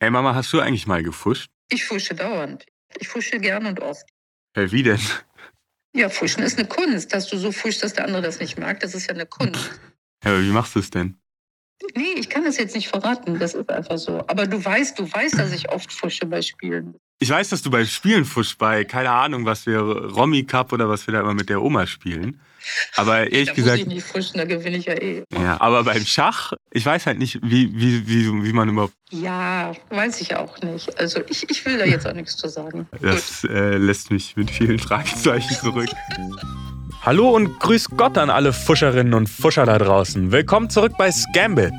Hey 0.00 0.10
Mama, 0.10 0.34
hast 0.34 0.52
du 0.52 0.60
eigentlich 0.60 0.86
mal 0.86 1.02
gefuscht? 1.02 1.50
Ich 1.70 1.84
fusche 1.84 2.14
dauernd. 2.14 2.66
Ich 2.98 3.08
fusche 3.08 3.40
gern 3.40 3.66
und 3.66 3.80
oft. 3.80 4.06
Hey, 4.54 4.70
wie 4.70 4.84
denn? 4.84 5.00
Ja, 5.94 6.08
Fuschen 6.08 6.44
ist 6.44 6.58
eine 6.58 6.68
Kunst. 6.68 7.12
Dass 7.12 7.28
du 7.28 7.36
so 7.36 7.50
fuschst, 7.50 7.82
dass 7.82 7.94
der 7.94 8.04
andere 8.04 8.22
das 8.22 8.38
nicht 8.38 8.58
mag, 8.58 8.78
das 8.80 8.94
ist 8.94 9.08
ja 9.08 9.14
eine 9.14 9.26
Kunst. 9.26 9.80
Ja, 10.24 10.32
aber 10.32 10.42
wie 10.42 10.50
machst 10.50 10.74
du 10.74 10.80
es 10.80 10.90
denn? 10.90 11.16
Nee, 11.94 12.14
ich 12.16 12.28
kann 12.28 12.42
das 12.42 12.58
jetzt 12.58 12.74
nicht 12.74 12.88
verraten. 12.88 13.38
Das 13.38 13.54
ist 13.54 13.70
einfach 13.70 13.96
so. 13.96 14.18
Aber 14.26 14.48
du 14.48 14.62
weißt, 14.64 14.98
du 14.98 15.04
weißt, 15.04 15.38
dass 15.38 15.52
ich 15.52 15.68
oft 15.70 15.92
fusche 15.92 16.26
bei 16.26 16.42
Spielen. 16.42 16.96
Ich 17.20 17.30
weiß, 17.30 17.48
dass 17.48 17.62
du 17.62 17.70
bei 17.70 17.84
Spielen 17.84 18.24
fuschst, 18.24 18.58
bei, 18.58 18.84
keine 18.84 19.10
Ahnung, 19.10 19.44
was 19.44 19.66
wir, 19.66 19.80
Romy 19.80 20.44
Cup 20.44 20.72
oder 20.72 20.88
was 20.88 21.08
wir 21.08 21.14
da 21.14 21.20
immer 21.20 21.34
mit 21.34 21.48
der 21.48 21.60
Oma 21.60 21.84
spielen. 21.88 22.40
Aber 22.94 23.18
ehrlich 23.32 23.48
da 23.48 23.54
gesagt. 23.54 23.78
muss 23.78 23.86
ich 23.88 23.94
nicht 23.94 24.06
fuschen, 24.06 24.38
da 24.38 24.44
gewinne 24.44 24.76
ich 24.76 24.86
ja 24.86 24.94
eh. 24.94 25.24
Ja, 25.32 25.60
aber 25.60 25.82
beim 25.82 26.04
Schach, 26.06 26.52
ich 26.70 26.86
weiß 26.86 27.06
halt 27.06 27.18
nicht, 27.18 27.40
wie, 27.42 27.74
wie, 27.74 28.06
wie, 28.06 28.44
wie 28.44 28.52
man 28.52 28.68
überhaupt. 28.68 28.94
Ja, 29.10 29.72
weiß 29.90 30.20
ich 30.20 30.36
auch 30.36 30.60
nicht. 30.62 30.96
Also 31.00 31.20
ich, 31.28 31.50
ich 31.50 31.66
will 31.66 31.78
da 31.78 31.86
jetzt 31.86 32.06
auch 32.06 32.14
nichts 32.14 32.36
zu 32.36 32.48
sagen. 32.48 32.86
Das 33.00 33.42
äh, 33.42 33.76
lässt 33.76 34.12
mich 34.12 34.36
mit 34.36 34.50
vielen 34.52 34.78
Fragezeichen 34.78 35.54
zurück. 35.54 35.88
Hallo 37.02 37.30
und 37.30 37.58
grüß 37.58 37.90
Gott 37.96 38.16
an 38.16 38.30
alle 38.30 38.52
Fuscherinnen 38.52 39.14
und 39.14 39.28
Fuscher 39.28 39.66
da 39.66 39.78
draußen. 39.78 40.30
Willkommen 40.30 40.70
zurück 40.70 40.92
bei 40.96 41.10
Scambit. 41.10 41.74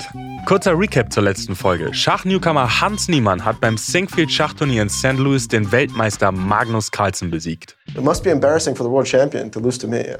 Kurzer 0.46 0.76
Recap 0.76 1.12
zur 1.12 1.22
letzten 1.22 1.54
Folge. 1.54 1.94
Schachnewcomer 1.94 2.80
Hans 2.80 3.08
Niemann 3.08 3.44
hat 3.44 3.60
beim 3.60 3.76
Sinkfield 3.76 4.32
Schachturnier 4.32 4.82
in 4.82 4.88
St. 4.88 5.12
Louis 5.12 5.46
den 5.46 5.70
Weltmeister 5.70 6.32
Magnus 6.32 6.90
Carlsen 6.90 7.30
besiegt. 7.30 7.76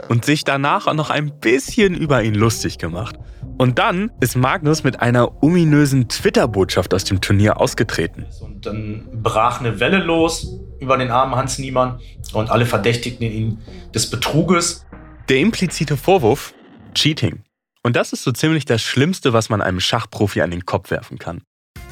Und 0.09 0.25
sich 0.25 0.45
danach 0.45 0.87
auch 0.87 0.95
noch 0.95 1.11
ein 1.11 1.41
bisschen 1.41 1.95
über 1.95 2.23
ihn 2.23 2.35
lustig 2.35 2.79
gemacht. 2.79 3.17
Und 3.59 3.79
dann 3.79 4.11
ist 4.21 4.37
Magnus 4.37 4.85
mit 4.85 5.01
einer 5.01 5.43
ominösen 5.43 6.09
Twitter-Botschaft 6.09 6.95
aus 6.95 7.05
dem 7.05 7.21
Turnier 7.21 7.61
ausgetreten. 7.61 8.27
Und 8.41 8.65
dann 8.67 9.09
brach 9.13 9.61
eine 9.61 9.81
Welle 9.81 9.99
los 9.99 10.61
über 10.81 10.97
den 10.97 11.11
armen 11.11 11.37
Hans 11.37 11.59
Niemann 11.59 11.99
und 12.33 12.51
alle 12.51 12.67
verdächtigten 12.67 13.25
ihn 13.25 13.59
des 13.95 14.09
Betruges. 14.09 14.87
Der 15.29 15.39
implizite 15.39 15.97
Vorwurf 15.97 16.55
Cheating. 16.95 17.43
Und 17.83 17.97
das 17.97 18.13
ist 18.13 18.23
so 18.23 18.33
ziemlich 18.33 18.67
das 18.67 18.83
Schlimmste, 18.83 19.33
was 19.33 19.49
man 19.49 19.63
einem 19.63 19.81
Schachprofi 19.81 20.43
an 20.43 20.51
den 20.51 20.67
Kopf 20.67 20.91
werfen 20.91 21.19
kann. 21.19 21.43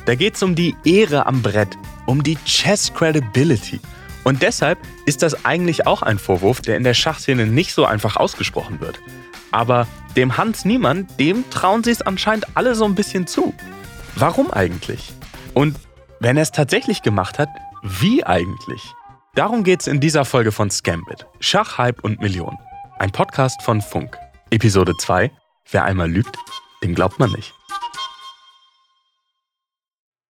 Da 0.05 0.15
geht 0.15 0.35
es 0.35 0.43
um 0.43 0.55
die 0.55 0.75
Ehre 0.85 1.27
am 1.27 1.43
Brett, 1.43 1.77
um 2.07 2.23
die 2.23 2.37
Chess 2.45 2.93
Credibility. 2.93 3.81
Und 4.25 4.43
deshalb 4.43 4.79
ist 5.07 5.23
das 5.23 5.47
eigentlich 5.47 5.87
auch 5.87 6.03
ein 6.03 6.19
Vorwurf, 6.19 6.61
der 6.61 6.77
in 6.77 6.85
der 6.85 6.95
Schachszene 6.95 7.47
nicht 7.47 7.73
so 7.73 7.87
einfach 7.87 8.17
ausgesprochen 8.17 8.81
wird. 8.81 9.01
Aber 9.51 9.87
dem 10.17 10.37
Hans 10.37 10.67
Niemann, 10.67 11.07
dem 11.19 11.49
trauen 11.51 11.83
sie 11.83 11.91
es 11.91 12.03
anscheinend 12.03 12.47
alle 12.55 12.75
so 12.75 12.85
ein 12.85 12.95
bisschen 12.95 13.27
zu. 13.27 13.55
Warum 14.15 14.51
eigentlich? 14.51 15.13
Und 15.55 15.77
wenn 16.21 16.37
er 16.37 16.43
es 16.43 16.53
tatsächlich 16.53 17.03
gemacht 17.03 17.39
hat, 17.39 17.49
wie 17.83 18.25
eigentlich? 18.25 18.83
Darum 19.35 19.65
geht 19.65 19.81
es 19.81 19.87
in 19.87 20.01
dieser 20.01 20.25
Folge 20.25 20.53
von 20.53 20.71
Scambit. 20.71 21.27
Schach, 21.41 21.79
Hype 21.79 22.05
und 22.05 22.21
Millionen. 22.21 22.59
Ein 22.99 23.13
Podcast 23.13 23.63
von 23.63 23.81
Funk. 23.81 24.19
Episode 24.51 24.95
2. 24.99 25.31
Wer 25.71 25.85
einmal 25.85 26.11
lügt, 26.11 26.37
dem 26.83 26.95
glaubt 26.95 27.19
man 27.19 27.31
nicht. 27.33 27.53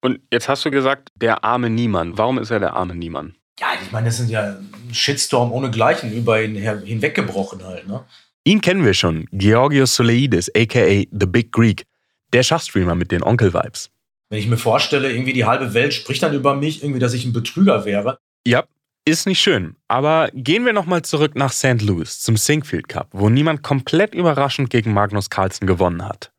Und 0.01 0.21
jetzt 0.33 0.49
hast 0.49 0.65
du 0.65 0.71
gesagt, 0.71 1.11
der 1.17 1.45
arme 1.45 1.71
Niemann. 1.71 2.17
Warum 2.19 2.39
ist 2.39 2.51
er 2.51 2.61
der 2.61 2.75
arme 2.75 2.95
Niemann? 2.95 3.35
Ja, 3.61 3.69
ich 3.83 3.91
meine, 3.91 4.07
das 4.07 4.17
sind 4.19 4.31
ja 4.31 4.57
ein 4.59 4.95
Shitstorm 4.95 5.51
ohnegleichen 5.53 6.13
über 6.13 6.41
ihn 6.43 6.55
her- 6.55 6.81
hinweggebrochen 6.81 7.65
halt, 7.65 7.89
ne? 7.89 8.05
Ihn 8.45 8.61
kennen 8.61 8.85
wir 8.85 8.95
schon. 8.95 9.27
Georgios 9.33 9.95
Soleidis, 9.97 10.51
aka 10.57 11.05
The 11.11 11.27
Big 11.27 11.53
Greek. 11.53 11.85
Der 12.33 12.43
Schachstreamer 12.43 12.95
mit 12.95 13.11
den 13.11 13.23
Onkel-Vibes. 13.23 13.91
Wenn 14.31 14.39
ich 14.39 14.47
mir 14.47 14.57
vorstelle, 14.57 15.11
irgendwie 15.11 15.33
die 15.33 15.45
halbe 15.45 15.75
Welt 15.75 15.93
spricht 15.95 16.23
dann 16.23 16.35
über 16.35 16.55
mich, 16.55 16.83
irgendwie, 16.83 17.01
dass 17.01 17.15
ich 17.15 17.25
ein 17.25 17.33
Betrüger 17.33 17.85
wäre. 17.85 18.19
Ja, 18.47 18.65
ist 19.09 19.27
nicht 19.27 19.41
schön. 19.41 19.77
Aber 19.89 20.31
gehen 20.35 20.65
wir 20.65 20.73
nochmal 20.73 21.03
zurück 21.03 21.35
nach 21.35 21.53
St. 21.53 21.83
Louis 21.83 22.21
zum 22.21 22.37
Sinkfield 22.37 22.89
Cup, 22.89 23.09
wo 23.13 23.29
niemand 23.29 23.63
komplett 23.63 24.15
überraschend 24.15 24.71
gegen 24.71 24.93
Magnus 24.93 25.31
Carlsen 25.31 25.67
gewonnen 25.67 26.05
hat. 26.05 26.33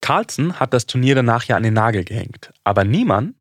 Carlsen 0.00 0.60
hat 0.60 0.72
das 0.72 0.86
Turnier 0.86 1.14
danach 1.14 1.44
ja 1.44 1.56
an 1.56 1.62
den 1.62 1.74
Nagel 1.74 2.04
gehängt. 2.04 2.52
Aber 2.64 2.84
niemand, 2.84 3.36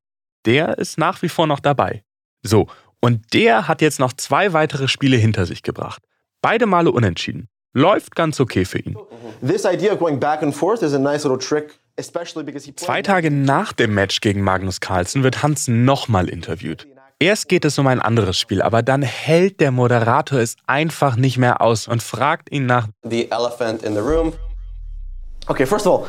der 0.45 0.77
ist 0.77 0.97
nach 0.97 1.21
wie 1.21 1.29
vor 1.29 1.47
noch 1.47 1.59
dabei. 1.59 2.03
So, 2.43 2.67
und 2.99 3.33
der 3.33 3.67
hat 3.67 3.81
jetzt 3.81 3.99
noch 3.99 4.13
zwei 4.13 4.53
weitere 4.53 4.87
Spiele 4.87 5.17
hinter 5.17 5.45
sich 5.45 5.63
gebracht. 5.63 6.03
Beide 6.41 6.65
Male 6.65 6.91
unentschieden. 6.91 7.49
Läuft 7.73 8.15
ganz 8.15 8.39
okay 8.39 8.65
für 8.65 8.79
ihn. 8.79 8.95
Zwei 12.75 13.01
Tage 13.01 13.31
nach 13.31 13.73
dem 13.73 13.93
Match 13.93 14.21
gegen 14.21 14.41
Magnus 14.41 14.79
Carlsen 14.79 15.23
wird 15.23 15.43
Hans 15.43 15.67
nochmal 15.67 16.29
interviewt. 16.29 16.87
Erst 17.25 17.49
geht 17.49 17.65
es 17.65 17.79
um 17.79 17.87
ein 17.87 17.99
anderes 17.99 18.37
Spiel, 18.37 18.61
aber 18.61 18.83
dann 18.83 19.01
hält 19.01 19.59
der 19.59 19.71
Moderator 19.71 20.37
es 20.37 20.57
einfach 20.67 21.15
nicht 21.15 21.39
mehr 21.39 21.59
aus 21.59 21.87
und 21.87 22.03
fragt 22.03 22.51
ihn 22.51 22.67
nach 22.67 22.87
the 23.01 23.31
elephant 23.31 23.81
in 23.81 23.95
the 23.95 23.99
room. 23.99 24.31
Okay, 25.47 25.65
first 25.65 25.87
of 25.87 26.01
all, 26.01 26.07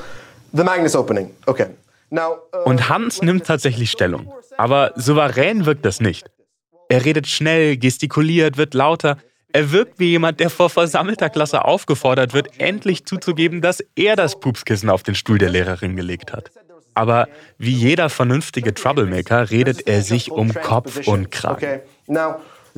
the 0.53 0.62
Magnus 0.62 0.94
opening. 0.94 1.31
Okay. 1.47 1.69
Now, 2.10 2.37
uh, 2.54 2.69
Und 2.69 2.91
Hans 2.91 3.22
nimmt 3.22 3.47
tatsächlich 3.47 3.91
Stellung. 3.91 4.31
Aber 4.59 4.93
souverän 4.97 5.65
wirkt 5.65 5.87
das 5.87 6.00
nicht. 6.00 6.27
Er 6.91 7.06
redet 7.06 7.27
schnell, 7.27 7.78
gestikuliert, 7.78 8.59
wird 8.59 8.75
lauter. 8.75 9.16
Er 9.54 9.72
wirkt 9.72 9.98
wie 9.98 10.10
jemand, 10.10 10.38
der 10.38 10.50
vor 10.50 10.69
versammelter 10.69 11.31
Klasse 11.31 11.65
aufgefordert 11.65 12.34
wird, 12.34 12.60
endlich 12.60 13.06
zuzugeben, 13.06 13.62
dass 13.62 13.83
er 13.94 14.16
das 14.16 14.38
Pupskissen 14.38 14.91
auf 14.91 15.03
den 15.03 15.15
Stuhl 15.15 15.38
der 15.38 15.48
Lehrerin 15.48 15.97
gelegt 15.97 16.34
hat. 16.34 16.50
Aber 16.97 17.29
wie 17.59 17.73
jeder 17.73 18.09
vernünftige 18.09 18.73
Troublemaker 18.75 19.51
redet 19.51 19.87
er 19.87 20.03
sich 20.03 20.33
um 20.33 20.53
Kopf 20.55 21.07
und 21.07 21.31
Kragen. 21.31 21.81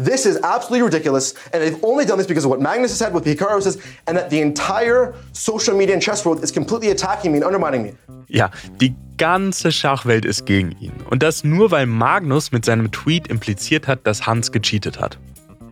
This 0.00 0.26
is 0.26 0.36
absolutely 0.44 0.82
ridiculous, 0.82 1.34
and 1.52 1.60
they've 1.60 1.82
only 1.82 2.06
done 2.06 2.18
this 2.18 2.28
because 2.28 2.44
of 2.44 2.50
what 2.52 2.60
Magnus 2.60 2.92
has 2.92 2.98
said, 2.98 3.12
what 3.12 3.24
Hikaru 3.24 3.60
says, 3.60 3.78
and 4.06 4.16
that 4.16 4.30
the 4.30 4.40
entire 4.40 5.12
social 5.32 5.76
media 5.76 5.92
and 5.92 6.00
chess 6.00 6.24
world 6.24 6.40
is 6.40 6.52
completely 6.52 6.92
attacking 6.92 7.32
me 7.32 7.38
and 7.38 7.44
undermining 7.44 7.82
me. 7.82 7.94
Ja, 8.28 8.50
die 8.80 8.94
ganze 9.16 9.72
Schachwelt 9.72 10.24
ist 10.24 10.46
gegen 10.46 10.70
ihn. 10.78 10.92
Und 11.10 11.24
das 11.24 11.42
nur, 11.42 11.72
weil 11.72 11.86
Magnus 11.86 12.52
mit 12.52 12.64
seinem 12.64 12.92
Tweet 12.92 13.26
impliziert 13.26 13.88
hat, 13.88 14.06
dass 14.06 14.24
Hans 14.24 14.52
gecheatet 14.52 15.00
hat. 15.00 15.18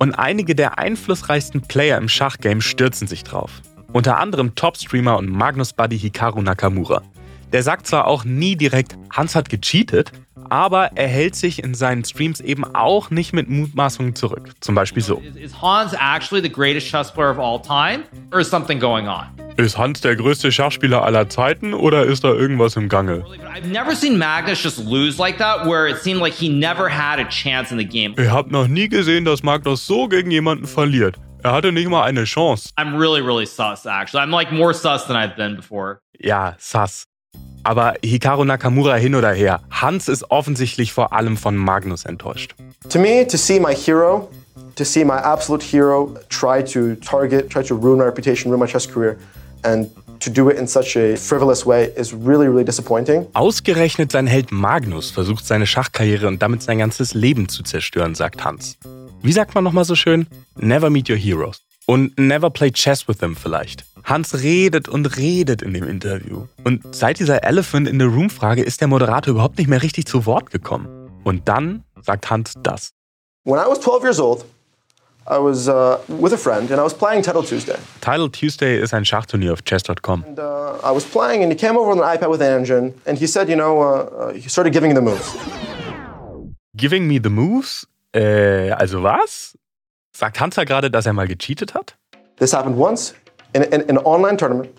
Und 0.01 0.15
einige 0.15 0.57
der 0.57 0.81
einflussreichsten 0.81 1.61
Player 1.61 1.97
im 1.97 2.09
Schachgame 2.09 2.63
stürzen 2.63 3.07
sich 3.07 3.23
drauf. 3.23 3.63
Unter 3.93 4.19
anderem 4.19 4.57
Top-Streamer 4.57 5.19
und 5.19 5.31
Magnus-Buddy 5.31 6.01
Hikaru 6.01 6.43
Nakamura. 6.43 7.03
Der 7.53 7.63
sagt 7.63 7.87
zwar 7.87 8.07
auch 8.07 8.25
nie 8.25 8.57
direkt, 8.57 8.97
Hans 9.11 9.35
hat 9.35 9.49
gecheatet, 9.49 10.13
aber 10.51 10.91
er 10.95 11.09
hält 11.09 11.35
sich 11.35 11.63
in 11.63 11.75
seinen 11.75 12.05
Streams 12.05 12.41
eben 12.41 12.65
auch 12.65 13.11
nicht 13.11 13.33
mit 13.33 13.49
Mutmaßungen 13.49 14.15
zurück. 14.15 14.51
Zum 14.61 14.75
Beispiel 14.75 15.03
so. 15.03 15.23
Is, 15.35 15.61
Hans 15.61 15.93
actually 15.95 16.43
the 16.43 16.53
greatest 16.53 16.89
chess 16.89 17.13
player 17.13 17.31
of 17.31 17.39
all 17.39 17.61
time, 17.61 18.05
or 18.33 18.41
is 18.41 18.49
something 18.49 18.79
going 18.79 19.07
on? 19.09 19.27
Ist 19.57 19.79
Hans 19.79 20.01
der 20.01 20.17
größte 20.17 20.53
Schachspieler 20.53 21.03
aller 21.03 21.29
Zeiten 21.29 21.73
oder 21.73 22.05
ist 22.05 22.25
da 22.25 22.29
irgendwas 22.29 22.77
im 22.77 22.89
Gange? 22.89 23.25
I've 23.55 23.67
never 23.67 23.95
seen 23.95 24.19
Magnus 24.19 24.63
just 24.63 24.79
lose 24.79 25.19
like 25.19 25.39
that, 25.39 25.67
where 25.67 25.89
it 25.89 25.99
seemed 25.99 26.21
like 26.21 26.35
he 26.35 26.49
never 26.49 26.91
had 26.91 27.19
a 27.19 27.29
chance 27.29 27.73
in 27.73 27.79
the 27.79 27.87
game. 27.87 28.15
Ich 28.19 28.29
habe 28.29 28.51
noch 28.51 28.69
nie 28.69 28.89
gesehen, 28.89 29.25
dass 29.25 29.43
Magnus 29.43 29.87
so 29.87 30.09
gegen 30.09 30.31
jemanden 30.31 30.67
verliert. 30.67 31.17
Er 31.43 31.53
hatte 31.53 31.71
nicht 31.73 31.89
mal 31.89 32.03
eine 32.03 32.25
Chance. 32.25 32.71
I'm 32.77 32.99
really, 32.99 33.21
really 33.23 33.47
sus, 33.47 33.87
actually. 33.87 34.21
I'm 34.21 34.31
like 34.31 34.53
more 34.53 34.75
sus 34.75 35.07
than 35.07 35.17
I've 35.17 35.37
been 35.37 35.57
before. 35.57 36.01
Ja, 36.19 36.55
sass. 36.59 37.07
Aber 37.67 37.95
Hikaru 38.01 38.45
Nakamura 38.45 38.95
hin 38.95 39.17
oder 39.17 39.33
her, 39.33 39.61
Hans 39.73 40.07
ist 40.07 40.31
offensichtlich 40.31 40.93
vor 40.93 41.13
allem 41.13 41.37
von 41.37 41.57
Magnus 41.57 42.05
enttäuscht. 42.05 42.55
To 42.91 43.01
me, 43.01 43.27
to 43.27 43.37
see 43.37 43.59
my 43.59 43.75
hero, 43.75 44.29
to 44.77 44.85
see 44.85 45.05
my 45.05 45.15
absolute 45.15 45.67
hero 45.67 46.15
try 46.29 46.63
to 46.63 46.95
target, 47.05 47.51
try 47.51 47.65
to 47.65 47.75
ruin 47.75 47.99
my 47.99 48.05
reputation, 48.05 48.53
ruin 48.53 48.61
my 48.61 48.69
chess 48.69 48.87
career, 48.87 49.17
and 49.65 49.89
to 50.21 50.31
do 50.31 50.49
it 50.49 50.57
in 50.57 50.69
such 50.69 50.97
a 50.97 51.17
frivolous 51.17 51.67
way 51.67 51.91
is 51.97 52.15
really, 52.15 52.47
really 52.47 52.65
disappointing. 52.65 53.27
Ausgerechnet 53.33 54.13
sein 54.13 54.29
Held 54.29 54.53
Magnus 54.53 55.11
versucht 55.11 55.45
seine 55.45 55.67
Schachkarriere 55.67 56.29
und 56.29 56.41
damit 56.43 56.63
sein 56.63 56.79
ganzes 56.79 57.15
Leben 57.15 57.49
zu 57.49 57.65
zerstören, 57.65 58.15
sagt 58.15 58.45
Hans. 58.45 58.79
Wie 59.23 59.33
sagt 59.33 59.57
man 59.57 59.65
nochmal 59.65 59.85
so 59.85 59.97
schön? 59.97 60.29
Never 60.55 60.89
meet 60.89 61.11
your 61.11 61.17
heroes. 61.17 61.66
Und 61.89 62.19
never 62.19 62.51
play 62.51 62.73
chess 62.73 63.07
with 63.07 63.19
them 63.19 63.37
vielleicht. 63.37 63.85
Hans 64.03 64.43
redet 64.43 64.89
und 64.89 65.17
redet 65.17 65.63
in 65.63 65.73
dem 65.73 65.85
Interview. 65.85 66.47
Und 66.65 66.83
seit 66.95 67.21
dieser 67.21 67.45
Elephant 67.45 67.89
in 67.89 68.01
the 68.01 68.07
Room 68.07 68.29
Frage 68.29 68.63
ist 68.63 68.81
der 68.81 68.89
Moderator 68.89 69.33
überhaupt 69.33 69.59
nicht 69.59 69.69
mehr 69.69 69.83
richtig 69.83 70.07
zu 70.07 70.27
Wort 70.27 70.51
gekommen. 70.51 70.89
Und 71.23 71.47
dann 71.47 71.85
sagt 72.03 72.29
Hans 72.29 72.55
das. 72.63 72.93
When 73.45 73.61
I 73.61 73.69
was 73.69 73.79
12 73.81 74.03
years 74.03 74.19
old, 74.19 74.45
I 75.29 75.39
was 75.39 75.69
uh, 75.69 75.99
with 76.09 76.33
a 76.33 76.37
friend 76.37 76.71
and 76.73 76.81
I 76.81 76.85
was 76.85 76.95
playing 76.95 77.23
Title 77.23 77.45
Tuesday. 77.45 77.77
Title 78.01 78.31
Tuesday 78.31 78.81
ist 78.81 78.93
ein 78.93 79.05
Schachturnier 79.05 79.53
auf 79.53 79.63
chess.com. 79.63 80.25
And 80.25 80.39
uh, 80.39 80.79
I 80.85 80.93
was 80.93 81.05
playing 81.05 81.45
and 81.45 81.53
he 81.53 81.57
came 81.57 81.79
over 81.79 81.93
on 81.93 82.01
an 82.01 82.17
iPad 82.17 82.31
with 82.31 82.41
an 82.41 82.61
engine 82.61 82.95
and 83.07 83.17
he 83.17 83.29
said, 83.29 83.49
you 83.49 83.57
know, 83.57 83.81
uh, 83.81 84.31
uh, 84.31 84.33
he 84.33 84.49
started 84.49 84.73
giving 84.73 84.91
me 84.91 84.95
the 84.95 85.03
moves. 85.03 85.37
Giving 86.77 87.07
me 87.07 87.21
the 87.21 87.31
moves? 87.31 87.87
Äh, 88.13 88.73
also 88.73 89.03
was? 89.03 89.57
Sagt 90.17 90.41
Hans 90.41 90.57
ja 90.57 90.65
gerade, 90.65 90.91
dass 90.91 91.05
er 91.05 91.13
mal 91.13 91.29
gecheatet 91.29 91.75
hat? 91.75 91.95
This 92.39 92.55
happened 92.55 92.79
once 92.79 93.15
in, 93.53 93.63
in, 93.65 93.83
in 93.83 93.99
an 93.99 94.05
online 94.07 94.39
tournament. 94.39 94.71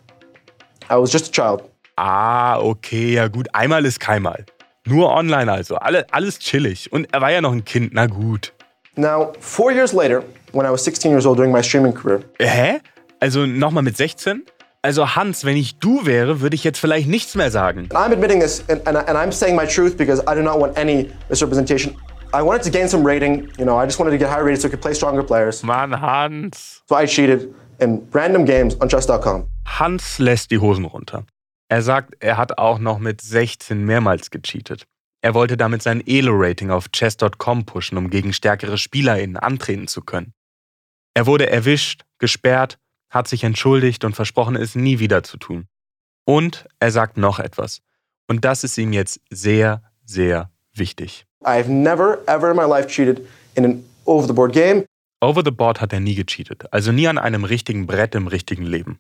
I 0.89 0.95
was 0.95 1.13
just 1.13 1.28
a 1.28 1.31
child. 1.31 1.62
Ah, 1.95 2.57
okay, 2.60 3.13
ja 3.13 3.28
gut. 3.28 3.48
Einmal 3.54 3.86
ist 3.86 4.00
keinmal. 4.00 4.45
Nur 4.86 5.12
online 5.12 5.51
also, 5.51 5.75
alle, 5.75 6.07
alles 6.12 6.39
chillig. 6.39 6.92
Und 6.92 7.13
er 7.13 7.22
war 7.22 7.30
ja 7.31 7.42
noch 7.42 7.51
ein 7.51 7.63
Kind, 7.63 7.94
na 7.94 8.07
gut. 8.07 8.51
Now, 8.95 9.34
four 9.39 9.72
years 9.72 9.94
later, 9.94 10.24
when 10.54 10.66
I 10.66 10.72
was 10.72 10.84
16 10.84 11.12
years 11.12 11.28
old 11.28 11.38
during 11.38 11.51
my 11.51 11.62
streaming 11.62 11.94
career, 11.94 12.22
Hä? 12.40 12.80
Also 13.19 13.45
nochmal 13.45 13.83
mit 13.83 13.95
16? 13.95 14.44
Also 14.81 15.16
Hans, 15.16 15.45
wenn 15.45 15.57
ich 15.57 15.78
du 15.78 16.07
wäre, 16.07 16.42
würde 16.42 16.56
ich 16.56 16.63
jetzt 16.63 16.80
vielleicht 16.80 17.07
nichts 17.07 17.36
mehr 17.36 17.51
sagen. 17.51 17.90
I'm 17.92 18.12
admitting 18.12 18.40
this 18.40 18.63
and, 18.69 18.88
and, 18.88 18.98
and 18.98 19.16
I'm 19.16 19.31
saying 19.31 19.56
my 19.56 19.68
truth 19.68 19.98
because 19.98 20.19
I 20.22 20.33
do 20.33 20.42
not 20.42 20.60
want 20.60 20.75
any 20.80 21.12
misrepresentation. 21.30 21.95
I 22.34 22.42
wanted 22.42 22.64
to 22.64 22.70
gain 22.70 22.88
some 22.88 23.06
rating, 23.06 23.50
you 23.58 23.66
know, 23.66 23.78
I 23.78 23.86
just 23.86 24.00
wanted 24.00 24.12
to 24.12 24.18
get 24.18 24.30
higher 24.30 24.44
rated 24.44 24.62
so 24.62 24.68
I 24.68 24.72
could 24.72 24.82
play 24.82 24.94
stronger 24.94 25.24
players. 25.24 25.64
Mann, 25.64 25.92
Hans. 25.92 26.84
So 26.88 26.96
I 26.96 27.06
cheated 27.06 27.54
in 27.80 28.08
random 28.12 28.46
games 28.46 28.76
on 28.82 28.90
chess.com. 28.90 29.48
Hans 29.66 30.20
lässt 30.20 30.52
die 30.52 30.60
Hosen 30.60 30.86
runter. 30.86 31.26
Er 31.70 31.82
sagt, 31.82 32.16
er 32.20 32.38
hat 32.38 32.58
auch 32.58 32.80
noch 32.80 33.00
mit 33.00 33.22
16 33.22 33.84
mehrmals 33.84 34.30
gecheatet. 34.32 34.86
Er 35.22 35.34
wollte 35.34 35.58
damit 35.58 35.82
sein 35.82 36.02
Elo-Rating 36.06 36.70
auf 36.70 36.90
chess.com 36.92 37.66
pushen, 37.66 37.98
um 37.98 38.10
gegen 38.10 38.34
stärkere 38.34 38.78
SpielerInnen 38.78 39.38
antreten 39.38 39.88
zu 39.88 40.02
können. 40.02 40.34
Er 41.14 41.26
wurde 41.26 41.50
erwischt, 41.50 42.04
gesperrt, 42.20 42.78
hat 43.10 43.28
sich 43.28 43.44
entschuldigt 43.44 44.04
und 44.04 44.16
versprochen, 44.16 44.56
es 44.56 44.76
nie 44.76 45.00
wieder 45.00 45.24
zu 45.24 45.38
tun. 45.38 45.68
Und 46.26 46.68
er 46.80 46.92
sagt 46.92 47.18
noch 47.18 47.40
etwas. 47.40 47.82
Und 48.28 48.46
das 48.46 48.64
ist 48.64 48.78
ihm 48.78 48.94
jetzt 48.94 49.20
sehr, 49.30 49.82
sehr 50.06 50.52
wichtig. 50.78 51.26
I've 51.46 51.70
never, 51.70 52.20
ever 52.28 52.52
in 52.52 52.56
my 52.58 52.66
life 52.66 52.88
cheated 52.88 53.28
in 53.56 53.66
an 53.66 53.86
over 54.06 54.28
the 54.28 54.34
board 54.34 54.54
game. 54.54 54.86
Over 55.22 55.44
the 55.44 55.52
board 55.52 55.80
hat 55.80 55.94
er 55.94 56.00
nie 56.00 56.16
gecheatet, 56.16 56.66
also 56.72 56.92
nie 56.92 57.08
an 57.08 57.18
einem 57.18 57.44
richtigen 57.44 57.88
Brett 57.88 58.16
im 58.16 58.28
richtigen 58.28 58.66
Leben. 58.66 59.00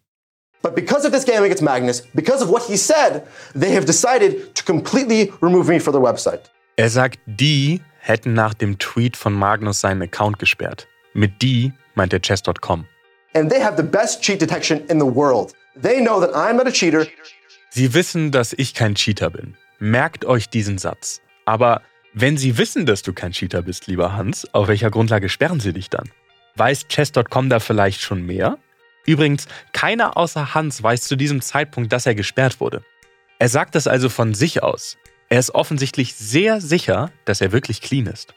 But 0.63 0.73
because 0.73 1.05
of 1.05 1.11
this 1.11 1.23
game 1.23 1.43
against 1.43 1.61
Magnus, 1.61 2.01
because 2.15 2.41
of 2.41 2.49
what 2.49 2.63
he 2.63 2.75
said, 2.75 3.23
they 3.53 3.71
have 3.73 3.85
decided 3.85 4.55
to 4.55 4.63
completely 4.63 5.31
remove 5.41 5.67
me 5.67 5.79
from 5.79 5.93
their 5.93 6.01
website. 6.01 6.49
Er 6.77 6.89
sagt, 6.89 7.19
die 7.25 7.81
hätten 7.99 8.33
nach 8.33 8.53
dem 8.53 8.79
Tweet 8.79 9.15
von 9.15 9.33
Magnus 9.33 9.81
seinen 9.81 10.01
Account 10.01 10.39
gesperrt. 10.39 10.87
Mit 11.13 11.41
die 11.41 11.73
meint 11.95 12.13
er 12.13 12.19
chess.com. 12.19 12.85
And 13.33 13.51
they 13.51 13.61
have 13.61 13.77
the 13.77 13.83
best 13.83 14.23
cheat 14.23 14.41
detection 14.41 14.81
in 14.89 14.99
the 14.99 15.05
world. 15.05 15.53
They 15.79 16.01
know 16.01 16.19
that 16.19 16.33
I'm 16.33 16.57
not 16.57 16.67
a 16.67 16.71
cheater. 16.71 17.05
Sie 17.69 17.93
wissen, 17.93 18.31
dass 18.31 18.53
ich 18.53 18.73
kein 18.73 18.95
Cheater 18.95 19.29
bin. 19.29 19.55
Merkt 19.79 20.25
euch 20.25 20.49
diesen 20.49 20.79
Satz. 20.79 21.21
Aber 21.47 21.81
wenn 22.13 22.35
Sie 22.35 22.57
wissen, 22.57 22.85
dass 22.85 23.03
du 23.03 23.13
kein 23.13 23.31
Cheater 23.31 23.61
bist, 23.61 23.87
lieber 23.87 24.15
Hans, 24.15 24.53
auf 24.53 24.67
welcher 24.67 24.91
Grundlage 24.91 25.29
sperren 25.29 25.61
Sie 25.61 25.71
dich 25.71 25.89
dann? 25.89 26.09
Weiß 26.55 26.87
chess.com 26.89 27.49
da 27.49 27.59
vielleicht 27.59 28.01
schon 28.01 28.25
mehr? 28.25 28.57
Übrigens, 29.05 29.47
keiner 29.71 30.17
außer 30.17 30.53
Hans 30.53 30.83
weiß 30.83 31.03
zu 31.03 31.15
diesem 31.15 31.39
Zeitpunkt, 31.41 31.93
dass 31.93 32.05
er 32.05 32.15
gesperrt 32.15 32.59
wurde. 32.59 32.83
Er 33.39 33.47
sagt 33.47 33.75
das 33.75 33.87
also 33.87 34.09
von 34.09 34.33
sich 34.33 34.61
aus. 34.61 34.97
Er 35.29 35.39
ist 35.39 35.55
offensichtlich 35.55 36.15
sehr 36.15 36.59
sicher, 36.59 37.11
dass 37.23 37.39
er 37.39 37.53
wirklich 37.53 37.81
clean 37.81 38.07
ist. 38.07 38.33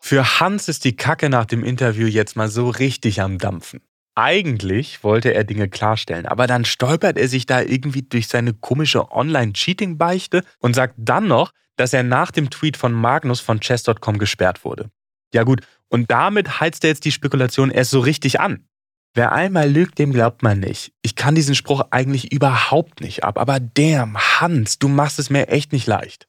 Für 0.00 0.40
Hans 0.40 0.68
ist 0.68 0.84
die 0.84 0.96
Kacke 0.96 1.28
nach 1.28 1.44
dem 1.44 1.62
Interview 1.62 2.08
jetzt 2.08 2.34
mal 2.34 2.48
so 2.48 2.68
richtig 2.68 3.20
am 3.20 3.38
Dampfen. 3.38 3.80
Eigentlich 4.14 5.02
wollte 5.02 5.32
er 5.32 5.44
Dinge 5.44 5.68
klarstellen, 5.68 6.26
aber 6.26 6.46
dann 6.46 6.66
stolpert 6.66 7.16
er 7.16 7.28
sich 7.28 7.46
da 7.46 7.62
irgendwie 7.62 8.02
durch 8.02 8.28
seine 8.28 8.52
komische 8.52 9.10
Online-Cheating-Beichte 9.10 10.44
und 10.58 10.74
sagt 10.74 10.94
dann 10.98 11.28
noch, 11.28 11.52
dass 11.76 11.94
er 11.94 12.02
nach 12.02 12.30
dem 12.30 12.50
Tweet 12.50 12.76
von 12.76 12.92
Magnus 12.92 13.40
von 13.40 13.60
chess.com 13.60 14.18
gesperrt 14.18 14.64
wurde. 14.64 14.90
Ja 15.32 15.44
gut, 15.44 15.62
und 15.88 16.10
damit 16.10 16.60
heizt 16.60 16.84
er 16.84 16.90
jetzt 16.90 17.06
die 17.06 17.12
Spekulation 17.12 17.70
erst 17.70 17.90
so 17.90 18.00
richtig 18.00 18.38
an. 18.38 18.66
Wer 19.14 19.32
einmal 19.32 19.70
lügt, 19.70 19.98
dem 19.98 20.12
glaubt 20.12 20.42
man 20.42 20.60
nicht. 20.60 20.92
Ich 21.02 21.16
kann 21.16 21.34
diesen 21.34 21.54
Spruch 21.54 21.82
eigentlich 21.90 22.32
überhaupt 22.32 23.00
nicht 23.00 23.24
ab, 23.24 23.38
aber 23.38 23.60
damn, 23.60 24.16
Hans, 24.16 24.78
du 24.78 24.88
machst 24.88 25.18
es 25.18 25.30
mir 25.30 25.48
echt 25.48 25.72
nicht 25.72 25.86
leicht. 25.86 26.28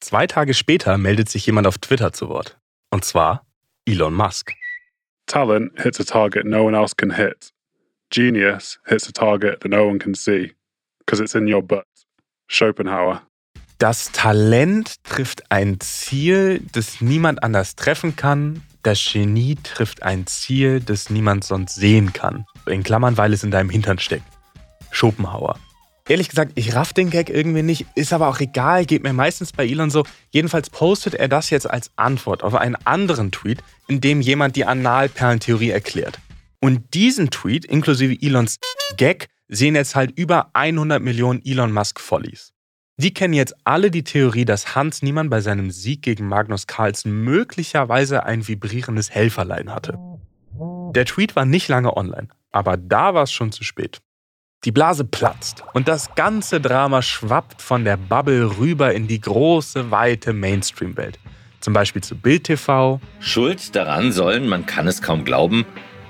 Zwei 0.00 0.26
Tage 0.26 0.54
später 0.54 0.98
meldet 0.98 1.28
sich 1.28 1.46
jemand 1.46 1.66
auf 1.66 1.78
Twitter 1.78 2.12
zu 2.12 2.28
Wort. 2.28 2.58
Und 2.90 3.04
zwar 3.04 3.46
Elon 3.86 4.14
Musk. 4.14 4.52
Talent 5.34 5.72
hits 5.80 5.98
a 5.98 6.04
target 6.04 6.46
no 6.46 6.62
one 6.62 6.76
else 6.76 6.94
can 6.94 7.10
hit. 7.10 7.50
Genius 8.08 8.78
hits 8.86 9.08
a 9.08 9.12
target 9.12 9.58
that 9.62 9.68
no 9.68 9.84
one 9.84 9.98
can 9.98 10.14
see. 10.14 10.52
Because 11.00 11.20
it's 11.20 11.34
in 11.34 11.52
your 11.52 11.60
butt. 11.60 11.88
Schopenhauer. 12.46 13.22
Das 13.78 14.12
Talent 14.12 15.02
trifft 15.02 15.50
ein 15.50 15.80
Ziel, 15.80 16.60
das 16.70 17.00
niemand 17.00 17.42
anders 17.42 17.74
treffen 17.74 18.14
kann. 18.14 18.62
Das 18.84 19.00
Genie 19.04 19.56
trifft 19.60 20.04
ein 20.04 20.28
Ziel, 20.28 20.78
das 20.78 21.10
niemand 21.10 21.42
sonst 21.42 21.74
sehen 21.74 22.12
kann. 22.12 22.46
In 22.66 22.84
Klammern, 22.84 23.16
weil 23.16 23.32
es 23.32 23.42
in 23.42 23.50
deinem 23.50 23.70
Hintern 23.70 23.98
steckt. 23.98 24.28
Schopenhauer. 24.92 25.58
Ehrlich 26.06 26.28
gesagt, 26.28 26.52
ich 26.54 26.74
raff 26.74 26.92
den 26.92 27.08
Gag 27.08 27.30
irgendwie 27.30 27.62
nicht, 27.62 27.86
ist 27.94 28.12
aber 28.12 28.28
auch 28.28 28.38
egal, 28.38 28.84
geht 28.84 29.02
mir 29.02 29.14
meistens 29.14 29.52
bei 29.52 29.66
Elon 29.66 29.88
so. 29.88 30.04
Jedenfalls 30.30 30.68
postet 30.68 31.14
er 31.14 31.28
das 31.28 31.48
jetzt 31.48 31.68
als 31.68 31.90
Antwort 31.96 32.42
auf 32.42 32.54
einen 32.54 32.76
anderen 32.84 33.32
Tweet, 33.32 33.62
in 33.88 34.02
dem 34.02 34.20
jemand 34.20 34.54
die 34.56 34.66
Analperlentheorie 34.66 35.70
erklärt. 35.70 36.18
Und 36.60 36.92
diesen 36.92 37.30
Tweet, 37.30 37.64
inklusive 37.64 38.20
Elons 38.20 38.58
Gag, 38.98 39.28
sehen 39.48 39.76
jetzt 39.76 39.94
halt 39.94 40.18
über 40.18 40.50
100 40.52 41.00
Millionen 41.02 41.42
Elon 41.42 41.72
Musk 41.72 41.98
Follies. 42.00 42.52
Die 42.98 43.14
kennen 43.14 43.34
jetzt 43.34 43.54
alle 43.64 43.90
die 43.90 44.04
Theorie, 44.04 44.44
dass 44.44 44.74
Hans 44.74 45.02
Niemann 45.02 45.30
bei 45.30 45.40
seinem 45.40 45.70
Sieg 45.70 46.02
gegen 46.02 46.28
Magnus 46.28 46.66
Carlsen 46.66 47.24
möglicherweise 47.24 48.24
ein 48.24 48.46
vibrierendes 48.46 49.10
Helferlein 49.10 49.74
hatte. 49.74 49.98
Der 50.94 51.06
Tweet 51.06 51.34
war 51.34 51.46
nicht 51.46 51.68
lange 51.68 51.96
online, 51.96 52.28
aber 52.52 52.76
da 52.76 53.14
war 53.14 53.22
es 53.22 53.32
schon 53.32 53.52
zu 53.52 53.64
spät. 53.64 54.00
Die 54.64 54.72
Blase 54.72 55.04
platzt 55.04 55.62
und 55.74 55.88
das 55.88 56.14
ganze 56.14 56.58
Drama 56.58 57.02
schwappt 57.02 57.60
von 57.60 57.84
der 57.84 57.98
Bubble 57.98 58.56
rüber 58.58 58.94
in 58.94 59.06
die 59.06 59.20
große, 59.20 59.90
weite 59.90 60.32
Mainstream-Welt. 60.32 61.18
Zum 61.60 61.74
Beispiel 61.74 62.02
zu 62.02 62.14
Bild 62.16 62.44
TV, 62.44 62.98
Schuld 63.20 63.76
daran 63.76 64.10
sollen, 64.10 64.48
man 64.48 64.64
kann 64.64 64.86
es 64.88 65.02
kaum 65.02 65.26
glauben, 65.26 65.66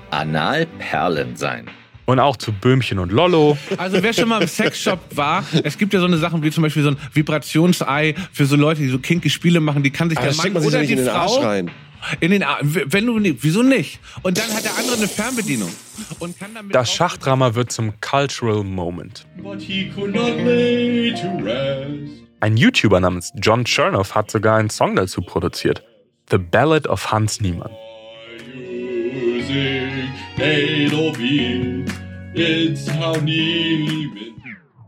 Analperlen 0.09 1.35
sein. 1.35 1.69
und 2.05 2.19
auch 2.19 2.37
zu 2.37 2.53
Böhmchen 2.53 2.99
und 2.99 3.11
Lollo. 3.11 3.57
Also 3.77 4.01
wer 4.01 4.13
schon 4.13 4.29
mal 4.29 4.41
im 4.41 4.47
Sexshop 4.47 4.99
war, 5.15 5.43
es 5.63 5.77
gibt 5.77 5.93
ja 5.93 5.99
so 5.99 6.05
eine 6.05 6.17
Sachen 6.17 6.41
wie 6.43 6.51
zum 6.51 6.63
Beispiel 6.63 6.83
so 6.83 6.89
ein 6.89 6.97
Vibrationsei 7.13 8.15
für 8.31 8.45
so 8.45 8.55
Leute, 8.55 8.81
die 8.81 8.89
so 8.89 8.99
kinky 8.99 9.29
Spiele 9.29 9.59
machen, 9.59 9.83
die 9.83 9.91
kann 9.91 10.09
sich 10.09 10.17
Aber 10.17 10.27
der 10.27 10.33
steckt 10.33 10.53
Mann 10.53 10.63
oder 10.63 10.81
die 10.81 10.93
in 10.93 10.99
den 10.99 11.09
Arsch 11.09 11.33
Frau 11.33 11.41
rein. 11.41 11.71
In 12.19 12.31
den 12.31 12.43
Ar 12.43 12.59
wenn 12.61 13.05
du 13.05 13.19
nicht, 13.19 13.39
wieso 13.41 13.63
nicht? 13.63 13.99
Und 14.23 14.37
dann 14.37 14.53
hat 14.53 14.63
der 14.63 14.77
andere 14.77 14.97
eine 14.97 15.07
Fernbedienung 15.07 15.71
und 16.19 16.37
kann 16.39 16.53
damit 16.53 16.75
Das 16.75 16.91
Schachdrama 16.91 17.55
wird 17.55 17.71
zum 17.71 17.99
Cultural 18.01 18.63
Moment. 18.63 19.25
But 19.41 19.61
he 19.61 19.89
could 19.89 20.13
not 20.13 20.37
lay 20.37 21.13
to 21.13 21.43
rest. 21.43 22.25
Ein 22.41 22.57
YouTuber 22.57 22.99
namens 22.99 23.31
John 23.35 23.65
Chernoff 23.65 24.13
hat 24.13 24.29
sogar 24.29 24.57
einen 24.57 24.69
Song 24.69 24.95
dazu 24.95 25.21
produziert. 25.21 25.83
The 26.29 26.37
Ballad 26.37 26.87
of 26.87 27.11
Hans 27.11 27.41
Niemann. 27.41 27.71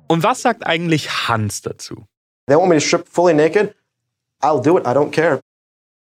Und 0.07 0.23
was 0.23 0.41
sagt 0.41 0.65
eigentlich 0.67 1.27
Hans 1.27 1.61
dazu? 1.61 2.05
They 2.47 2.55
want 2.55 2.69
me 2.69 2.75
to 2.75 2.81
strip 2.81 3.07
fully 3.07 3.33
naked. 3.33 3.75
I'll 4.41 4.61
do 4.61 4.77
it. 4.77 4.85
I 4.85 4.93
don't 4.93 5.11
care. 5.11 5.39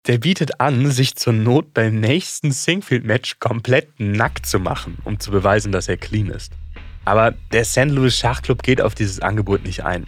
Der 0.06 0.18
bietet 0.18 0.60
an, 0.60 0.90
sich 0.90 1.16
zur 1.16 1.32
Not 1.32 1.72
beim 1.72 1.98
nächsten 1.98 2.52
Singfield-Match 2.52 3.38
komplett 3.40 3.88
nackt 3.98 4.44
zu 4.44 4.58
machen, 4.58 4.98
um 5.04 5.18
zu 5.18 5.30
beweisen, 5.30 5.72
dass 5.72 5.88
er 5.88 5.96
clean 5.96 6.28
ist. 6.28 6.52
Aber 7.06 7.32
der 7.52 7.64
St. 7.64 7.86
Louis 7.86 8.18
Schachclub 8.18 8.62
geht 8.62 8.82
auf 8.82 8.94
dieses 8.94 9.20
Angebot 9.20 9.64
nicht 9.64 9.82
ein. 9.82 10.06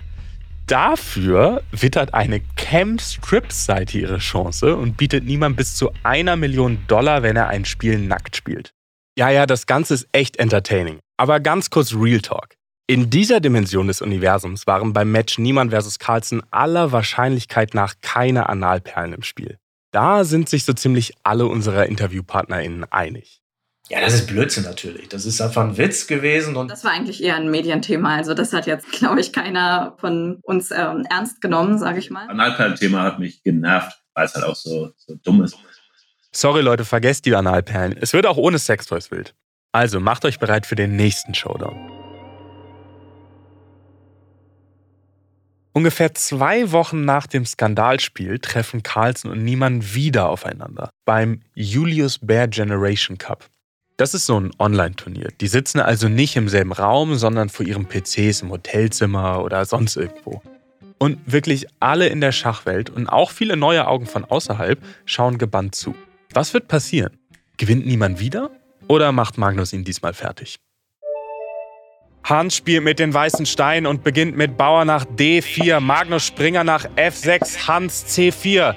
Dafür 0.66 1.62
wittert 1.70 2.12
eine 2.12 2.40
Cam-Strip-Seite 2.56 3.98
ihre 3.98 4.18
Chance 4.18 4.76
und 4.76 4.98
bietet 4.98 5.24
niemand 5.24 5.56
bis 5.56 5.76
zu 5.76 5.90
einer 6.02 6.36
Million 6.36 6.78
Dollar, 6.88 7.22
wenn 7.22 7.36
er 7.36 7.48
ein 7.48 7.64
Spiel 7.64 7.98
nackt 7.98 8.36
spielt. 8.36 8.72
Ja, 9.16 9.30
ja, 9.30 9.46
das 9.46 9.64
Ganze 9.64 9.94
ist 9.94 10.08
echt 10.12 10.36
entertaining. 10.38 10.98
Aber 11.16 11.40
ganz 11.40 11.70
kurz 11.70 11.94
Real 11.94 12.20
Talk. 12.20 12.48
In 12.86 13.08
dieser 13.08 13.40
Dimension 13.40 13.86
des 13.86 14.02
Universums 14.02 14.66
waren 14.66 14.92
beim 14.92 15.10
Match 15.10 15.38
Niemann 15.38 15.70
vs. 15.70 15.98
Carlsen 15.98 16.42
aller 16.50 16.92
Wahrscheinlichkeit 16.92 17.72
nach 17.72 17.94
keine 18.02 18.50
Analperlen 18.50 19.14
im 19.14 19.22
Spiel. 19.22 19.56
Da 19.96 20.24
sind 20.24 20.50
sich 20.50 20.66
so 20.66 20.74
ziemlich 20.74 21.14
alle 21.22 21.46
unserer 21.46 21.86
InterviewpartnerInnen 21.86 22.84
einig. 22.92 23.40
Ja, 23.88 24.02
das 24.02 24.12
ist 24.12 24.26
Blödsinn 24.26 24.64
natürlich. 24.64 25.08
Das 25.08 25.24
ist 25.24 25.40
einfach 25.40 25.62
ein 25.62 25.78
Witz 25.78 26.06
gewesen 26.06 26.54
und 26.56 26.70
Das 26.70 26.84
war 26.84 26.90
eigentlich 26.90 27.22
eher 27.22 27.36
ein 27.36 27.50
Medienthema. 27.50 28.14
Also 28.14 28.34
das 28.34 28.52
hat 28.52 28.66
jetzt, 28.66 28.92
glaube 28.92 29.22
ich, 29.22 29.32
keiner 29.32 29.96
von 29.98 30.40
uns 30.42 30.70
ähm, 30.70 31.06
ernst 31.08 31.40
genommen, 31.40 31.78
sage 31.78 31.98
ich 31.98 32.10
mal. 32.10 32.28
Analperlen-Thema 32.28 33.04
hat 33.04 33.18
mich 33.18 33.42
genervt, 33.42 33.96
weil 34.12 34.26
es 34.26 34.34
halt 34.34 34.44
auch 34.44 34.54
so, 34.54 34.90
so 34.98 35.14
dumm 35.24 35.42
ist. 35.42 35.56
Sorry 36.30 36.60
Leute, 36.60 36.84
vergesst 36.84 37.24
die 37.24 37.34
Analperlen. 37.34 37.96
Es 37.98 38.12
wird 38.12 38.26
auch 38.26 38.36
ohne 38.36 38.58
Sextoys 38.58 39.10
wild. 39.10 39.34
Also 39.72 39.98
macht 39.98 40.26
euch 40.26 40.38
bereit 40.38 40.66
für 40.66 40.76
den 40.76 40.96
nächsten 40.96 41.32
Showdown. 41.32 41.95
Ungefähr 45.76 46.14
zwei 46.14 46.72
Wochen 46.72 47.04
nach 47.04 47.26
dem 47.26 47.44
Skandalspiel 47.44 48.38
treffen 48.38 48.82
Carlsen 48.82 49.30
und 49.30 49.44
Niemann 49.44 49.92
wieder 49.92 50.30
aufeinander 50.30 50.88
beim 51.04 51.42
Julius 51.54 52.18
Baer 52.22 52.48
Generation 52.48 53.18
Cup. 53.18 53.44
Das 53.98 54.14
ist 54.14 54.24
so 54.24 54.40
ein 54.40 54.52
Online-Turnier. 54.58 55.28
Die 55.38 55.48
sitzen 55.48 55.80
also 55.80 56.08
nicht 56.08 56.34
im 56.36 56.48
selben 56.48 56.72
Raum, 56.72 57.16
sondern 57.16 57.50
vor 57.50 57.66
ihren 57.66 57.84
PCs 57.84 58.40
im 58.40 58.52
Hotelzimmer 58.52 59.44
oder 59.44 59.66
sonst 59.66 59.96
irgendwo. 59.96 60.40
Und 60.96 61.18
wirklich 61.30 61.66
alle 61.78 62.06
in 62.06 62.22
der 62.22 62.32
Schachwelt 62.32 62.88
und 62.88 63.06
auch 63.06 63.30
viele 63.30 63.58
neue 63.58 63.86
Augen 63.86 64.06
von 64.06 64.24
außerhalb 64.24 64.82
schauen 65.04 65.36
gebannt 65.36 65.74
zu. 65.74 65.94
Was 66.32 66.54
wird 66.54 66.68
passieren? 66.68 67.18
Gewinnt 67.58 67.84
niemand 67.84 68.18
wieder? 68.18 68.50
Oder 68.88 69.12
macht 69.12 69.36
Magnus 69.36 69.74
ihn 69.74 69.84
diesmal 69.84 70.14
fertig? 70.14 70.56
Hans 72.28 72.56
spielt 72.56 72.82
mit 72.82 72.98
den 72.98 73.14
weißen 73.14 73.46
Steinen 73.46 73.86
und 73.86 74.02
beginnt 74.02 74.36
mit 74.36 74.56
Bauer 74.56 74.84
nach 74.84 75.04
D4, 75.04 75.78
Magnus 75.78 76.26
Springer 76.26 76.64
nach 76.64 76.84
F6, 76.96 77.68
Hans 77.68 78.04
C4. 78.06 78.74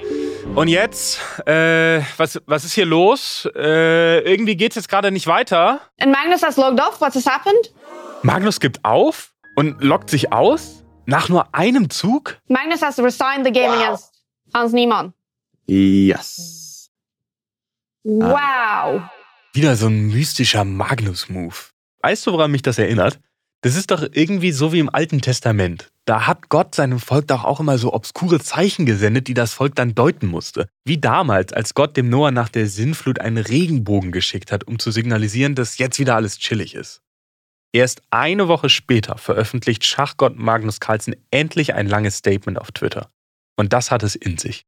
Und 0.54 0.68
jetzt, 0.68 1.18
äh, 1.46 2.00
was, 2.16 2.40
was 2.46 2.64
ist 2.64 2.74
hier 2.74 2.86
los? 2.86 3.48
Äh, 3.56 4.20
irgendwie 4.20 4.56
geht's 4.56 4.76
jetzt 4.76 4.88
gerade 4.88 5.10
nicht 5.10 5.26
weiter. 5.26 5.80
And 5.98 6.12
Magnus 6.12 6.44
has 6.44 6.56
logged 6.58 6.80
off. 6.80 7.00
What 7.00 7.12
has 7.12 7.26
happened? 7.26 7.74
Magnus 8.22 8.60
gibt 8.60 8.84
auf 8.84 9.32
und 9.56 9.82
lockt 9.82 10.10
sich 10.10 10.32
aus? 10.32 10.84
Nach 11.06 11.28
nur 11.28 11.52
einem 11.52 11.90
Zug? 11.90 12.38
Magnus 12.46 12.82
has 12.82 13.00
resigned 13.00 13.44
the 13.44 13.50
game 13.50 13.72
against 13.72 14.12
Hans 14.54 14.72
Niemann. 14.72 15.12
Yes. 15.66 16.88
Wow. 18.04 19.02
Wieder 19.52 19.74
so 19.74 19.88
ein 19.88 20.06
mystischer 20.06 20.64
Magnus-Move. 20.64 21.56
Weißt 22.00 22.28
du, 22.28 22.32
woran 22.32 22.52
mich 22.52 22.62
das 22.62 22.78
erinnert? 22.78 23.18
Das 23.62 23.76
ist 23.76 23.90
doch 23.90 24.02
irgendwie 24.12 24.52
so 24.52 24.72
wie 24.72 24.78
im 24.78 24.88
Alten 24.88 25.20
Testament. 25.20 25.90
Da 26.06 26.26
hat 26.26 26.48
Gott 26.48 26.74
seinem 26.74 26.98
Volk 26.98 27.28
doch 27.28 27.44
auch 27.44 27.60
immer 27.60 27.76
so 27.76 27.92
obskure 27.92 28.40
Zeichen 28.40 28.86
gesendet, 28.86 29.28
die 29.28 29.34
das 29.34 29.52
Volk 29.52 29.74
dann 29.74 29.94
deuten 29.94 30.26
musste. 30.26 30.66
Wie 30.84 30.98
damals, 30.98 31.52
als 31.52 31.74
Gott 31.74 31.96
dem 31.96 32.08
Noah 32.08 32.30
nach 32.30 32.48
der 32.48 32.66
Sinnflut 32.66 33.20
einen 33.20 33.36
Regenbogen 33.36 34.12
geschickt 34.12 34.50
hat, 34.50 34.66
um 34.66 34.78
zu 34.78 34.90
signalisieren, 34.90 35.54
dass 35.54 35.76
jetzt 35.76 35.98
wieder 35.98 36.16
alles 36.16 36.38
chillig 36.38 36.74
ist. 36.74 37.02
Erst 37.72 38.02
eine 38.10 38.48
Woche 38.48 38.70
später 38.70 39.18
veröffentlicht 39.18 39.84
Schachgott 39.84 40.36
Magnus 40.36 40.80
Carlsen 40.80 41.14
endlich 41.30 41.74
ein 41.74 41.86
langes 41.86 42.16
Statement 42.16 42.58
auf 42.58 42.72
Twitter. 42.72 43.10
Und 43.56 43.74
das 43.74 43.90
hat 43.90 44.02
es 44.02 44.16
in 44.16 44.38
sich. 44.38 44.64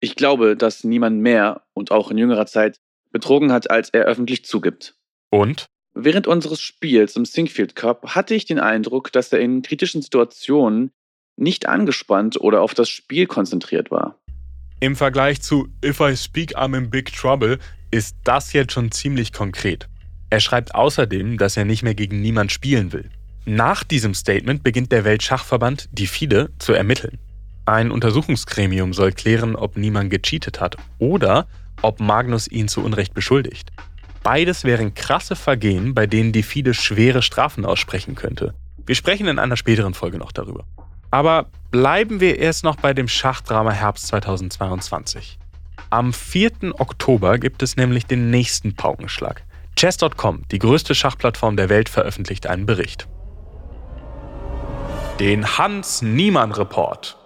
Ich 0.00 0.16
glaube, 0.16 0.56
dass 0.56 0.82
niemand 0.82 1.20
mehr 1.20 1.62
und 1.74 1.90
auch 1.90 2.10
in 2.10 2.16
jüngerer 2.16 2.46
Zeit 2.46 2.80
betrogen 3.10 3.52
hat, 3.52 3.70
als 3.70 3.90
er 3.90 4.06
öffentlich 4.06 4.46
zugibt. 4.46 4.96
Und? 5.30 5.68
Während 5.94 6.26
unseres 6.26 6.60
Spiels 6.60 7.16
im 7.16 7.24
Sinkfield 7.24 7.74
Cup 7.74 8.14
hatte 8.14 8.34
ich 8.34 8.44
den 8.44 8.60
Eindruck, 8.60 9.12
dass 9.12 9.32
er 9.32 9.40
in 9.40 9.62
kritischen 9.62 10.02
Situationen 10.02 10.92
nicht 11.36 11.66
angespannt 11.66 12.40
oder 12.40 12.62
auf 12.62 12.74
das 12.74 12.88
Spiel 12.88 13.26
konzentriert 13.26 13.90
war. 13.90 14.16
Im 14.78 14.96
Vergleich 14.96 15.42
zu 15.42 15.68
If 15.84 16.00
I 16.00 16.16
speak, 16.16 16.56
I'm 16.56 16.76
in 16.76 16.90
big 16.90 17.12
trouble 17.12 17.58
ist 17.90 18.16
das 18.24 18.52
jetzt 18.52 18.72
schon 18.72 18.92
ziemlich 18.92 19.32
konkret. 19.32 19.88
Er 20.30 20.40
schreibt 20.40 20.74
außerdem, 20.74 21.38
dass 21.38 21.56
er 21.56 21.64
nicht 21.64 21.82
mehr 21.82 21.94
gegen 21.94 22.20
niemand 22.20 22.52
spielen 22.52 22.92
will. 22.92 23.10
Nach 23.44 23.82
diesem 23.82 24.14
Statement 24.14 24.62
beginnt 24.62 24.92
der 24.92 25.04
Weltschachverband, 25.04 25.88
die 25.92 26.06
FIDE, 26.06 26.50
zu 26.58 26.72
ermitteln. 26.72 27.18
Ein 27.66 27.90
Untersuchungsgremium 27.90 28.92
soll 28.92 29.12
klären, 29.12 29.56
ob 29.56 29.76
niemand 29.76 30.10
gecheatet 30.10 30.60
hat 30.60 30.76
oder 30.98 31.48
ob 31.82 32.00
Magnus 32.00 32.46
ihn 32.48 32.68
zu 32.68 32.82
Unrecht 32.82 33.14
beschuldigt. 33.14 33.70
Beides 34.22 34.64
wären 34.64 34.94
krasse 34.94 35.34
Vergehen, 35.34 35.94
bei 35.94 36.06
denen 36.06 36.32
die 36.32 36.42
FIDE 36.42 36.74
schwere 36.74 37.22
Strafen 37.22 37.64
aussprechen 37.64 38.14
könnte. 38.14 38.54
Wir 38.86 38.94
sprechen 38.94 39.28
in 39.28 39.38
einer 39.38 39.56
späteren 39.56 39.94
Folge 39.94 40.18
noch 40.18 40.32
darüber. 40.32 40.64
Aber 41.10 41.46
bleiben 41.70 42.20
wir 42.20 42.38
erst 42.38 42.62
noch 42.62 42.76
bei 42.76 42.92
dem 42.92 43.08
Schachdrama 43.08 43.72
Herbst 43.72 44.08
2022. 44.08 45.38
Am 45.88 46.12
4. 46.12 46.78
Oktober 46.78 47.38
gibt 47.38 47.62
es 47.62 47.76
nämlich 47.76 48.06
den 48.06 48.30
nächsten 48.30 48.74
Paukenschlag. 48.76 49.42
Chess.com, 49.76 50.42
die 50.50 50.58
größte 50.58 50.94
Schachplattform 50.94 51.56
der 51.56 51.68
Welt, 51.68 51.88
veröffentlicht 51.88 52.46
einen 52.46 52.66
Bericht. 52.66 53.08
Den 55.18 55.58
Hans 55.58 56.02
Niemann 56.02 56.52
Report. 56.52 57.16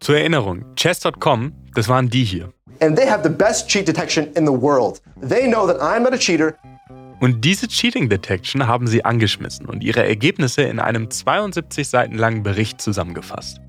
Zur 0.00 0.16
Erinnerung, 0.16 0.74
Chess.com, 0.76 1.52
das 1.74 1.88
waren 1.88 2.08
die 2.08 2.24
hier. 2.24 2.52
And 2.80 2.96
they 2.96 3.08
have 3.08 3.22
the 3.22 3.34
best 3.34 3.68
cheat 3.68 3.86
detection 3.86 4.32
in 4.34 4.44
the 4.46 4.52
world. 4.52 5.00
They 5.20 5.48
know 5.48 5.66
that 5.66 5.80
I'm 5.80 6.00
not 6.00 6.12
a 6.12 6.18
cheater. 6.18 6.56
Und 7.20 7.44
diese 7.44 7.66
Cheating 7.66 8.08
Detection 8.08 8.68
haben 8.68 8.86
sie 8.86 9.04
angeschmissen 9.04 9.66
und 9.66 9.82
ihre 9.82 10.06
Ergebnisse 10.06 10.62
in 10.62 10.78
einem 10.78 11.10
72 11.10 11.88
Seiten 11.88 12.16
langen 12.16 12.44
Bericht 12.44 12.80
zusammengefasst. 12.80 13.60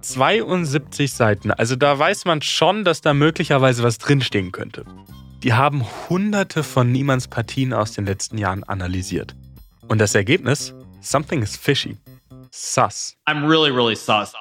72 0.00 1.12
Seiten, 1.12 1.50
also 1.50 1.76
da 1.76 1.98
weiß 1.98 2.24
man 2.24 2.40
schon, 2.40 2.84
dass 2.84 3.02
da 3.02 3.12
möglicherweise 3.12 3.82
was 3.82 3.98
drinstehen 3.98 4.52
könnte. 4.52 4.84
Die 5.42 5.52
haben 5.52 5.84
hunderte 6.08 6.62
von 6.62 6.90
Niemanns 6.90 7.28
Partien 7.28 7.74
aus 7.74 7.92
den 7.92 8.06
letzten 8.06 8.38
Jahren 8.38 8.64
analysiert. 8.64 9.36
Und 9.86 9.98
das 9.98 10.14
Ergebnis? 10.14 10.74
Something 11.00 11.42
is 11.42 11.56
fishy. 11.56 11.96
Sus. 12.50 13.14
I'm 13.26 13.46
really, 13.46 13.70
really 13.70 13.94
sus. 13.94 14.32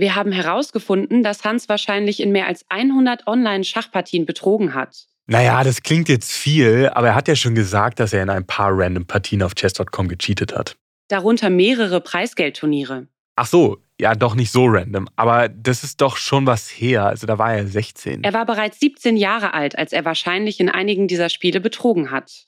Wir 0.00 0.14
haben 0.14 0.30
herausgefunden, 0.30 1.24
dass 1.24 1.42
Hans 1.42 1.68
wahrscheinlich 1.68 2.20
in 2.20 2.30
mehr 2.30 2.46
als 2.46 2.64
100 2.68 3.26
Online-Schachpartien 3.26 4.26
betrogen 4.26 4.72
hat. 4.72 5.08
Naja, 5.26 5.64
das 5.64 5.82
klingt 5.82 6.08
jetzt 6.08 6.30
viel, 6.30 6.88
aber 6.94 7.08
er 7.08 7.14
hat 7.16 7.26
ja 7.26 7.34
schon 7.34 7.56
gesagt, 7.56 7.98
dass 7.98 8.12
er 8.12 8.22
in 8.22 8.30
ein 8.30 8.46
paar 8.46 8.70
random 8.72 9.06
Partien 9.06 9.42
auf 9.42 9.56
chess.com 9.56 10.06
gecheatet 10.06 10.54
hat. 10.56 10.76
Darunter 11.08 11.50
mehrere 11.50 12.00
Preisgeldturniere. 12.00 13.08
Ach 13.34 13.46
so, 13.46 13.78
ja, 14.00 14.14
doch 14.14 14.36
nicht 14.36 14.52
so 14.52 14.66
random, 14.66 15.08
aber 15.16 15.48
das 15.48 15.82
ist 15.82 16.00
doch 16.00 16.16
schon 16.16 16.46
was 16.46 16.68
her. 16.68 17.06
Also 17.06 17.26
da 17.26 17.38
war 17.38 17.54
er 17.54 17.66
16. 17.66 18.22
Er 18.22 18.32
war 18.32 18.46
bereits 18.46 18.78
17 18.78 19.16
Jahre 19.16 19.52
alt, 19.52 19.76
als 19.76 19.92
er 19.92 20.04
wahrscheinlich 20.04 20.60
in 20.60 20.68
einigen 20.68 21.08
dieser 21.08 21.28
Spiele 21.28 21.60
betrogen 21.60 22.12
hat. 22.12 22.46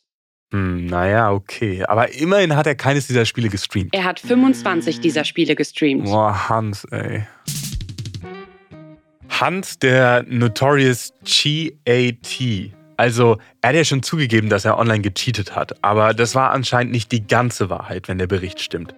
Hm, 0.52 0.86
naja, 0.86 1.30
okay. 1.32 1.84
Aber 1.84 2.12
immerhin 2.12 2.56
hat 2.56 2.66
er 2.66 2.74
keines 2.74 3.06
dieser 3.06 3.24
Spiele 3.24 3.48
gestreamt. 3.48 3.94
Er 3.94 4.04
hat 4.04 4.20
25 4.20 5.00
dieser 5.00 5.24
Spiele 5.24 5.54
gestreamt. 5.54 6.04
Boah, 6.04 6.48
Hans, 6.48 6.84
ey. 6.90 7.26
Hans, 9.28 9.78
der 9.78 10.24
Notorious 10.28 11.12
Chi-AT. 11.24 12.72
Also, 12.96 13.38
er 13.62 13.68
hat 13.70 13.76
ja 13.76 13.84
schon 13.84 14.02
zugegeben, 14.02 14.50
dass 14.50 14.64
er 14.64 14.76
online 14.76 15.00
gecheatet 15.00 15.54
hat. 15.56 15.82
Aber 15.82 16.12
das 16.12 16.34
war 16.34 16.50
anscheinend 16.50 16.92
nicht 16.92 17.12
die 17.12 17.26
ganze 17.26 17.70
Wahrheit, 17.70 18.08
wenn 18.08 18.18
der 18.18 18.26
Bericht 18.26 18.60
stimmt. 18.60 18.94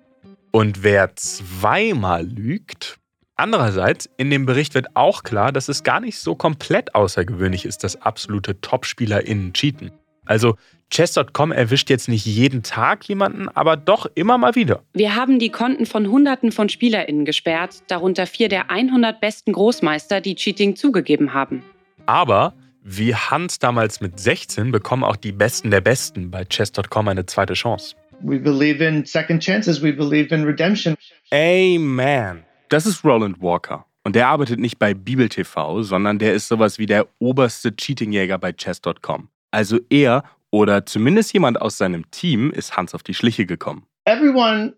Und 0.50 0.82
wer 0.82 1.14
zweimal 1.14 2.26
lügt. 2.26 2.96
Andererseits, 3.36 4.08
in 4.16 4.30
dem 4.30 4.46
Bericht 4.46 4.74
wird 4.74 4.88
auch 4.94 5.22
klar, 5.22 5.52
dass 5.52 5.68
es 5.68 5.84
gar 5.84 6.00
nicht 6.00 6.18
so 6.18 6.34
komplett 6.34 6.94
außergewöhnlich 6.94 7.64
ist, 7.64 7.84
dass 7.84 8.00
absolute 8.00 8.60
TopspielerInnen 8.60 9.52
cheaten. 9.52 9.92
Also 10.26 10.56
Chess.com 10.90 11.52
erwischt 11.52 11.88
jetzt 11.88 12.08
nicht 12.08 12.26
jeden 12.26 12.62
Tag 12.62 13.08
jemanden, 13.08 13.48
aber 13.48 13.76
doch 13.76 14.06
immer 14.14 14.36
mal 14.36 14.54
wieder. 14.54 14.82
Wir 14.92 15.16
haben 15.16 15.38
die 15.38 15.48
Konten 15.48 15.86
von 15.86 16.10
Hunderten 16.10 16.52
von 16.52 16.68
SpielerInnen 16.68 17.24
gesperrt, 17.24 17.82
darunter 17.88 18.26
vier 18.26 18.48
der 18.48 18.70
100 18.70 19.20
besten 19.20 19.52
Großmeister, 19.52 20.20
die 20.20 20.34
Cheating 20.34 20.76
zugegeben 20.76 21.32
haben. 21.32 21.62
Aber 22.04 22.54
wie 22.84 23.14
Hans 23.14 23.58
damals 23.58 24.00
mit 24.00 24.20
16 24.20 24.70
bekommen 24.70 25.04
auch 25.04 25.16
die 25.16 25.32
Besten 25.32 25.70
der 25.70 25.80
Besten 25.80 26.30
bei 26.30 26.44
Chess.com 26.44 27.08
eine 27.08 27.24
zweite 27.26 27.54
Chance. 27.54 27.96
We 28.20 28.38
believe 28.38 28.84
in 28.84 29.04
second 29.04 29.42
chances, 29.42 29.82
we 29.82 29.92
believe 29.92 30.34
in 30.34 30.44
redemption. 30.44 30.94
Amen. 31.32 32.44
Das 32.68 32.86
ist 32.86 33.04
Roland 33.04 33.40
Walker. 33.40 33.86
Und 34.04 34.16
der 34.16 34.28
arbeitet 34.28 34.58
nicht 34.58 34.78
bei 34.78 34.94
Bibel 34.94 35.28
TV, 35.28 35.82
sondern 35.82 36.18
der 36.18 36.34
ist 36.34 36.48
sowas 36.48 36.78
wie 36.78 36.86
der 36.86 37.06
oberste 37.18 37.74
Cheatingjäger 37.74 38.38
bei 38.38 38.52
Chess.com. 38.52 39.28
Also 39.52 39.78
er 39.90 40.24
oder 40.50 40.84
zumindest 40.84 41.32
jemand 41.32 41.60
aus 41.60 41.78
seinem 41.78 42.10
Team 42.10 42.50
ist 42.50 42.76
Hans 42.76 42.94
auf 42.94 43.02
die 43.02 43.14
Schliche 43.14 43.46
gekommen. 43.46 43.86
Everyone 44.04 44.74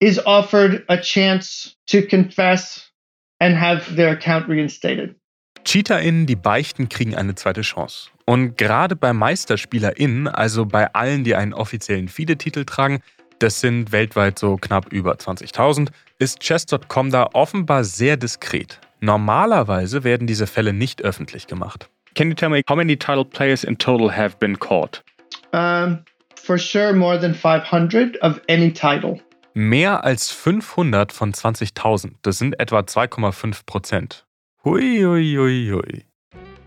is 0.00 0.24
offered 0.24 0.84
a 0.88 0.96
chance 0.96 1.72
to 1.86 2.02
confess 2.02 2.92
and 3.40 3.60
have 3.60 3.94
their 3.96 4.10
account 4.10 4.48
reinstated. 4.48 5.16
CheaterInnen, 5.64 6.26
die 6.26 6.36
beichten, 6.36 6.88
kriegen 6.88 7.14
eine 7.14 7.34
zweite 7.34 7.62
Chance. 7.62 8.10
Und 8.24 8.56
gerade 8.56 8.96
bei 8.96 9.12
MeisterspielerInnen, 9.12 10.28
also 10.28 10.66
bei 10.66 10.92
allen, 10.94 11.24
die 11.24 11.34
einen 11.34 11.52
offiziellen 11.52 12.08
FIDE-Titel 12.08 12.64
tragen, 12.64 13.00
das 13.38 13.60
sind 13.60 13.92
weltweit 13.92 14.38
so 14.38 14.56
knapp 14.56 14.92
über 14.92 15.14
20.000, 15.14 15.90
ist 16.18 16.40
Chess.com 16.40 17.10
da 17.10 17.30
offenbar 17.32 17.84
sehr 17.84 18.16
diskret. 18.16 18.80
Normalerweise 19.00 20.04
werden 20.04 20.26
diese 20.26 20.46
Fälle 20.46 20.72
nicht 20.72 21.02
öffentlich 21.02 21.46
gemacht. 21.46 21.88
Can 22.18 22.30
you 22.30 22.34
tell 22.34 22.50
me 22.50 22.62
how 22.66 22.74
many 22.74 22.96
title 22.96 23.24
players 23.24 23.62
in 23.62 23.76
total 23.76 24.08
have 24.08 24.40
been 24.40 24.56
caught? 24.56 25.04
Um, 25.52 26.04
for 26.34 26.58
sure, 26.58 26.92
more 26.92 27.16
than 27.16 27.32
500 27.32 28.16
of 28.22 28.40
any 28.48 28.72
title. 28.72 29.20
Mehr 29.54 30.02
als 30.02 30.32
500 30.32 31.12
von 31.12 31.32
20.000, 31.32 32.14
das 32.22 32.38
sind 32.38 32.58
etwa 32.58 32.80
2,5 32.80 33.64
Prozent. 33.66 34.26
Hui, 34.64 35.04
hui, 35.04 35.36
hui, 35.36 35.70
hui. 35.70 36.04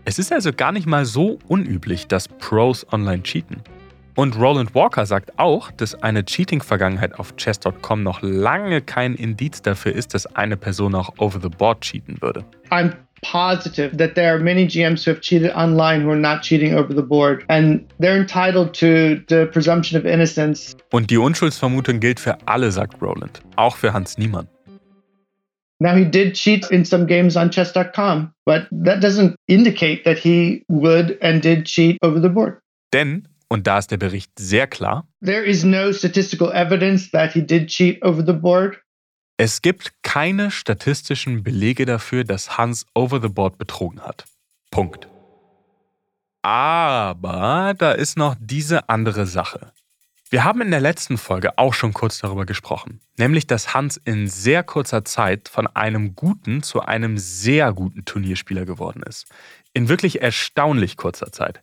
Es 0.06 0.18
ist 0.18 0.32
also 0.32 0.54
gar 0.54 0.72
nicht 0.72 0.86
mal 0.86 1.04
so 1.04 1.38
unüblich, 1.48 2.06
dass 2.06 2.28
Pros 2.28 2.90
online 2.90 3.22
cheaten. 3.22 3.60
Und 4.14 4.38
Roland 4.38 4.74
Walker 4.74 5.04
sagt 5.04 5.38
auch, 5.38 5.70
dass 5.70 5.94
eine 6.02 6.24
Cheating-Vergangenheit 6.24 7.18
auf 7.18 7.36
chess.com 7.36 8.02
noch 8.02 8.22
lange 8.22 8.80
kein 8.80 9.14
Indiz 9.16 9.60
dafür 9.60 9.92
ist, 9.92 10.14
dass 10.14 10.24
eine 10.34 10.56
Person 10.56 10.94
auch 10.94 11.10
over 11.18 11.38
the 11.42 11.50
board 11.50 11.82
cheaten 11.82 12.22
würde. 12.22 12.42
I'm 12.70 12.94
positive 13.22 13.96
that 13.98 14.14
there 14.14 14.34
are 14.34 14.38
many 14.38 14.66
GMs 14.66 15.04
who 15.04 15.12
have 15.12 15.20
cheated 15.20 15.50
online 15.52 16.02
who 16.02 16.10
are 16.10 16.16
not 16.16 16.42
cheating 16.42 16.74
over 16.74 16.92
the 16.92 17.02
board, 17.02 17.44
and 17.48 17.86
they're 17.98 18.16
entitled 18.16 18.74
to 18.74 19.22
the 19.28 19.46
presumption 19.52 19.96
of 19.96 20.04
innocence. 20.04 20.76
Und 20.90 21.10
die 21.10 21.18
Unschuldsvermutung 21.18 22.00
gilt 22.00 22.20
für 22.20 22.36
alle, 22.46 22.70
sagt 22.70 23.00
Roland. 23.00 23.40
Auch 23.56 23.76
für 23.76 23.92
Hans 23.92 24.18
Niemann. 24.18 24.48
Now, 25.80 25.96
he 25.96 26.04
did 26.04 26.34
cheat 26.34 26.70
in 26.70 26.84
some 26.84 27.06
games 27.06 27.36
on 27.36 27.50
chess.com, 27.50 28.32
but 28.46 28.68
that 28.70 29.00
doesn't 29.00 29.34
indicate 29.48 30.04
that 30.04 30.16
he 30.16 30.64
would 30.68 31.18
and 31.20 31.42
did 31.42 31.66
cheat 31.66 31.98
over 32.02 32.20
the 32.20 32.28
board. 32.28 32.60
Denn, 32.92 33.26
und 33.48 33.66
da 33.66 33.78
ist 33.78 33.90
der 33.90 33.96
Bericht 33.96 34.30
sehr 34.38 34.68
klar, 34.68 35.08
There 35.24 35.44
is 35.44 35.64
no 35.64 35.90
statistical 35.90 36.52
evidence 36.52 37.10
that 37.10 37.32
he 37.32 37.40
did 37.40 37.68
cheat 37.68 38.00
over 38.02 38.22
the 38.24 38.32
board. 38.32 38.76
Es 39.36 39.62
gibt 39.62 39.92
keine 40.02 40.50
statistischen 40.50 41.42
Belege 41.42 41.86
dafür, 41.86 42.24
dass 42.24 42.58
Hans 42.58 42.86
over 42.94 43.20
the 43.20 43.28
board 43.28 43.58
betrogen 43.58 44.00
hat. 44.00 44.24
Punkt. 44.70 45.08
Aber 46.42 47.74
da 47.78 47.92
ist 47.92 48.16
noch 48.16 48.34
diese 48.38 48.88
andere 48.88 49.26
Sache. 49.26 49.72
Wir 50.28 50.44
haben 50.44 50.62
in 50.62 50.70
der 50.70 50.80
letzten 50.80 51.18
Folge 51.18 51.58
auch 51.58 51.74
schon 51.74 51.92
kurz 51.92 52.18
darüber 52.18 52.46
gesprochen, 52.46 53.00
nämlich 53.18 53.46
dass 53.46 53.74
Hans 53.74 53.98
in 53.98 54.28
sehr 54.28 54.62
kurzer 54.62 55.04
Zeit 55.04 55.48
von 55.48 55.66
einem 55.66 56.16
guten 56.16 56.62
zu 56.62 56.80
einem 56.80 57.18
sehr 57.18 57.72
guten 57.74 58.06
Turnierspieler 58.06 58.64
geworden 58.64 59.02
ist. 59.02 59.26
In 59.74 59.88
wirklich 59.88 60.22
erstaunlich 60.22 60.96
kurzer 60.96 61.32
Zeit. 61.32 61.62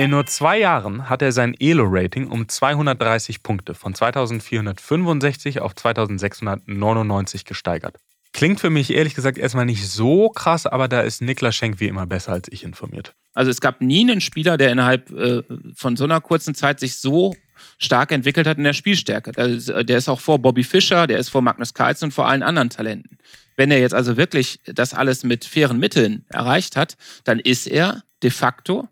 In 0.00 0.12
nur 0.12 0.24
zwei 0.24 0.58
Jahren 0.58 1.10
hat 1.10 1.20
er 1.20 1.30
sein 1.30 1.54
Elo-Rating 1.60 2.28
um 2.28 2.48
230 2.48 3.42
Punkte 3.42 3.74
von 3.74 3.94
2465 3.94 5.60
auf 5.60 5.74
2699 5.74 7.44
gesteigert. 7.44 7.98
Klingt 8.32 8.60
für 8.60 8.70
mich 8.70 8.94
ehrlich 8.94 9.14
gesagt 9.14 9.36
erstmal 9.36 9.66
nicht 9.66 9.86
so 9.86 10.30
krass, 10.30 10.64
aber 10.64 10.88
da 10.88 11.02
ist 11.02 11.20
Niklas 11.20 11.54
Schenk 11.54 11.80
wie 11.80 11.86
immer 11.86 12.06
besser 12.06 12.32
als 12.32 12.48
ich 12.50 12.64
informiert. 12.64 13.14
Also 13.34 13.50
es 13.50 13.60
gab 13.60 13.82
nie 13.82 14.00
einen 14.00 14.22
Spieler, 14.22 14.56
der 14.56 14.72
innerhalb 14.72 15.10
äh, 15.10 15.42
von 15.74 15.98
so 15.98 16.04
einer 16.04 16.22
kurzen 16.22 16.54
Zeit 16.54 16.80
sich 16.80 16.96
so 16.96 17.36
stark 17.76 18.10
entwickelt 18.10 18.46
hat 18.46 18.56
in 18.56 18.64
der 18.64 18.72
Spielstärke. 18.72 19.32
Der 19.32 19.48
ist, 19.48 19.68
der 19.68 19.98
ist 19.98 20.08
auch 20.08 20.20
vor 20.20 20.38
Bobby 20.38 20.64
Fischer, 20.64 21.08
der 21.08 21.18
ist 21.18 21.28
vor 21.28 21.42
Magnus 21.42 21.74
Carlsen 21.74 22.06
und 22.06 22.12
vor 22.12 22.26
allen 22.26 22.42
anderen 22.42 22.70
Talenten. 22.70 23.18
Wenn 23.54 23.70
er 23.70 23.80
jetzt 23.80 23.92
also 23.92 24.16
wirklich 24.16 24.60
das 24.64 24.94
alles 24.94 25.24
mit 25.24 25.44
fairen 25.44 25.78
Mitteln 25.78 26.24
erreicht 26.30 26.74
hat, 26.74 26.96
dann 27.24 27.38
ist 27.38 27.66
er 27.66 28.02
de 28.22 28.30
facto, 28.30 28.88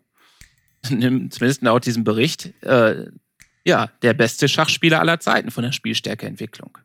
zumindest 0.83 1.61
laut 1.61 1.85
diesem 1.85 2.03
Bericht, 2.03 2.53
äh, 2.63 3.05
ja, 3.65 3.89
der 4.01 4.13
beste 4.13 4.47
Schachspieler 4.47 4.99
aller 4.99 5.19
Zeiten 5.19 5.51
von 5.51 5.63
der 5.63 5.71
Spielstärkeentwicklung. 5.71 6.77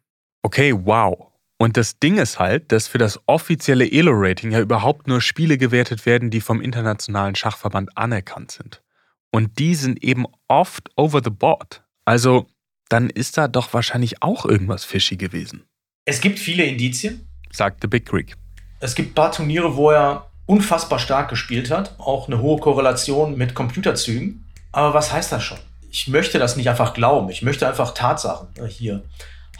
Okay, 0.42 0.74
wow. 0.74 1.32
Und 1.56 1.76
das 1.76 1.98
Ding 1.98 2.18
ist 2.18 2.38
halt, 2.38 2.72
dass 2.72 2.88
für 2.88 2.98
das 2.98 3.20
offizielle 3.26 3.90
Elo-Rating 3.90 4.50
ja 4.50 4.60
überhaupt 4.60 5.06
nur 5.06 5.20
Spiele 5.20 5.56
gewertet 5.56 6.04
werden, 6.04 6.30
die 6.30 6.40
vom 6.40 6.60
Internationalen 6.60 7.34
Schachverband 7.34 7.96
anerkannt 7.96 8.50
sind. 8.50 8.82
Und 9.30 9.58
die 9.58 9.74
sind 9.74 10.02
eben 10.02 10.26
oft 10.48 10.90
over 10.96 11.20
the 11.24 11.30
board. 11.30 11.82
Also, 12.04 12.46
dann 12.88 13.08
ist 13.08 13.38
da 13.38 13.48
doch 13.48 13.72
wahrscheinlich 13.72 14.22
auch 14.22 14.44
irgendwas 14.44 14.84
fishy 14.84 15.16
gewesen, 15.16 15.64
Es 16.04 16.20
gibt 16.20 16.38
viele 16.38 16.64
Indizien. 16.64 17.26
sagte 17.50 17.88
Big 17.88 18.06
Creek. 18.06 18.36
Es 18.80 18.94
gibt 18.94 19.12
ein 19.12 19.14
paar 19.14 19.32
Turniere, 19.32 19.74
wo 19.76 19.90
er 19.90 20.30
unfassbar 20.46 20.98
stark 20.98 21.28
gespielt 21.28 21.70
hat. 21.70 21.94
Auch 21.98 22.28
eine 22.28 22.40
hohe 22.40 22.60
Korrelation 22.60 23.36
mit 23.36 23.54
Computerzügen. 23.54 24.44
Aber 24.72 24.94
was 24.94 25.12
heißt 25.12 25.32
das 25.32 25.42
schon? 25.42 25.58
Ich 25.90 26.08
möchte 26.08 26.38
das 26.38 26.56
nicht 26.56 26.68
einfach 26.68 26.94
glauben. 26.94 27.30
Ich 27.30 27.42
möchte 27.42 27.68
einfach 27.68 27.94
Tatsachen 27.94 28.48
äh, 28.56 28.66
hier 28.66 29.04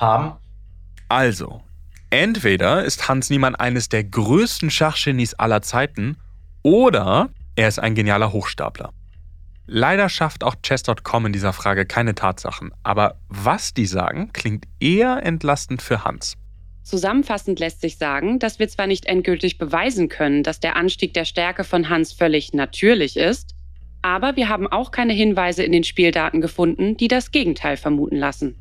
haben. 0.01 0.33
Also, 1.09 1.63
entweder 2.11 2.85
ist 2.85 3.09
Hans 3.09 3.31
Niemann 3.31 3.55
eines 3.55 3.89
der 3.89 4.05
größten 4.05 4.71
Schachgenies 4.71 5.35
aller 5.35 5.63
Zeiten 5.63 6.17
oder 6.63 7.29
er 7.55 7.69
ist 7.69 7.79
ein 7.79 7.95
genialer 7.95 8.33
Hochstapler. 8.33 8.91
Leider 9.67 10.09
schafft 10.09 10.45
auch 10.45 10.57
Chess.com 10.63 11.27
in 11.27 11.33
dieser 11.33 11.53
Frage 11.53 11.87
keine 11.87 12.15
Tatsachen, 12.15 12.73
aber 12.83 13.17
was 13.29 13.73
die 13.73 13.87
sagen, 13.87 14.33
klingt 14.33 14.67
eher 14.81 15.23
entlastend 15.23 15.81
für 15.81 16.05
Hans. 16.05 16.37
Zusammenfassend 16.85 17.59
lässt 17.59 17.81
sich 17.81 17.97
sagen, 17.97 18.39
dass 18.39 18.59
wir 18.59 18.69
zwar 18.69 18.87
nicht 18.87 19.07
endgültig 19.07 19.57
beweisen 19.57 20.09
können, 20.09 20.43
dass 20.43 20.61
der 20.61 20.77
Anstieg 20.77 21.15
der 21.15 21.25
Stärke 21.25 21.65
von 21.65 21.89
Hans 21.89 22.13
völlig 22.13 22.53
natürlich 22.53 23.17
ist, 23.17 23.55
aber 24.03 24.37
wir 24.37 24.51
haben 24.51 24.67
auch 24.67 24.91
keine 24.91 25.15
Hinweise 25.15 25.63
in 25.63 25.73
den 25.73 25.83
Spieldaten 25.83 26.43
gefunden, 26.43 26.99
die 26.99 27.09
das 27.09 27.31
Gegenteil 27.31 27.79
vermuten 27.79 28.17
lassen. 28.17 28.61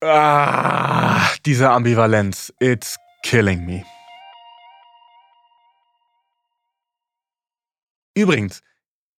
Ah, 0.00 1.28
diese 1.44 1.70
Ambivalenz. 1.70 2.54
It's 2.60 2.96
killing 3.24 3.66
me. 3.66 3.84
Übrigens, 8.14 8.62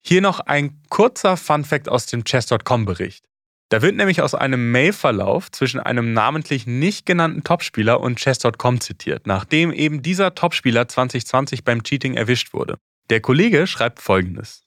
hier 0.01 0.23
noch 0.23 0.41
ein 0.41 0.81
kurzer 0.89 1.37
Funfact 1.37 1.91
aus 1.91 2.07
dem 2.07 2.25
Chess.com-Bericht. 2.25 3.29
Da 3.71 3.83
wird 3.83 3.97
nämlich 3.97 4.23
aus 4.23 4.35
einem 4.35 4.71
Mailverlauf 4.71 5.51
zwischen 5.51 5.79
einem 5.79 6.15
namentlich 6.15 6.67
nicht 6.67 7.05
genannten 7.05 7.45
Topspieler 7.45 8.01
und 8.01 8.19
Chess.com 8.19 8.81
zitiert, 8.81 9.27
nachdem 9.27 9.73
eben 9.73 10.01
dieser 10.01 10.35
Topspieler 10.35 10.89
2020 10.89 11.65
beim 11.65 11.83
Cheating 11.83 12.15
erwischt 12.15 12.55
wurde. 12.55 12.79
Der 13.11 13.21
Kollege 13.21 13.67
schreibt 13.67 14.01
folgendes. 14.01 14.63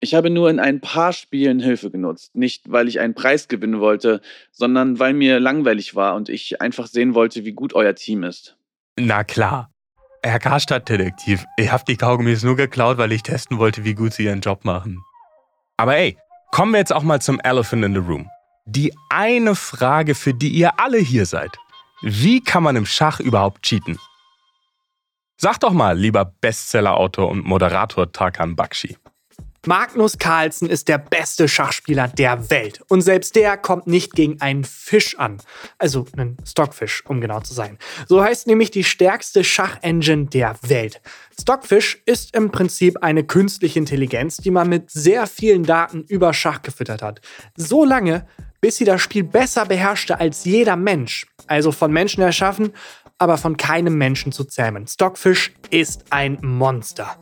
Ich 0.00 0.14
habe 0.14 0.30
nur 0.30 0.50
in 0.50 0.58
ein 0.58 0.80
paar 0.80 1.12
Spielen 1.12 1.60
Hilfe 1.60 1.90
genutzt. 1.90 2.34
Nicht, 2.34 2.72
weil 2.72 2.88
ich 2.88 2.98
einen 2.98 3.14
Preis 3.14 3.46
gewinnen 3.46 3.78
wollte, 3.78 4.20
sondern 4.50 4.98
weil 4.98 5.12
mir 5.12 5.38
langweilig 5.38 5.94
war 5.94 6.16
und 6.16 6.28
ich 6.28 6.60
einfach 6.60 6.86
sehen 6.86 7.14
wollte, 7.14 7.44
wie 7.44 7.52
gut 7.52 7.74
euer 7.74 7.94
Team 7.94 8.24
ist. 8.24 8.56
Na 8.98 9.22
klar. 9.22 9.70
Herr 10.22 10.38
Karstadt-Detektiv, 10.38 11.46
ich 11.56 11.70
hab 11.72 11.86
die 11.86 11.96
Kaugummis 11.96 12.42
nur 12.42 12.56
geklaut, 12.56 12.98
weil 12.98 13.12
ich 13.12 13.22
testen 13.22 13.58
wollte, 13.58 13.84
wie 13.84 13.94
gut 13.94 14.12
sie 14.12 14.24
ihren 14.24 14.40
Job 14.40 14.64
machen. 14.64 14.98
Aber 15.76 15.96
ey, 15.96 16.18
kommen 16.50 16.72
wir 16.72 16.78
jetzt 16.78 16.92
auch 16.92 17.02
mal 17.02 17.22
zum 17.22 17.40
Elephant 17.40 17.84
in 17.84 17.94
the 17.94 18.00
Room. 18.00 18.28
Die 18.66 18.94
eine 19.08 19.54
Frage, 19.54 20.14
für 20.14 20.34
die 20.34 20.50
ihr 20.50 20.78
alle 20.78 20.98
hier 20.98 21.26
seid. 21.26 21.56
Wie 22.02 22.40
kann 22.40 22.62
man 22.62 22.76
im 22.76 22.86
Schach 22.86 23.20
überhaupt 23.20 23.62
cheaten? 23.62 23.98
Sag 25.36 25.58
doch 25.60 25.72
mal, 25.72 25.98
lieber 25.98 26.24
Bestseller-Autor 26.24 27.28
und 27.28 27.44
Moderator 27.44 28.12
Tarkan 28.12 28.56
Bakshi. 28.56 28.96
Magnus 29.66 30.16
Carlsen 30.16 30.70
ist 30.70 30.88
der 30.88 30.96
beste 30.96 31.46
Schachspieler 31.46 32.08
der 32.08 32.48
Welt. 32.48 32.80
Und 32.88 33.02
selbst 33.02 33.36
der 33.36 33.58
kommt 33.58 33.86
nicht 33.86 34.14
gegen 34.14 34.40
einen 34.40 34.64
Fisch 34.64 35.18
an. 35.18 35.36
Also 35.76 36.06
einen 36.16 36.38
Stockfish, 36.46 37.04
um 37.06 37.20
genau 37.20 37.40
zu 37.40 37.52
sein. 37.52 37.76
So 38.08 38.24
heißt 38.24 38.46
nämlich 38.46 38.70
die 38.70 38.84
stärkste 38.84 39.44
Schachengine 39.44 40.26
der 40.26 40.56
Welt. 40.62 41.02
Stockfish 41.38 42.00
ist 42.06 42.34
im 42.34 42.50
Prinzip 42.50 43.02
eine 43.02 43.22
künstliche 43.22 43.78
Intelligenz, 43.78 44.38
die 44.38 44.50
man 44.50 44.66
mit 44.66 44.90
sehr 44.90 45.26
vielen 45.26 45.64
Daten 45.64 46.04
über 46.04 46.32
Schach 46.32 46.62
gefüttert 46.62 47.02
hat. 47.02 47.20
So 47.54 47.84
lange, 47.84 48.26
bis 48.62 48.78
sie 48.78 48.86
das 48.86 49.02
Spiel 49.02 49.24
besser 49.24 49.66
beherrschte 49.66 50.18
als 50.18 50.46
jeder 50.46 50.76
Mensch. 50.76 51.26
Also 51.48 51.70
von 51.70 51.92
Menschen 51.92 52.22
erschaffen, 52.22 52.72
aber 53.18 53.36
von 53.36 53.58
keinem 53.58 53.98
Menschen 53.98 54.32
zu 54.32 54.44
zähmen. 54.44 54.86
Stockfish 54.86 55.52
ist 55.68 56.04
ein 56.08 56.38
Monster. 56.40 57.18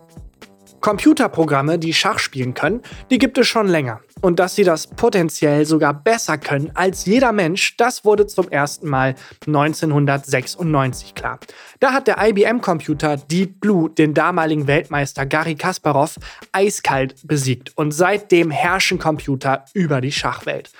Computerprogramme, 0.81 1.79
die 1.79 1.95
Schach 1.95 2.19
spielen 2.19 2.55
können, 2.55 2.83
die 3.11 3.19
gibt 3.19 3.39
es 3.39 3.47
schon 3.47 3.69
länger. 3.69 4.01
Und 4.21 4.39
dass 4.41 4.57
sie 4.57 4.65
das 4.65 4.89
potenziell 4.89 5.65
sogar 5.65 5.95
besser 5.95 6.39
können 6.39 6.73
als 6.75 7.07
jeder 7.07 7.33
Mensch, 7.33 7.77
das 7.77 8.05
wurde 8.05 8.27
zum 8.27 8.49
ersten 8.49 8.89
Mal 8.89 9.15
1996 9.47 11.15
klar. 11.15 11.39
Da 11.79 11.93
hat 11.93 12.09
der 12.09 12.17
IBM-Computer 12.21 13.17
Deep 13.17 13.61
Blue 13.61 13.91
den 13.91 14.15
damaligen 14.15 14.67
Weltmeister 14.67 15.25
Garry 15.27 15.55
Kasparov 15.55 16.17
eiskalt 16.53 17.15
besiegt. 17.27 17.73
Und 17.77 17.93
seitdem 17.93 18.51
herrschen 18.51 18.99
Computer 18.99 19.65
über 19.75 20.01
die 20.01 20.13
Schachwelt. 20.13 20.71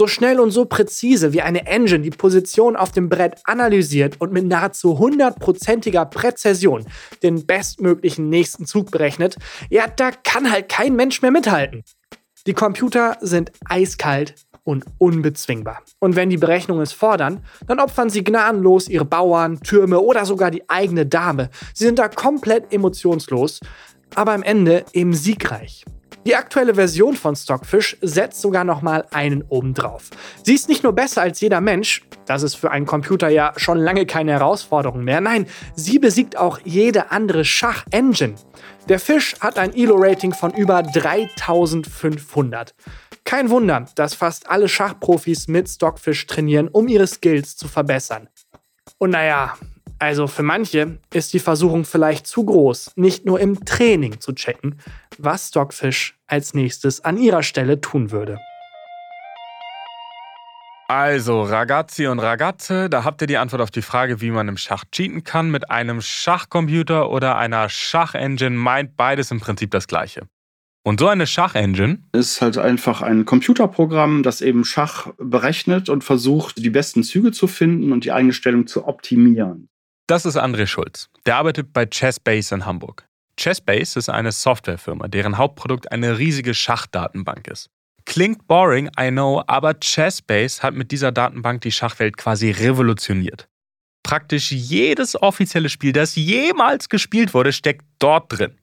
So 0.00 0.06
schnell 0.06 0.38
und 0.38 0.52
so 0.52 0.64
präzise 0.64 1.32
wie 1.32 1.42
eine 1.42 1.66
Engine 1.66 2.02
die 2.02 2.10
Position 2.10 2.76
auf 2.76 2.92
dem 2.92 3.08
Brett 3.08 3.40
analysiert 3.42 4.20
und 4.20 4.32
mit 4.32 4.46
nahezu 4.46 4.96
hundertprozentiger 4.96 6.04
Präzision 6.06 6.86
den 7.24 7.44
bestmöglichen 7.46 8.28
nächsten 8.28 8.64
Zug 8.64 8.92
berechnet, 8.92 9.38
ja, 9.70 9.86
da 9.88 10.12
kann 10.12 10.52
halt 10.52 10.68
kein 10.68 10.94
Mensch 10.94 11.20
mehr 11.20 11.32
mithalten. 11.32 11.82
Die 12.46 12.54
Computer 12.54 13.16
sind 13.20 13.50
eiskalt 13.64 14.36
und 14.62 14.84
unbezwingbar. 14.98 15.82
Und 15.98 16.14
wenn 16.14 16.30
die 16.30 16.36
Berechnungen 16.36 16.84
es 16.84 16.92
fordern, 16.92 17.42
dann 17.66 17.80
opfern 17.80 18.08
sie 18.08 18.22
gnadenlos 18.22 18.86
ihre 18.88 19.04
Bauern, 19.04 19.58
Türme 19.62 19.98
oder 19.98 20.24
sogar 20.26 20.52
die 20.52 20.62
eigene 20.70 21.06
Dame. 21.06 21.50
Sie 21.74 21.84
sind 21.84 21.98
da 21.98 22.06
komplett 22.06 22.72
emotionslos, 22.72 23.58
aber 24.14 24.30
am 24.30 24.44
Ende 24.44 24.84
eben 24.92 25.12
siegreich. 25.12 25.84
Die 26.28 26.36
aktuelle 26.36 26.74
Version 26.74 27.16
von 27.16 27.34
Stockfish 27.34 27.96
setzt 28.02 28.42
sogar 28.42 28.62
noch 28.62 28.82
mal 28.82 29.06
einen 29.12 29.44
obendrauf. 29.48 30.10
Sie 30.42 30.52
ist 30.52 30.68
nicht 30.68 30.82
nur 30.82 30.92
besser 30.92 31.22
als 31.22 31.40
jeder 31.40 31.62
Mensch, 31.62 32.02
das 32.26 32.42
ist 32.42 32.54
für 32.54 32.70
einen 32.70 32.84
Computer 32.84 33.30
ja 33.30 33.54
schon 33.56 33.78
lange 33.78 34.04
keine 34.04 34.32
Herausforderung 34.32 35.04
mehr. 35.04 35.22
Nein, 35.22 35.46
sie 35.74 35.98
besiegt 35.98 36.36
auch 36.36 36.58
jede 36.64 37.12
andere 37.12 37.46
Schach-Engine. 37.46 38.34
Der 38.90 39.00
Fisch 39.00 39.36
hat 39.40 39.58
ein 39.58 39.74
Elo-Rating 39.74 40.34
von 40.34 40.52
über 40.52 40.82
3500. 40.82 42.74
Kein 43.24 43.48
Wunder, 43.48 43.86
dass 43.94 44.12
fast 44.12 44.50
alle 44.50 44.68
Schachprofis 44.68 45.48
mit 45.48 45.66
Stockfish 45.66 46.26
trainieren, 46.26 46.68
um 46.68 46.88
ihre 46.88 47.06
Skills 47.06 47.56
zu 47.56 47.68
verbessern. 47.68 48.28
Und 48.98 49.12
naja, 49.12 49.54
Also 49.98 50.26
für 50.26 50.42
manche 50.42 50.98
ist 51.12 51.32
die 51.32 51.38
Versuchung 51.38 51.84
vielleicht 51.84 52.26
zu 52.26 52.44
groß, 52.44 52.92
nicht 52.96 53.24
nur 53.26 53.40
im 53.40 53.64
Training 53.64 54.20
zu 54.20 54.32
checken, 54.32 54.78
was 55.18 55.48
Stockfish 55.48 56.18
als 56.26 56.54
nächstes 56.54 57.04
an 57.04 57.16
ihrer 57.16 57.42
Stelle 57.42 57.80
tun 57.80 58.10
würde. 58.10 58.38
Also, 60.90 61.42
Ragazzi 61.42 62.06
und 62.06 62.18
Ragazze, 62.18 62.88
da 62.88 63.04
habt 63.04 63.20
ihr 63.20 63.26
die 63.26 63.36
Antwort 63.36 63.60
auf 63.60 63.70
die 63.70 63.82
Frage, 63.82 64.22
wie 64.22 64.30
man 64.30 64.48
im 64.48 64.56
Schach 64.56 64.84
cheaten 64.90 65.22
kann. 65.22 65.50
Mit 65.50 65.70
einem 65.70 66.00
Schachcomputer 66.00 67.10
oder 67.10 67.36
einer 67.36 67.68
Schachengine 67.68 68.56
meint 68.56 68.96
beides 68.96 69.30
im 69.30 69.38
Prinzip 69.38 69.70
das 69.70 69.86
Gleiche. 69.86 70.28
Und 70.84 71.00
so 71.00 71.08
eine 71.08 71.26
Schachengine 71.26 71.98
ist 72.12 72.40
halt 72.40 72.56
einfach 72.56 73.02
ein 73.02 73.26
Computerprogramm, 73.26 74.22
das 74.22 74.40
eben 74.40 74.64
Schach 74.64 75.08
berechnet 75.18 75.90
und 75.90 76.04
versucht, 76.04 76.56
die 76.64 76.70
besten 76.70 77.02
Züge 77.02 77.32
zu 77.32 77.46
finden 77.46 77.92
und 77.92 78.06
die 78.06 78.12
eigene 78.12 78.32
Stellung 78.32 78.66
zu 78.66 78.88
optimieren. 78.88 79.68
Das 80.08 80.24
ist 80.24 80.38
André 80.38 80.66
Schulz. 80.66 81.10
Der 81.26 81.36
arbeitet 81.36 81.74
bei 81.74 81.84
Chessbase 81.84 82.54
in 82.54 82.64
Hamburg. 82.64 83.06
Chessbase 83.38 83.98
ist 83.98 84.08
eine 84.08 84.32
Softwarefirma, 84.32 85.06
deren 85.06 85.36
Hauptprodukt 85.36 85.92
eine 85.92 86.18
riesige 86.18 86.54
Schachdatenbank 86.54 87.46
ist. 87.46 87.68
Klingt 88.06 88.48
boring, 88.48 88.88
I 88.98 89.10
know, 89.10 89.42
aber 89.46 89.74
Chessbase 89.74 90.62
hat 90.62 90.72
mit 90.72 90.92
dieser 90.92 91.12
Datenbank 91.12 91.60
die 91.60 91.72
Schachwelt 91.72 92.16
quasi 92.16 92.50
revolutioniert. 92.50 93.48
Praktisch 94.02 94.50
jedes 94.50 95.14
offizielle 95.20 95.68
Spiel, 95.68 95.92
das 95.92 96.16
jemals 96.16 96.88
gespielt 96.88 97.34
wurde, 97.34 97.52
steckt 97.52 97.84
dort 97.98 98.32
drin. 98.32 98.56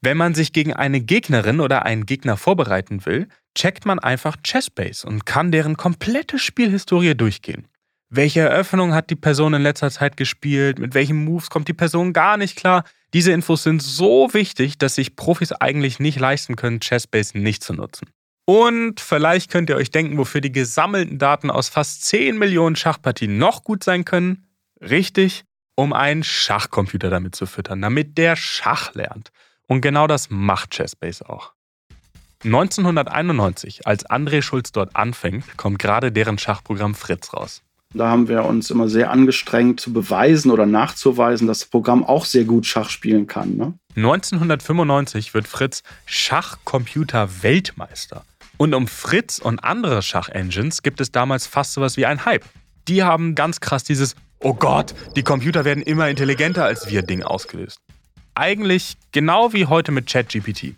Wenn 0.00 0.16
man 0.16 0.34
sich 0.34 0.52
gegen 0.52 0.72
eine 0.72 1.00
Gegnerin 1.00 1.60
oder 1.60 1.84
einen 1.84 2.06
Gegner 2.06 2.36
vorbereiten 2.36 3.06
will, 3.06 3.28
checkt 3.54 3.86
man 3.86 4.00
einfach 4.00 4.36
Chessbase 4.42 5.06
und 5.06 5.26
kann 5.26 5.52
deren 5.52 5.76
komplette 5.76 6.40
Spielhistorie 6.40 7.14
durchgehen. 7.14 7.68
Welche 8.08 8.40
Eröffnung 8.40 8.94
hat 8.94 9.10
die 9.10 9.16
Person 9.16 9.54
in 9.54 9.62
letzter 9.62 9.90
Zeit 9.90 10.16
gespielt? 10.16 10.78
Mit 10.78 10.94
welchen 10.94 11.24
Moves 11.24 11.50
kommt 11.50 11.66
die 11.66 11.74
Person 11.74 12.12
gar 12.12 12.36
nicht 12.36 12.56
klar? 12.56 12.84
Diese 13.12 13.32
Infos 13.32 13.64
sind 13.64 13.82
so 13.82 14.32
wichtig, 14.32 14.78
dass 14.78 14.94
sich 14.94 15.16
Profis 15.16 15.50
eigentlich 15.52 15.98
nicht 15.98 16.20
leisten 16.20 16.54
können, 16.54 16.80
Chessbase 16.80 17.36
nicht 17.36 17.64
zu 17.64 17.72
nutzen. 17.72 18.08
Und 18.44 19.00
vielleicht 19.00 19.50
könnt 19.50 19.70
ihr 19.70 19.76
euch 19.76 19.90
denken, 19.90 20.18
wofür 20.18 20.40
die 20.40 20.52
gesammelten 20.52 21.18
Daten 21.18 21.50
aus 21.50 21.68
fast 21.68 22.04
10 22.04 22.38
Millionen 22.38 22.76
Schachpartien 22.76 23.38
noch 23.38 23.64
gut 23.64 23.82
sein 23.82 24.04
können. 24.04 24.46
Richtig, 24.80 25.44
um 25.74 25.92
einen 25.92 26.22
Schachcomputer 26.22 27.10
damit 27.10 27.34
zu 27.34 27.46
füttern, 27.46 27.82
damit 27.82 28.18
der 28.18 28.36
Schach 28.36 28.94
lernt. 28.94 29.30
Und 29.66 29.80
genau 29.80 30.06
das 30.06 30.30
macht 30.30 30.70
Chessbase 30.70 31.28
auch. 31.28 31.54
1991, 32.44 33.84
als 33.84 34.06
André 34.08 34.42
Schulz 34.42 34.70
dort 34.70 34.94
anfängt, 34.94 35.56
kommt 35.56 35.80
gerade 35.80 36.12
deren 36.12 36.38
Schachprogramm 36.38 36.94
Fritz 36.94 37.32
raus. 37.32 37.62
Da 37.96 38.08
haben 38.08 38.28
wir 38.28 38.44
uns 38.44 38.70
immer 38.70 38.88
sehr 38.88 39.10
angestrengt 39.10 39.80
zu 39.80 39.92
beweisen 39.92 40.50
oder 40.50 40.66
nachzuweisen, 40.66 41.46
dass 41.46 41.60
das 41.60 41.68
Programm 41.68 42.02
auch 42.04 42.26
sehr 42.26 42.44
gut 42.44 42.66
Schach 42.66 42.90
spielen 42.90 43.26
kann. 43.26 43.56
Ne? 43.56 43.72
1995 43.96 45.32
wird 45.32 45.48
Fritz 45.48 45.82
Schachcomputer-Weltmeister. 46.04 48.26
Und 48.58 48.74
um 48.74 48.86
Fritz 48.86 49.38
und 49.38 49.60
andere 49.60 50.02
Schachengines 50.02 50.82
gibt 50.82 51.00
es 51.00 51.10
damals 51.10 51.46
fast 51.46 51.72
sowas 51.72 51.96
wie 51.96 52.04
ein 52.04 52.26
Hype. 52.26 52.44
Die 52.86 53.02
haben 53.02 53.34
ganz 53.34 53.60
krass 53.60 53.84
dieses 53.84 54.14
Oh 54.40 54.52
Gott, 54.52 54.94
die 55.16 55.22
Computer 55.22 55.64
werden 55.64 55.82
immer 55.82 56.10
intelligenter 56.10 56.64
als 56.64 56.90
wir 56.90 57.00
Ding 57.00 57.22
ausgelöst. 57.22 57.78
Eigentlich 58.34 58.98
genau 59.12 59.54
wie 59.54 59.64
heute 59.64 59.92
mit 59.92 60.06
ChatGPT. 60.06 60.74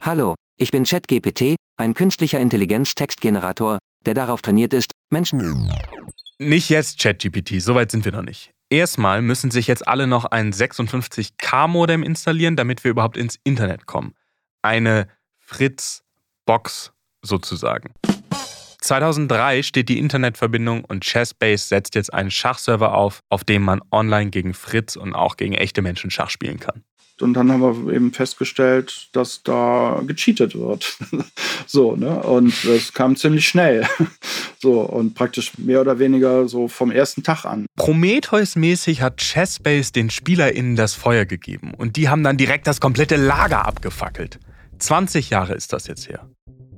Hallo, 0.00 0.34
ich 0.56 0.70
bin 0.70 0.84
ChatGPT, 0.84 1.56
ein 1.76 1.92
künstlicher 1.92 2.40
Intelligenz-Textgenerator, 2.40 3.76
der 4.08 4.14
darauf 4.14 4.40
trainiert 4.40 4.72
ist, 4.72 4.92
Menschen. 5.10 5.70
Nicht 6.38 6.70
jetzt 6.70 6.98
ChatGPT, 6.98 7.60
soweit 7.60 7.90
sind 7.90 8.06
wir 8.06 8.12
noch 8.12 8.22
nicht. 8.22 8.54
Erstmal 8.70 9.20
müssen 9.20 9.50
sich 9.50 9.66
jetzt 9.66 9.86
alle 9.86 10.06
noch 10.06 10.24
ein 10.24 10.50
56K-Modem 10.50 12.02
installieren, 12.02 12.56
damit 12.56 12.84
wir 12.84 12.90
überhaupt 12.90 13.18
ins 13.18 13.38
Internet 13.44 13.84
kommen. 13.84 14.14
Eine 14.62 15.08
Fritz-Box 15.36 16.92
sozusagen. 17.20 17.92
2003 18.80 19.62
steht 19.62 19.88
die 19.88 19.98
Internetverbindung 19.98 20.84
und 20.84 21.04
Chessbase 21.04 21.66
setzt 21.66 21.94
jetzt 21.94 22.12
einen 22.12 22.30
Schachserver 22.30 22.94
auf, 22.94 23.20
auf 23.28 23.44
dem 23.44 23.62
man 23.62 23.80
online 23.90 24.30
gegen 24.30 24.54
Fritz 24.54 24.96
und 24.96 25.14
auch 25.14 25.36
gegen 25.36 25.54
echte 25.54 25.82
Menschen 25.82 26.10
Schach 26.10 26.30
spielen 26.30 26.60
kann. 26.60 26.82
Und 27.20 27.34
dann 27.34 27.50
haben 27.50 27.86
wir 27.86 27.92
eben 27.92 28.12
festgestellt, 28.12 29.08
dass 29.12 29.42
da 29.42 30.00
gecheatet 30.06 30.56
wird. 30.56 30.96
so, 31.66 31.96
ne? 31.96 32.22
Und 32.22 32.54
das 32.64 32.92
kam 32.92 33.16
ziemlich 33.16 33.48
schnell. 33.48 33.86
so, 34.62 34.82
und 34.82 35.14
praktisch 35.14 35.58
mehr 35.58 35.80
oder 35.80 35.98
weniger 35.98 36.48
so 36.48 36.68
vom 36.68 36.92
ersten 36.92 37.24
Tag 37.24 37.44
an. 37.44 37.66
Prometheus-mäßig 37.76 39.02
hat 39.02 39.16
Chessbase 39.16 39.92
den 39.92 40.10
SpielerInnen 40.10 40.76
das 40.76 40.94
Feuer 40.94 41.24
gegeben 41.24 41.74
und 41.74 41.96
die 41.96 42.08
haben 42.08 42.22
dann 42.22 42.36
direkt 42.36 42.66
das 42.68 42.80
komplette 42.80 43.16
Lager 43.16 43.66
abgefackelt. 43.66 44.38
20 44.78 45.30
Jahre 45.30 45.54
ist 45.54 45.72
das 45.72 45.88
jetzt 45.88 46.08
her. 46.08 46.28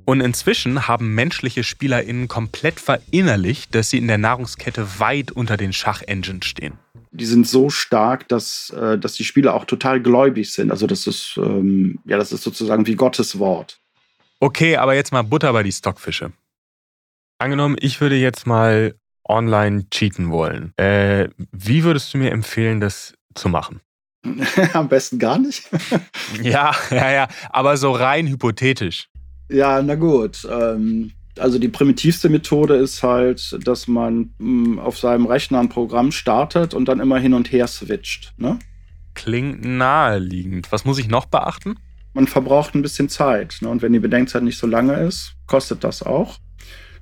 Und 0.05 0.21
inzwischen 0.21 0.87
haben 0.87 1.13
menschliche 1.13 1.63
SpielerInnen 1.63 2.27
komplett 2.27 2.79
verinnerlicht, 2.79 3.73
dass 3.75 3.89
sie 3.89 3.97
in 3.97 4.07
der 4.07 4.17
Nahrungskette 4.17 4.99
weit 4.99 5.31
unter 5.31 5.57
den 5.57 5.73
Schachengines 5.73 6.45
stehen. 6.45 6.77
Die 7.11 7.25
sind 7.25 7.47
so 7.47 7.69
stark, 7.69 8.27
dass, 8.29 8.69
äh, 8.71 8.97
dass 8.97 9.13
die 9.13 9.23
Spieler 9.23 9.53
auch 9.53 9.65
total 9.65 10.01
gläubig 10.01 10.51
sind. 10.51 10.71
Also 10.71 10.87
das 10.87 11.07
ist, 11.07 11.37
ähm, 11.37 11.99
ja, 12.05 12.17
das 12.17 12.31
ist 12.31 12.43
sozusagen 12.43 12.87
wie 12.87 12.95
Gottes 12.95 13.37
Wort. 13.37 13.79
Okay, 14.39 14.77
aber 14.77 14.95
jetzt 14.95 15.11
mal 15.11 15.21
Butter 15.21 15.53
bei 15.53 15.63
die 15.63 15.71
Stockfische. 15.71 16.31
Angenommen, 17.37 17.75
ich 17.79 18.01
würde 18.01 18.15
jetzt 18.15 18.47
mal 18.47 18.95
online 19.27 19.89
cheaten 19.89 20.31
wollen. 20.31 20.73
Äh, 20.77 21.29
wie 21.51 21.83
würdest 21.83 22.13
du 22.13 22.17
mir 22.17 22.31
empfehlen, 22.31 22.79
das 22.79 23.13
zu 23.35 23.49
machen? 23.49 23.81
Am 24.73 24.87
besten 24.87 25.19
gar 25.19 25.37
nicht. 25.37 25.69
ja, 26.41 26.75
ja, 26.91 27.11
ja, 27.11 27.27
aber 27.49 27.77
so 27.77 27.91
rein 27.91 28.27
hypothetisch. 28.27 29.10
Ja, 29.51 29.81
na 29.81 29.95
gut. 29.95 30.47
Ähm, 30.49 31.11
also 31.37 31.59
die 31.59 31.67
primitivste 31.67 32.29
Methode 32.29 32.75
ist 32.75 33.03
halt, 33.03 33.57
dass 33.65 33.87
man 33.87 34.33
mh, 34.37 34.81
auf 34.81 34.97
seinem 34.97 35.25
Rechner 35.25 35.59
ein 35.59 35.69
Programm 35.69 36.11
startet 36.11 36.73
und 36.73 36.85
dann 36.85 36.99
immer 36.99 37.19
hin 37.19 37.33
und 37.33 37.51
her 37.51 37.67
switcht. 37.67 38.33
Ne? 38.37 38.59
Klingt 39.13 39.63
naheliegend. 39.63 40.71
Was 40.71 40.85
muss 40.85 40.99
ich 40.99 41.07
noch 41.07 41.25
beachten? 41.25 41.75
Man 42.13 42.27
verbraucht 42.27 42.75
ein 42.75 42.81
bisschen 42.81 43.09
Zeit. 43.09 43.57
Ne? 43.61 43.69
Und 43.69 43.81
wenn 43.81 43.93
die 43.93 43.99
Bedenkzeit 43.99 44.43
nicht 44.43 44.57
so 44.57 44.67
lange 44.67 44.95
ist, 45.01 45.33
kostet 45.47 45.83
das 45.83 46.03
auch. 46.03 46.39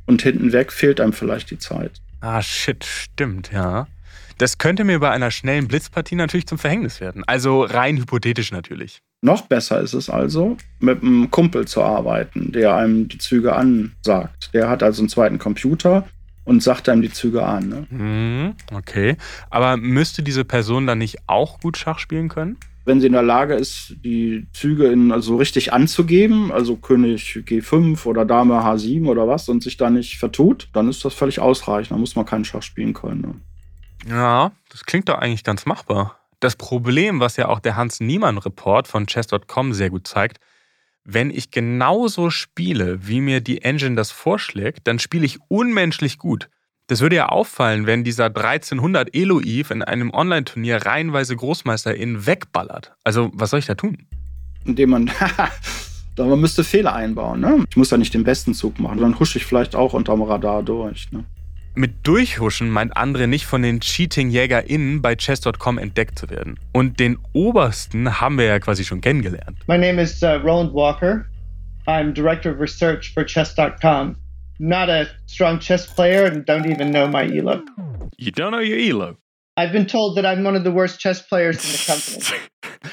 Und 0.06 0.22
hinten 0.22 0.52
weg 0.54 0.72
fehlt 0.72 1.00
einem 1.00 1.14
vielleicht 1.14 1.52
die 1.52 1.60
Zeit. 1.60 2.02
Ah, 2.22 2.42
shit, 2.42 2.84
stimmt, 2.84 3.52
ja. 3.52 3.88
Das 4.39 4.58
könnte 4.58 4.86
mir 4.86 4.99
bei 4.99 5.12
einer 5.12 5.32
schnellen 5.32 5.67
Blitzpartie 5.67 6.15
natürlich 6.15 6.47
zum 6.47 6.58
Verhängnis 6.58 7.02
werden. 7.02 7.25
Also 7.28 7.63
rein 7.63 7.97
hypothetisch 7.97 8.54
natürlich. 8.54 9.02
Noch 9.21 9.41
besser 9.41 9.82
ist 9.82 9.93
es 9.93 10.10
also, 10.10 10.56
mit 10.80 11.04
einem 11.04 11.30
Kumpel 11.30 11.67
zu 11.67 11.84
arbeiten, 11.84 12.54
der 12.54 12.73
einem 12.73 13.10
die 13.10 13.17
Züge 13.17 13.54
ansagt. 13.54 14.52
Der 14.54 14.69
hat 14.69 14.82
also 14.82 15.02
einen 15.02 15.10
zweiten 15.10 15.39
Computer 15.39 16.08
und 16.45 16.63
sagt 16.63 16.88
einem 16.88 17.02
die 17.02 17.12
Züge 17.12 17.45
an. 17.45 17.67
Ne? 17.67 17.88
Mhm, 17.89 18.56
okay. 18.73 19.17
Aber 19.49 19.75
müsste 19.75 20.23
diese 20.23 20.45
Person 20.45 20.88
dann 20.88 20.99
nicht 20.99 21.17
auch 21.28 21.60
gut 21.60 21.75
Schach 21.75 21.99
spielen 21.99 22.30
können? 22.30 22.56
Wenn 22.86 23.02
sie 23.02 23.08
in 23.08 23.13
der 23.13 23.23
Lage 23.23 23.56
ist, 23.56 23.97
die 24.06 24.47
Züge 24.54 24.88
in, 24.88 25.12
also 25.12 25.36
richtig 25.36 25.73
anzugeben, 25.73 26.49
also 26.54 26.78
König 26.78 27.43
G5 27.45 28.06
oder 28.06 28.23
Dame 28.23 28.54
H7 28.54 29.06
oder 29.06 29.28
was, 29.28 29.49
und 29.49 29.63
sich 29.63 29.75
da 29.75 29.89
nicht 29.89 30.17
vertut, 30.17 30.69
dann 30.71 30.88
ist 30.88 31.04
das 31.04 31.13
völlig 31.13 31.41
ausreichend. 31.41 31.91
Dann 31.91 31.99
muss 31.99 32.15
man 32.15 32.25
keinen 32.25 32.45
Schach 32.45 32.63
spielen 32.63 32.93
können. 32.93 33.21
Ne? 33.21 33.36
Ja, 34.08 34.52
das 34.70 34.86
klingt 34.86 35.10
doch 35.10 35.18
eigentlich 35.18 35.44
ganz 35.44 35.66
machbar. 35.66 36.20
Das 36.40 36.56
Problem, 36.56 37.20
was 37.20 37.36
ja 37.36 37.50
auch 37.50 37.60
der 37.60 37.76
Hans-Niemann-Report 37.76 38.88
von 38.88 39.08
Chess.com 39.08 39.74
sehr 39.74 39.90
gut 39.90 40.08
zeigt, 40.08 40.40
wenn 41.04 41.32
ich 41.32 41.52
genauso 41.52 42.30
spiele, 42.30 43.08
wie 43.08 43.20
mir 43.20 43.42
die 43.42 43.62
Engine 43.64 43.96
das 43.96 44.12
vorschlägt, 44.12 44.88
dann 44.88 45.00
spiele 45.00 45.26
ich 45.26 45.40
unmenschlich 45.48 46.18
gut. 46.18 46.50
Das 46.88 47.02
würde 47.02 47.18
ja 47.18 47.30
auffallen, 47.30 47.86
wenn 47.86 48.04
dieser 48.04 48.26
1300 48.26 49.14
Elo-Eve 49.14 49.74
in 49.74 49.84
einem 49.84 50.12
Online-Turnier 50.12 50.86
reihenweise 50.86 51.36
GroßmeisterInnen 51.36 52.26
wegballert. 52.26 52.94
Also, 53.04 53.30
was 53.34 53.52
soll 53.52 53.60
ich 53.60 53.68
da 53.68 53.76
tun? 53.76 54.08
Indem 54.66 54.92
man, 54.92 55.12
man 56.18 56.40
müsste 56.40 56.64
Fehler 56.64 56.96
einbauen. 56.96 57.42
Ne? 57.42 57.66
Ich 57.70 57.78
muss 57.78 57.92
ja 57.92 57.98
nicht 57.98 58.14
den 58.14 58.24
besten 58.24 58.54
Zug 58.54 58.80
machen, 58.80 59.00
dann 59.00 59.20
husche 59.20 59.38
ich 59.38 59.46
vielleicht 59.46 59.76
auch 59.76 59.94
unterm 59.94 60.22
Radar 60.22 60.64
durch. 60.64 61.12
Ne? 61.12 61.26
Mit 61.75 62.05
Durchhuschen 62.05 62.69
meint 62.69 62.97
André 62.97 63.27
nicht 63.27 63.45
von 63.45 63.62
den 63.62 63.79
Cheating-JägerInnen 63.79 65.01
bei 65.01 65.15
Chess.com 65.15 65.77
entdeckt 65.77 66.17
zu 66.17 66.29
werden. 66.29 66.60
Und 66.73 66.99
den 66.99 67.17
obersten 67.34 68.19
haben 68.19 68.38
wir 68.38 68.45
ja 68.45 68.60
quasi 68.60 68.84
schon 68.84 69.01
kennengelernt. 69.01 69.58
My 69.67 69.77
name 69.77 70.01
is 70.01 70.21
uh, 70.23 70.39
Roland 70.43 70.73
Walker. 70.73 71.25
I'm 71.88 72.13
Director 72.13 72.51
of 72.51 72.60
Research 72.60 73.13
for 73.13 73.23
Chess.com. 73.23 74.15
Not 74.60 74.89
a 74.89 75.08
strong 75.25 75.60
chess 75.60 75.88
player 75.88 76.25
and 76.25 76.45
don't 76.45 76.69
even 76.69 76.91
know 76.91 77.08
my 77.08 77.25
ELO. 77.25 77.63
You 78.17 78.32
don't 78.32 78.51
know 78.51 78.60
your 78.60 78.77
ELO? 78.77 79.15
I've 79.55 79.71
been 79.71 79.86
told 79.86 80.17
that 80.17 80.25
I'm 80.25 80.43
one 80.43 80.55
of 80.55 80.63
the 80.63 80.71
worst 80.71 80.99
chess 80.99 81.21
players 81.21 81.63
in 81.63 81.71
the 81.71 81.84
company. 81.86 82.41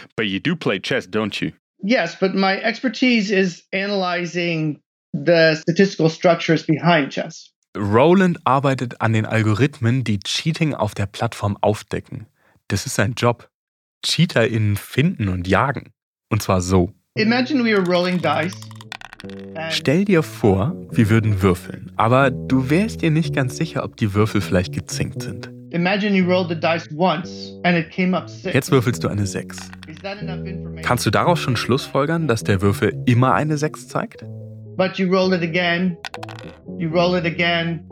but 0.17 0.27
you 0.27 0.39
do 0.39 0.55
play 0.55 0.79
chess, 0.79 1.07
don't 1.07 1.41
you? 1.41 1.53
Yes, 1.83 2.17
but 2.19 2.35
my 2.35 2.61
expertise 2.61 3.31
is 3.31 3.63
analyzing 3.73 4.81
the 5.13 5.57
statistical 5.57 6.09
structures 6.09 6.63
behind 6.63 7.13
chess. 7.13 7.51
Roland 7.77 8.39
arbeitet 8.45 9.01
an 9.01 9.13
den 9.13 9.27
Algorithmen, 9.27 10.03
die 10.05 10.19
Cheating 10.19 10.75
auf 10.75 10.95
der 10.95 11.07
Plattform 11.07 11.57
aufdecken. 11.61 12.27
Das 12.69 12.87
ist 12.87 12.95
sein 12.95 13.15
Job. 13.17 13.49
CheaterInnen 14.03 14.77
finden 14.77 15.29
und 15.29 15.47
jagen. 15.47 15.93
Und 16.29 16.43
zwar 16.43 16.61
so. 16.61 16.93
Imagine 17.15 17.65
we 17.65 17.73
were 17.73 17.87
rolling 17.87 18.21
dice. 18.21 18.57
Stell 19.71 20.05
dir 20.05 20.23
vor, 20.23 20.75
wir 20.91 21.11
würden 21.11 21.43
würfeln, 21.43 21.91
aber 21.97 22.31
du 22.31 22.71
wärst 22.71 23.03
dir 23.03 23.11
nicht 23.11 23.35
ganz 23.35 23.57
sicher, 23.57 23.83
ob 23.83 23.97
die 23.97 24.15
Würfel 24.15 24.41
vielleicht 24.41 24.73
gezinkt 24.75 25.23
sind. 25.23 25.51
Rolled. 26.97 27.27
Jetzt 28.55 28.71
würfelst 28.71 29.03
du 29.03 29.09
eine 29.09 29.27
6. 29.27 29.57
Is 29.89 29.97
that 30.03 30.23
enough 30.23 30.47
information? 30.47 30.83
Kannst 30.83 31.07
du 31.07 31.11
daraus 31.11 31.41
schon 31.41 31.57
schlussfolgern, 31.57 32.29
dass 32.29 32.45
der 32.45 32.63
Würfel 32.63 33.03
immer 33.07 33.35
eine 33.35 33.59
6 33.59 33.89
zeigt? 33.89 34.25
But 34.77 34.99
you 34.99 35.09
roll 35.09 35.33
it 35.33 35.43
again. 35.43 35.97
You 36.79 36.91
roll 36.91 37.17
it 37.17 37.25
again. 37.25 37.89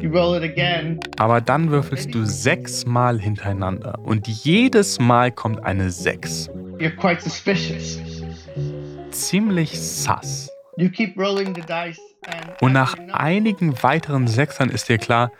You 0.00 0.10
roll 0.10 0.36
it 0.36 0.42
again. 0.42 1.00
Aber 1.18 1.40
dann 1.40 1.70
würfelst 1.70 2.14
du 2.14 2.24
sechsmal 2.24 3.18
hintereinander 3.20 3.98
und 4.04 4.26
jedes 4.28 4.98
Mal 4.98 5.30
kommt 5.32 5.64
eine 5.64 5.90
6. 5.90 6.48
You're 6.78 6.94
quite 6.94 7.20
suspicious. 7.20 7.98
Ziemlich 9.10 9.78
sass. 9.78 10.48
You 10.76 10.88
keep 10.90 11.18
rolling 11.18 11.54
the 11.54 11.62
dice 11.62 11.98
and 12.26 12.62
Und 12.62 12.72
nach 12.72 12.94
einigen 13.12 13.82
weiteren 13.82 14.28
Sechsern 14.28 14.70
ist 14.70 14.88
dir 14.88 14.98
klar, 14.98 15.32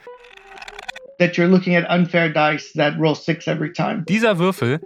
that 1.18 1.32
you're 1.34 1.46
looking 1.46 1.76
at 1.76 1.88
unfair 1.88 2.28
dice 2.28 2.72
that 2.74 2.94
roll 2.98 3.14
six 3.14 3.46
every 3.46 3.72
time. 3.72 4.04
dieser 4.08 4.38
Würfel, 4.38 4.80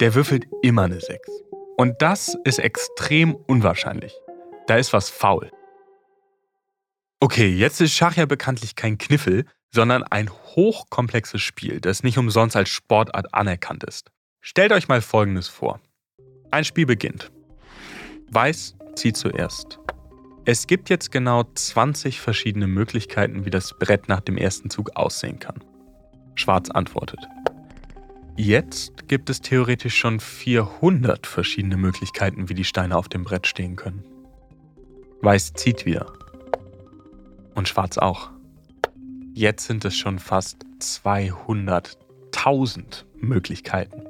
der 0.00 0.14
würfelt 0.14 0.46
immer 0.62 0.84
eine 0.84 1.00
6. 1.00 1.28
Und 1.76 2.00
das 2.00 2.36
ist 2.44 2.58
extrem 2.58 3.34
unwahrscheinlich. 3.46 4.14
Da 4.66 4.76
ist 4.76 4.92
was 4.92 5.10
faul. 5.10 5.50
Okay, 7.20 7.48
jetzt 7.48 7.80
ist 7.80 7.94
Schach 7.94 8.14
ja 8.14 8.26
bekanntlich 8.26 8.76
kein 8.76 8.96
Kniffel, 8.96 9.44
sondern 9.72 10.04
ein 10.04 10.30
hochkomplexes 10.30 11.42
Spiel, 11.42 11.80
das 11.80 12.04
nicht 12.04 12.16
umsonst 12.16 12.54
als 12.54 12.68
Sportart 12.68 13.34
anerkannt 13.34 13.82
ist. 13.82 14.12
Stellt 14.40 14.70
euch 14.70 14.86
mal 14.86 15.02
Folgendes 15.02 15.48
vor. 15.48 15.80
Ein 16.52 16.64
Spiel 16.64 16.86
beginnt. 16.86 17.32
Weiß 18.30 18.76
zieht 18.94 19.16
zuerst. 19.16 19.80
Es 20.44 20.68
gibt 20.68 20.90
jetzt 20.90 21.10
genau 21.10 21.42
20 21.42 22.20
verschiedene 22.20 22.68
Möglichkeiten, 22.68 23.44
wie 23.44 23.50
das 23.50 23.76
Brett 23.76 24.08
nach 24.08 24.20
dem 24.20 24.36
ersten 24.36 24.70
Zug 24.70 24.94
aussehen 24.94 25.40
kann. 25.40 25.62
Schwarz 26.36 26.70
antwortet. 26.70 27.20
Jetzt 28.36 29.08
gibt 29.08 29.28
es 29.28 29.40
theoretisch 29.40 29.96
schon 29.96 30.20
400 30.20 31.26
verschiedene 31.26 31.76
Möglichkeiten, 31.76 32.48
wie 32.48 32.54
die 32.54 32.64
Steine 32.64 32.96
auf 32.96 33.08
dem 33.08 33.24
Brett 33.24 33.48
stehen 33.48 33.74
können. 33.74 34.04
Weiß 35.20 35.52
zieht 35.54 35.84
wieder. 35.84 36.12
Und 37.58 37.68
Schwarz 37.68 37.98
auch. 37.98 38.30
Jetzt 39.34 39.66
sind 39.66 39.84
es 39.84 39.94
schon 39.96 40.20
fast 40.20 40.64
200.000 40.80 43.04
Möglichkeiten. 43.16 44.00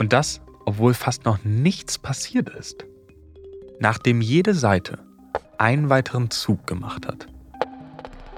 Und 0.00 0.12
das, 0.12 0.40
obwohl 0.66 0.92
fast 0.92 1.24
noch 1.24 1.44
nichts 1.44 1.96
passiert 1.96 2.48
ist. 2.48 2.84
Nachdem 3.78 4.20
jede 4.20 4.52
Seite 4.52 4.98
einen 5.58 5.90
weiteren 5.90 6.32
Zug 6.32 6.66
gemacht 6.66 7.06
hat, 7.06 7.28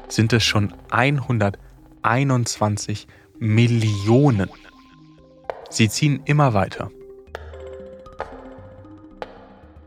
sind 0.09 0.35
es 0.35 0.45
schon 0.45 0.75
121 0.91 3.07
Millionen. 3.39 4.51
Sie 5.71 5.89
ziehen 5.89 6.21
immer 6.27 6.53
weiter. 6.53 6.91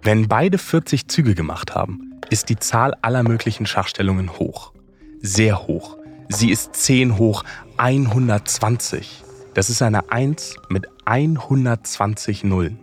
Wenn 0.02 0.28
beide 0.28 0.58
40 0.58 1.08
Züge 1.08 1.36
gemacht 1.36 1.76
haben, 1.76 2.07
ist 2.30 2.50
die 2.50 2.58
Zahl 2.58 2.94
aller 3.02 3.24
möglichen 3.24 3.66
Schachstellungen 3.66 4.38
hoch. 4.38 4.74
Sehr 5.22 5.68
hoch. 5.68 5.98
Sie 6.30 6.52
ist 6.52 6.76
10 6.76 7.18
hoch 7.18 7.44
120. 7.78 9.24
Das 9.54 9.70
ist 9.70 9.82
eine 9.82 10.12
1 10.12 10.56
mit 10.70 10.88
120 11.06 12.44
Nullen. 12.44 12.80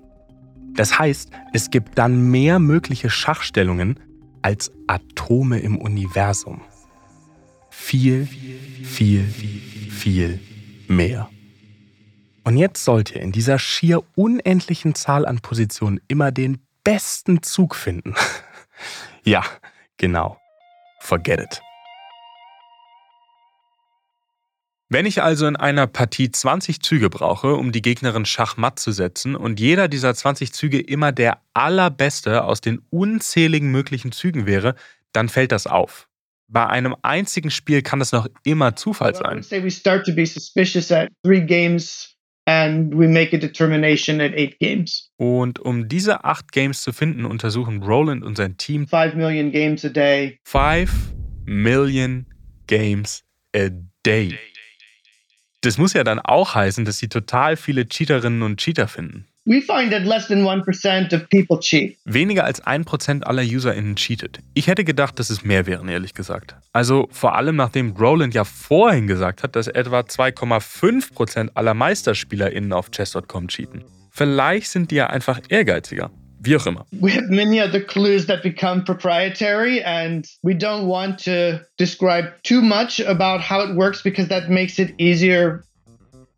Das 0.75 0.99
heißt, 0.99 1.31
es 1.53 1.71
gibt 1.71 1.99
dann 1.99 2.31
mehr 2.31 2.59
mögliche 2.59 3.11
Schachstellungen 3.11 4.01
als 4.43 4.73
Atome 4.87 5.61
im 5.61 5.79
Universum. 5.79 6.63
Viel, 7.71 8.27
viel, 8.83 9.25
viel 9.25 10.41
mehr. 10.89 11.29
Und 12.45 12.57
jetzt 12.57 12.85
sollt 12.85 13.15
ihr 13.15 13.23
in 13.23 13.33
dieser 13.33 13.59
schier 13.59 14.03
unendlichen 14.17 14.95
Zahl 14.95 15.27
an 15.27 15.41
Positionen 15.41 16.01
immer 16.09 16.31
den 16.31 16.59
besten 16.83 17.43
Zug 17.43 17.75
finden. 17.75 18.15
Ja, 19.25 19.45
genau. 19.97 20.39
Forget 21.01 21.41
it. 21.41 21.63
Wenn 24.91 25.07
ich 25.07 25.23
also 25.23 25.47
in 25.47 25.57
einer 25.57 25.87
Partie 25.87 26.31
20 26.31 26.81
Züge 26.81 27.11
brauche, 27.11 27.55
um 27.55 27.73
die 27.73 27.83
Gegnerin 27.83 28.27
schachmatt 28.27 28.79
zu 28.79 28.93
setzen 28.93 29.35
und 29.35 29.59
jeder 29.59 29.89
dieser 29.89 30.15
20 30.15 30.53
Züge 30.53 30.79
immer 30.79 31.11
der 31.11 31.41
allerbeste 31.53 32.45
aus 32.45 32.61
den 32.61 32.81
unzähligen 32.91 33.73
möglichen 33.73 34.13
Zügen 34.13 34.47
wäre, 34.47 34.77
dann 35.13 35.29
fällt 35.29 35.53
das 35.53 35.67
auf. 35.67 36.07
Bei 36.47 36.67
einem 36.67 36.95
einzigen 37.03 37.51
Spiel 37.51 37.83
kann 37.83 38.01
es 38.01 38.13
noch 38.13 38.29
immer 38.45 38.77
Zufall 38.77 39.15
sein. 39.15 39.39
And 42.47 42.95
we 42.95 43.09
make 43.09 43.35
a 43.35 43.39
determination 43.39 44.21
at 44.21 44.33
eight 44.35 44.59
games. 44.59 45.11
Und 45.17 45.59
um 45.59 45.89
diese 45.89 46.25
acht 46.25 46.53
Games 46.53 46.83
zu 46.83 46.93
finden, 46.93 47.25
untersuchen 47.25 47.83
Roland 47.83 48.23
und 48.23 48.37
sein 48.37 48.57
Team 48.57 48.87
Five 48.87 49.15
million 49.15 49.51
games 49.51 49.85
a 49.85 49.89
day. 49.89 50.39
5 50.45 51.15
Million 51.47 52.27
Games 52.67 53.23
a 53.55 53.69
Day. 54.05 54.39
Das 55.61 55.79
muss 55.79 55.93
ja 55.95 56.05
dann 56.05 56.19
auch 56.19 56.55
heißen, 56.55 56.85
dass 56.85 56.99
sie 56.99 57.09
total 57.09 57.57
viele 57.57 57.87
Cheaterinnen 57.87 58.43
und 58.43 58.61
Cheater 58.61 58.89
finden. 58.89 59.27
We 59.47 59.61
find 59.61 59.93
that 59.93 60.05
less 60.05 60.29
than 60.29 60.43
1% 60.43 61.13
of 61.13 61.29
people 61.29 61.61
cheat. 61.61 61.99
Weniger 62.07 62.45
als 62.45 62.63
1% 62.65 63.25
aller 63.25 63.43
UserInnen 63.43 63.95
cheatet. 63.95 64.39
Ich 64.55 64.69
hätte 64.69 64.85
gedacht, 64.85 65.19
dass 65.19 65.29
es 65.29 65.45
mehr 65.45 65.67
wären, 65.67 65.89
ehrlich 65.89 66.15
gesagt. 66.15 66.55
Also 66.73 67.09
vor 67.11 67.35
allem 67.35 67.57
nachdem 67.57 67.91
Roland 67.91 68.33
ja 68.33 68.45
vorhin 68.45 69.07
gesagt 69.07 69.43
hat, 69.43 69.55
dass 69.55 69.69
etwa 69.69 70.01
2,5% 70.01 71.51
aller 71.53 71.75
MeisterspielerInnen 71.75 72.73
auf 72.73 72.91
chess.com 72.91 73.49
cheaten. 73.49 73.85
Vielleicht 74.11 74.69
sind 74.69 74.91
die 74.91 74.97
ja 74.97 75.09
einfach 75.09 75.41
ehrgeiziger. 75.51 76.11
Wie 76.41 76.57
auch 76.57 76.67
immer. 76.67 76.87
We 76.93 77.11
have 77.11 77.27
many 77.29 77.61
other 77.61 77.81
clues 77.81 78.27
that 78.27 78.43
become 78.43 78.85
proprietary, 78.85 79.83
and 79.83 80.27
we 80.43 80.53
don't 80.53 80.87
want 80.87 81.23
to 81.25 81.61
describe 81.79 82.33
too 82.45 82.63
much 82.63 83.01
about 83.07 83.41
how 83.41 83.63
it 83.63 83.77
works 83.77 84.03
because 84.03 84.29
that 84.29 84.49
makes 84.49 84.79
it 84.79 84.95
easier 84.99 85.65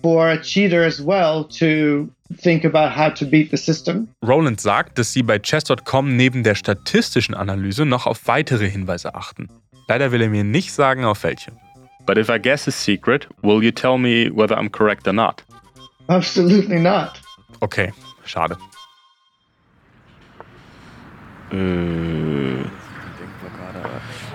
for 0.03 0.29
a 0.29 0.40
cheater 0.40 0.85
as 0.85 1.01
well 1.01 1.45
to 1.45 2.09
think 2.35 2.65
about 2.65 2.97
how 2.97 3.12
to 3.15 3.25
beat 3.25 3.51
the 3.51 3.57
system. 3.57 4.09
Roland 4.27 4.61
sagt, 4.61 4.99
dass 4.99 5.12
sie 5.12 5.23
bei 5.23 5.39
chess.com 5.39 6.17
neben 6.17 6.43
der 6.43 6.55
statistischen 6.55 7.35
Analyse 7.35 7.85
noch 7.87 8.07
auf 8.07 8.27
weitere 8.27 8.69
Hinweise 8.69 9.15
achten. 9.15 9.49
Leider 9.89 10.11
will 10.12 10.23
er 10.23 10.29
mir 10.29 10.45
nicht 10.45 10.73
sagen, 10.73 11.05
auf 11.05 11.23
welche. 11.23 11.53
But 12.07 12.19
if 12.19 12.29
I 12.29 12.39
guess 12.39 12.67
is 12.67 12.75
secret, 12.75 13.29
will 13.43 13.62
you 13.62 13.71
tell 13.71 13.99
me 13.99 14.31
whether 14.35 14.57
I'm 14.57 14.71
correct 14.71 15.07
or 15.07 15.12
not? 15.12 15.45
Absolutely 16.09 16.79
not. 16.79 17.21
Okay, 17.61 17.93
schade. 18.25 18.57
Äh. 21.51 22.65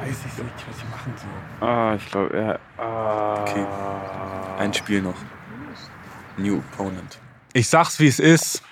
Weiß 0.01 0.17
ich 0.25 0.43
nicht, 0.43 0.67
was 0.67 0.77
ich 0.77 0.89
machen 0.89 1.13
soll. 1.15 1.67
Ah, 1.67 1.95
ich 1.95 2.11
glaube, 2.11 2.35
er. 2.35 2.59
Ah. 2.77 3.41
Okay. 3.41 3.65
Ein 4.59 4.73
Spiel 4.73 5.01
noch. 5.01 5.15
New 6.37 6.57
Opponent. 6.57 7.19
Ich 7.53 7.67
sag's 7.67 7.99
wie 7.99 8.07
es 8.07 8.19
ist. 8.19 8.63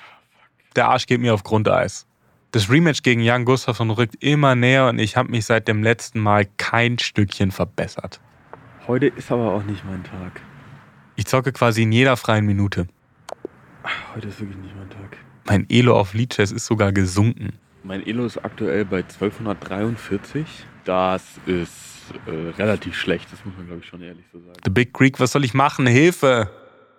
Der 0.76 0.88
Arsch 0.88 1.06
geht 1.06 1.20
mir 1.20 1.34
auf 1.34 1.44
Grundeis. 1.44 2.08
Das 2.52 2.70
Rematch 2.70 3.04
gegen 3.04 3.22
Jan 3.22 3.44
Gustafsson 3.44 3.90
rückt 3.92 4.24
immer 4.24 4.56
näher 4.56 4.88
und 4.88 5.00
ich 5.00 5.18
habe 5.18 5.30
mich 5.30 5.46
seit 5.46 5.68
dem 5.68 5.84
letzten 5.84 6.20
Mal 6.20 6.48
kein 6.58 6.98
Stückchen 6.98 7.52
verbessert. 7.52 8.22
Heute 8.88 9.08
ist 9.08 9.32
aber 9.32 9.54
auch 9.54 9.64
nicht 9.64 9.84
mein 9.86 10.04
Tag. 10.04 10.42
Ich 11.16 11.26
zocke 11.26 11.52
quasi 11.52 11.84
in 11.84 11.92
jeder 11.92 12.16
freien 12.16 12.46
Minute. 12.46 12.88
Heute 14.16 14.30
ist 14.30 14.40
wirklich 14.40 14.58
nicht 14.58 14.76
mein 14.76 14.90
Tag. 14.90 15.18
Mein 15.46 15.70
Elo 15.70 16.00
auf 16.00 16.14
Leadchess 16.14 16.52
ist 16.52 16.66
sogar 16.66 16.94
gesunken. 16.94 17.60
Mein 17.84 18.06
Elo 18.06 18.26
ist 18.26 18.38
aktuell 18.38 18.86
bei 18.86 19.00
1243. 19.00 20.46
Das 20.86 21.24
ist 21.46 22.14
äh, 22.26 22.50
relativ 22.58 22.96
schlecht, 22.96 23.32
das 23.32 23.44
muss 23.44 23.56
man 23.58 23.68
glaube 23.68 23.82
ich 23.82 23.88
schon 23.88 24.02
ehrlich 24.02 24.26
so 24.32 24.40
sagen. 24.40 24.54
The 24.64 24.70
Big 24.70 24.94
Creek, 24.94 25.20
was 25.20 25.34
soll 25.34 25.44
ich 25.44 25.54
machen? 25.54 25.86
Hilfe! 25.86 26.50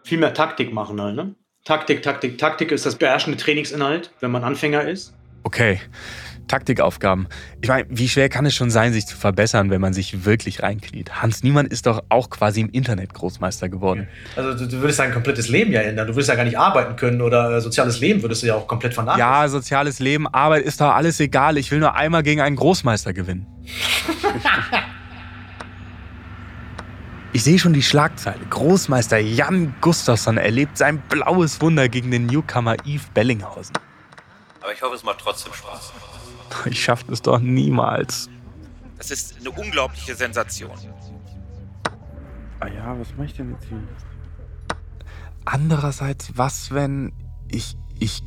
Viel 0.04 0.18
mehr 0.18 0.34
Taktik 0.34 0.72
machen 0.72 1.00
halt, 1.00 1.16
ne? 1.16 1.34
Taktik, 1.70 2.02
Taktik, 2.02 2.36
Taktik 2.36 2.72
ist 2.72 2.84
das 2.84 2.96
beherrschende 2.96 3.38
Trainingsinhalt, 3.38 4.10
wenn 4.18 4.32
man 4.32 4.42
Anfänger 4.42 4.88
ist. 4.88 5.14
Okay, 5.44 5.78
Taktikaufgaben. 6.48 7.28
Ich 7.62 7.68
meine, 7.68 7.86
wie 7.88 8.08
schwer 8.08 8.28
kann 8.28 8.44
es 8.44 8.56
schon 8.56 8.70
sein, 8.70 8.92
sich 8.92 9.06
zu 9.06 9.16
verbessern, 9.16 9.70
wenn 9.70 9.80
man 9.80 9.92
sich 9.92 10.24
wirklich 10.24 10.64
reinkniet? 10.64 11.22
Hans 11.22 11.44
Niemann 11.44 11.66
ist 11.66 11.86
doch 11.86 12.02
auch 12.08 12.28
quasi 12.28 12.60
im 12.62 12.70
Internet 12.70 13.14
Großmeister 13.14 13.68
geworden. 13.68 14.08
Also 14.34 14.58
du, 14.58 14.66
du 14.66 14.80
würdest 14.80 14.98
dein 14.98 15.12
komplettes 15.12 15.48
Leben 15.48 15.70
ja 15.70 15.82
ändern. 15.82 16.08
Du 16.08 16.14
würdest 16.14 16.30
ja 16.30 16.34
gar 16.34 16.42
nicht 16.42 16.58
arbeiten 16.58 16.96
können 16.96 17.22
oder 17.22 17.58
äh, 17.58 17.60
soziales 17.60 18.00
Leben 18.00 18.20
würdest 18.20 18.42
du 18.42 18.48
ja 18.48 18.56
auch 18.56 18.66
komplett 18.66 18.94
vernachlässigen. 18.94 19.32
Ja, 19.32 19.46
soziales 19.46 20.00
Leben, 20.00 20.26
Arbeit 20.26 20.64
ist 20.64 20.80
doch 20.80 20.92
alles 20.92 21.20
egal. 21.20 21.56
Ich 21.56 21.70
will 21.70 21.78
nur 21.78 21.94
einmal 21.94 22.24
gegen 22.24 22.40
einen 22.40 22.56
Großmeister 22.56 23.12
gewinnen. 23.12 23.46
Ich 27.32 27.44
sehe 27.44 27.60
schon 27.60 27.72
die 27.72 27.82
Schlagzeile. 27.82 28.44
Großmeister 28.50 29.18
Jan 29.18 29.74
Gustafsson 29.80 30.36
erlebt 30.36 30.76
sein 30.76 31.00
blaues 31.08 31.60
Wunder 31.60 31.88
gegen 31.88 32.10
den 32.10 32.26
Newcomer 32.26 32.74
Yves 32.84 33.06
Bellinghausen. 33.14 33.74
Aber 34.60 34.72
ich 34.72 34.82
hoffe, 34.82 34.96
es 34.96 35.04
macht 35.04 35.20
trotzdem 35.20 35.52
Spaß. 35.52 35.92
Ich 36.66 36.82
schaff 36.82 37.04
es 37.08 37.22
doch 37.22 37.38
niemals. 37.38 38.28
Das 38.98 39.12
ist 39.12 39.36
eine 39.38 39.50
unglaubliche 39.52 40.16
Sensation. 40.16 40.72
Ah 42.58 42.66
ja, 42.66 42.98
was 42.98 43.12
mache 43.12 43.26
ich 43.26 43.34
denn 43.34 43.52
jetzt 43.52 43.68
hier? 43.68 43.80
Andererseits, 45.44 46.32
was 46.36 46.72
wenn 46.72 47.12
ich 47.48 47.76
ich 47.98 48.22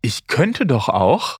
ich 0.00 0.28
könnte 0.28 0.64
doch 0.64 0.88
auch 0.88 1.39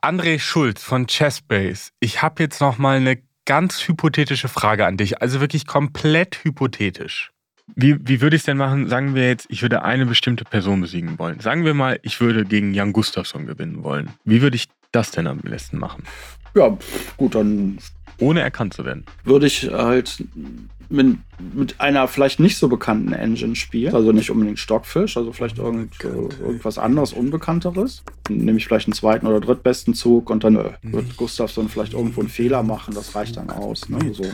André 0.00 0.38
Schulz 0.38 0.82
von 0.84 1.06
Chessbase. 1.06 1.90
Ich 1.98 2.22
habe 2.22 2.42
jetzt 2.42 2.60
noch 2.60 2.78
mal 2.78 2.98
eine 2.98 3.18
ganz 3.44 3.88
hypothetische 3.88 4.48
Frage 4.48 4.86
an 4.86 4.96
dich, 4.96 5.20
also 5.20 5.40
wirklich 5.40 5.66
komplett 5.66 6.44
hypothetisch. 6.44 7.32
Wie, 7.74 7.96
wie 8.06 8.20
würde 8.20 8.36
ich 8.36 8.42
es 8.42 8.46
denn 8.46 8.56
machen? 8.56 8.88
Sagen 8.88 9.14
wir 9.14 9.26
jetzt, 9.26 9.46
ich 9.50 9.60
würde 9.62 9.82
eine 9.82 10.06
bestimmte 10.06 10.44
Person 10.44 10.80
besiegen 10.80 11.18
wollen. 11.18 11.40
Sagen 11.40 11.64
wir 11.64 11.74
mal, 11.74 11.98
ich 12.02 12.20
würde 12.20 12.44
gegen 12.44 12.74
Jan 12.74 12.92
Gustafsson 12.92 13.46
gewinnen 13.46 13.82
wollen. 13.82 14.10
Wie 14.24 14.40
würde 14.40 14.56
ich 14.56 14.68
das 14.92 15.10
denn 15.10 15.26
am 15.26 15.38
besten 15.38 15.78
machen? 15.78 16.04
Ja, 16.54 16.78
gut, 17.16 17.34
dann 17.34 17.78
Ohne 18.18 18.40
erkannt 18.40 18.74
zu 18.74 18.84
werden. 18.84 19.04
würde 19.24 19.46
ich 19.46 19.70
halt 19.70 20.24
mit, 20.90 21.18
mit 21.38 21.80
einer 21.80 22.08
vielleicht 22.08 22.40
nicht 22.40 22.56
so 22.56 22.68
bekannten 22.68 23.12
Engine 23.12 23.56
spielen. 23.56 23.94
Also 23.94 24.12
nicht 24.12 24.30
unbedingt 24.30 24.58
Stockfish, 24.58 25.16
also 25.16 25.32
vielleicht 25.32 25.58
irgend, 25.58 26.02
äh, 26.04 26.08
irgendwas 26.08 26.78
anderes, 26.78 27.12
Unbekannteres. 27.12 28.02
Dann 28.24 28.38
nehme 28.38 28.58
ich 28.58 28.66
vielleicht 28.66 28.86
einen 28.86 28.94
zweiten 28.94 29.26
oder 29.26 29.40
drittbesten 29.40 29.94
Zug 29.94 30.30
und 30.30 30.44
dann 30.44 30.56
äh, 30.56 30.72
wird 30.82 31.16
Gustafsson 31.16 31.68
vielleicht 31.68 31.92
irgendwo 31.92 32.20
einen 32.20 32.30
Fehler 32.30 32.62
machen. 32.62 32.94
Das 32.94 33.14
reicht 33.14 33.36
dann 33.36 33.50
aus. 33.50 33.88
Ne? 33.88 34.14
So. 34.14 34.24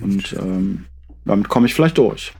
Und 0.00 0.32
ähm, 0.34 0.84
damit 1.24 1.48
komme 1.48 1.66
ich 1.66 1.74
vielleicht 1.74 1.98
durch. 1.98 2.32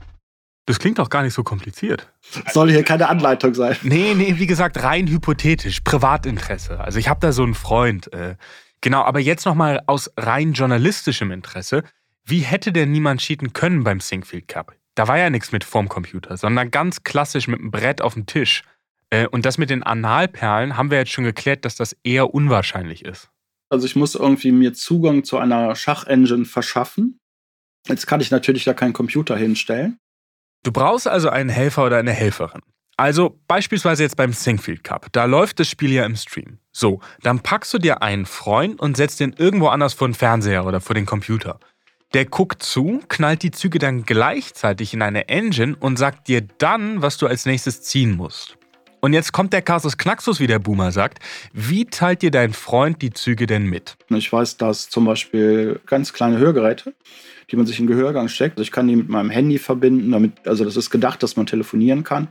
Das 0.67 0.79
klingt 0.79 0.99
doch 0.99 1.09
gar 1.09 1.23
nicht 1.23 1.33
so 1.33 1.43
kompliziert. 1.43 2.07
Soll 2.51 2.71
hier 2.71 2.83
keine 2.83 3.09
Anleitung 3.09 3.53
sein. 3.53 3.75
Nee, 3.81 4.13
nee, 4.15 4.35
wie 4.37 4.47
gesagt, 4.47 4.81
rein 4.83 5.07
hypothetisch, 5.07 5.81
Privatinteresse. 5.81 6.79
Also 6.79 6.99
ich 6.99 7.09
habe 7.09 7.19
da 7.19 7.31
so 7.31 7.43
einen 7.43 7.55
Freund. 7.55 8.13
Äh, 8.13 8.35
genau, 8.81 9.03
aber 9.03 9.19
jetzt 9.19 9.45
nochmal 9.45 9.81
aus 9.87 10.11
rein 10.17 10.53
journalistischem 10.53 11.31
Interesse. 11.31 11.83
Wie 12.23 12.39
hätte 12.39 12.71
denn 12.71 12.91
niemand 12.91 13.21
cheaten 13.21 13.53
können 13.53 13.83
beim 13.83 13.99
Singfield 13.99 14.47
Cup? 14.47 14.75
Da 14.95 15.07
war 15.07 15.17
ja 15.17 15.29
nichts 15.29 15.51
mit 15.51 15.63
vorm 15.63 15.89
Computer, 15.89 16.37
sondern 16.37 16.69
ganz 16.69 17.03
klassisch 17.03 17.47
mit 17.47 17.59
einem 17.59 17.71
Brett 17.71 18.01
auf 18.01 18.13
dem 18.13 18.25
Tisch. 18.25 18.63
Äh, 19.09 19.27
und 19.27 19.45
das 19.45 19.57
mit 19.57 19.69
den 19.69 19.83
Analperlen 19.83 20.77
haben 20.77 20.91
wir 20.91 20.97
jetzt 20.97 21.11
schon 21.11 21.23
geklärt, 21.23 21.65
dass 21.65 21.75
das 21.75 21.95
eher 22.03 22.33
unwahrscheinlich 22.33 23.05
ist. 23.05 23.29
Also 23.69 23.85
ich 23.85 23.95
muss 23.95 24.15
irgendwie 24.15 24.51
mir 24.51 24.73
Zugang 24.73 25.23
zu 25.23 25.37
einer 25.37 25.75
Schachengine 25.75 26.45
verschaffen. 26.45 27.19
Jetzt 27.87 28.05
kann 28.05 28.19
ich 28.19 28.29
natürlich 28.29 28.65
da 28.65 28.73
keinen 28.73 28.93
Computer 28.93 29.37
hinstellen. 29.37 29.97
Du 30.63 30.71
brauchst 30.71 31.07
also 31.07 31.29
einen 31.29 31.49
Helfer 31.49 31.85
oder 31.85 31.97
eine 31.97 32.11
Helferin. 32.11 32.61
Also 33.01 33.35
beispielsweise 33.47 34.03
jetzt 34.03 34.15
beim 34.15 34.31
Singfield 34.31 34.83
Cup. 34.83 35.07
Da 35.11 35.25
läuft 35.25 35.59
das 35.59 35.67
Spiel 35.67 35.91
ja 35.91 36.05
im 36.05 36.15
Stream. 36.15 36.59
So, 36.71 36.99
dann 37.23 37.39
packst 37.39 37.73
du 37.73 37.79
dir 37.79 38.03
einen 38.03 38.27
Freund 38.27 38.79
und 38.79 38.95
setzt 38.95 39.19
den 39.19 39.33
irgendwo 39.35 39.69
anders 39.69 39.95
vor 39.95 40.07
den 40.07 40.13
Fernseher 40.13 40.67
oder 40.67 40.81
vor 40.81 40.93
den 40.93 41.07
Computer. 41.07 41.59
Der 42.13 42.25
guckt 42.25 42.61
zu, 42.61 43.01
knallt 43.09 43.41
die 43.41 43.49
Züge 43.49 43.79
dann 43.79 44.03
gleichzeitig 44.03 44.93
in 44.93 45.01
eine 45.01 45.29
Engine 45.29 45.75
und 45.79 45.97
sagt 45.97 46.27
dir 46.27 46.41
dann, 46.59 47.01
was 47.01 47.17
du 47.17 47.25
als 47.25 47.47
nächstes 47.47 47.81
ziehen 47.81 48.15
musst. 48.15 48.55
Und 48.99 49.13
jetzt 49.13 49.33
kommt 49.33 49.51
der 49.51 49.63
Kasus 49.63 49.97
Knaxus, 49.97 50.39
wie 50.39 50.45
der 50.45 50.59
Boomer 50.59 50.91
sagt. 50.91 51.23
Wie 51.53 51.85
teilt 51.85 52.21
dir 52.21 52.29
dein 52.29 52.53
Freund 52.53 53.01
die 53.01 53.09
Züge 53.09 53.47
denn 53.47 53.63
mit? 53.63 53.97
Ich 54.09 54.31
weiß, 54.31 54.57
dass 54.57 54.91
zum 54.91 55.05
Beispiel 55.05 55.79
ganz 55.87 56.13
kleine 56.13 56.37
Hörgeräte, 56.37 56.93
die 57.49 57.55
man 57.55 57.65
sich 57.65 57.79
in 57.79 57.87
den 57.87 57.97
Gehörgang 57.97 58.27
steckt, 58.27 58.57
also 58.57 58.61
ich 58.61 58.71
kann 58.71 58.87
die 58.87 58.95
mit 58.95 59.09
meinem 59.09 59.31
Handy 59.31 59.57
verbinden, 59.57 60.11
damit, 60.11 60.47
also 60.47 60.63
das 60.65 60.77
ist 60.77 60.91
gedacht, 60.91 61.23
dass 61.23 61.35
man 61.35 61.47
telefonieren 61.47 62.03
kann. 62.03 62.27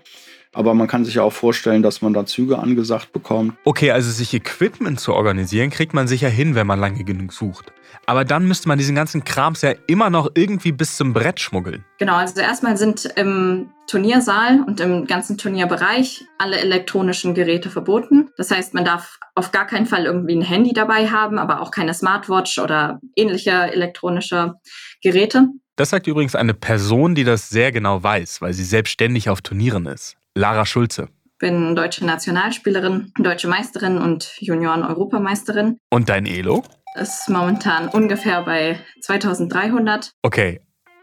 Aber 0.53 0.75
man 0.75 0.89
kann 0.89 1.05
sich 1.05 1.15
ja 1.15 1.23
auch 1.23 1.33
vorstellen, 1.33 1.83
dass 1.83 2.03
man 2.03 2.13
da 2.13 2.27
Züge 2.27 2.59
angesagt 2.59 3.13
bekommt. 3.13 3.55
Okay, 3.65 3.93
also 3.93 4.11
sich 4.11 4.35
Equipment 4.35 4.99
zu 4.99 5.15
organisieren, 5.15 5.71
kriegt 5.71 5.95
man 5.95 6.09
sicher 6.09 6.29
hin, 6.29 6.57
wenn 6.57 6.67
man 6.67 6.81
lange 6.81 7.05
genug 7.05 7.33
sucht. 7.33 7.73
Aber 8.07 8.25
dann 8.25 8.47
müsste 8.47 8.67
man 8.67 8.79
diesen 8.79 8.97
ganzen 8.97 9.23
Krams 9.23 9.63
ja 9.63 9.75
immer 9.87 10.11
noch 10.11 10.31
irgendwie 10.35 10.73
bis 10.73 10.97
zum 10.97 11.13
Brett 11.13 11.39
schmuggeln. 11.39 11.85
Genau, 11.99 12.15
also 12.15 12.41
erstmal 12.41 12.77
sind 12.77 13.05
im 13.17 13.71
Turniersaal 13.87 14.65
und 14.67 14.81
im 14.81 15.07
ganzen 15.07 15.39
Turnierbereich 15.39 16.25
alle 16.39 16.59
elektronischen 16.59 17.35
Geräte 17.35 17.71
verboten. 17.71 18.31
Das 18.37 18.51
heißt, 18.51 18.75
man 18.75 18.85
darf 18.85 19.19
auf 19.35 19.53
gar 19.53 19.67
keinen 19.67 19.87
Fall 19.87 20.05
irgendwie 20.07 20.35
ein 20.35 20.43
Handy 20.43 20.73
dabei 20.73 21.09
haben, 21.09 21.39
aber 21.39 21.61
auch 21.61 21.71
keine 21.71 21.95
Smartwatch 21.95 22.59
oder 22.59 23.01
ähnliche 23.15 23.51
elektronische 23.51 24.55
Geräte. 25.03 25.49
Das 25.77 25.91
sagt 25.91 26.07
übrigens 26.07 26.35
eine 26.35 26.55
Person, 26.55 27.15
die 27.15 27.25
das 27.25 27.49
sehr 27.49 27.73
genau 27.73 28.03
weiß, 28.03 28.43
weil 28.43 28.53
sie 28.53 28.65
selbstständig 28.65 29.31
auf 29.31 29.41
Turnieren 29.41 29.87
ist. 29.87 30.17
Lara 30.35 30.67
Schulze. 30.67 31.09
Bin 31.39 31.75
deutsche 31.75 32.05
Nationalspielerin, 32.05 33.13
deutsche 33.19 33.49
Meisterin 33.49 33.99
und 33.99 34.31
Junioren-Europameisterin. 34.41 35.79
Und 35.91 36.09
dein 36.09 36.27
Elo? 36.27 36.63
Ist 36.95 37.29
momentan 37.29 37.89
ungefähr 37.89 38.43
bei 38.43 38.79
2300. 39.01 40.11
Okay, 40.23 40.61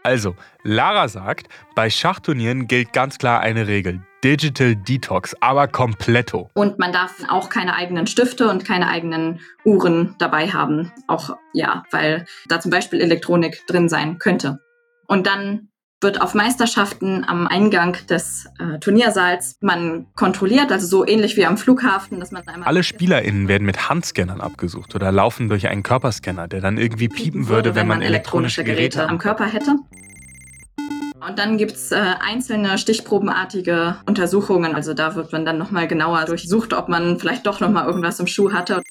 also, 0.08 0.36
Lara 0.62 1.06
sagt, 1.08 1.48
bei 1.74 1.90
Schachturnieren 1.90 2.66
gilt 2.66 2.94
ganz 2.94 3.18
klar 3.18 3.40
eine 3.40 3.66
Regel. 3.66 4.00
Digital 4.24 4.74
Detox, 4.74 5.36
aber 5.40 5.68
kompletto. 5.68 6.50
Und 6.54 6.78
man 6.78 6.92
darf 6.92 7.12
auch 7.28 7.50
keine 7.50 7.74
eigenen 7.74 8.06
Stifte 8.06 8.48
und 8.48 8.64
keine 8.64 8.88
eigenen 8.88 9.40
Uhren 9.64 10.14
dabei 10.18 10.48
haben. 10.48 10.92
Auch 11.08 11.36
ja, 11.52 11.82
weil 11.90 12.24
da 12.48 12.58
zum 12.58 12.70
Beispiel 12.70 13.00
Elektronik 13.02 13.66
drin 13.66 13.90
sein 13.90 14.18
könnte. 14.18 14.60
Und 15.06 15.26
dann 15.26 15.68
wird 16.00 16.20
auf 16.20 16.34
Meisterschaften 16.34 17.24
am 17.26 17.46
Eingang 17.48 17.96
des 18.08 18.46
äh, 18.58 18.78
Turniersaals 18.78 19.56
man 19.60 20.06
kontrolliert, 20.14 20.70
also 20.70 20.86
so 20.86 21.06
ähnlich 21.06 21.36
wie 21.36 21.44
am 21.44 21.58
Flughafen, 21.58 22.20
dass 22.20 22.30
man 22.30 22.46
einmal 22.46 22.68
Alle 22.68 22.82
SpielerInnen 22.82 23.48
werden 23.48 23.64
mit 23.64 23.88
Handscannern 23.88 24.40
abgesucht 24.40 24.94
oder 24.94 25.10
laufen 25.10 25.48
durch 25.48 25.68
einen 25.68 25.82
Körperscanner, 25.82 26.46
der 26.46 26.60
dann 26.60 26.78
irgendwie 26.78 27.08
piepen 27.08 27.48
würde, 27.48 27.74
wenn 27.74 27.86
man 27.86 28.02
elektronische 28.02 28.62
Geräte 28.62 29.08
am 29.08 29.18
Körper 29.18 29.46
hätte. 29.46 29.76
Und 31.26 31.38
dann 31.38 31.58
gibt's 31.58 31.90
äh, 31.90 32.14
einzelne 32.20 32.78
stichprobenartige 32.78 33.96
Untersuchungen. 34.06 34.76
Also 34.76 34.94
da 34.94 35.16
wird 35.16 35.32
man 35.32 35.44
dann 35.44 35.58
nochmal 35.58 35.88
genauer 35.88 36.24
durchsucht, 36.26 36.72
ob 36.72 36.88
man 36.88 37.18
vielleicht 37.18 37.46
doch 37.46 37.58
nochmal 37.58 37.86
irgendwas 37.86 38.20
im 38.20 38.28
Schuh 38.28 38.52
hatte. 38.52 38.82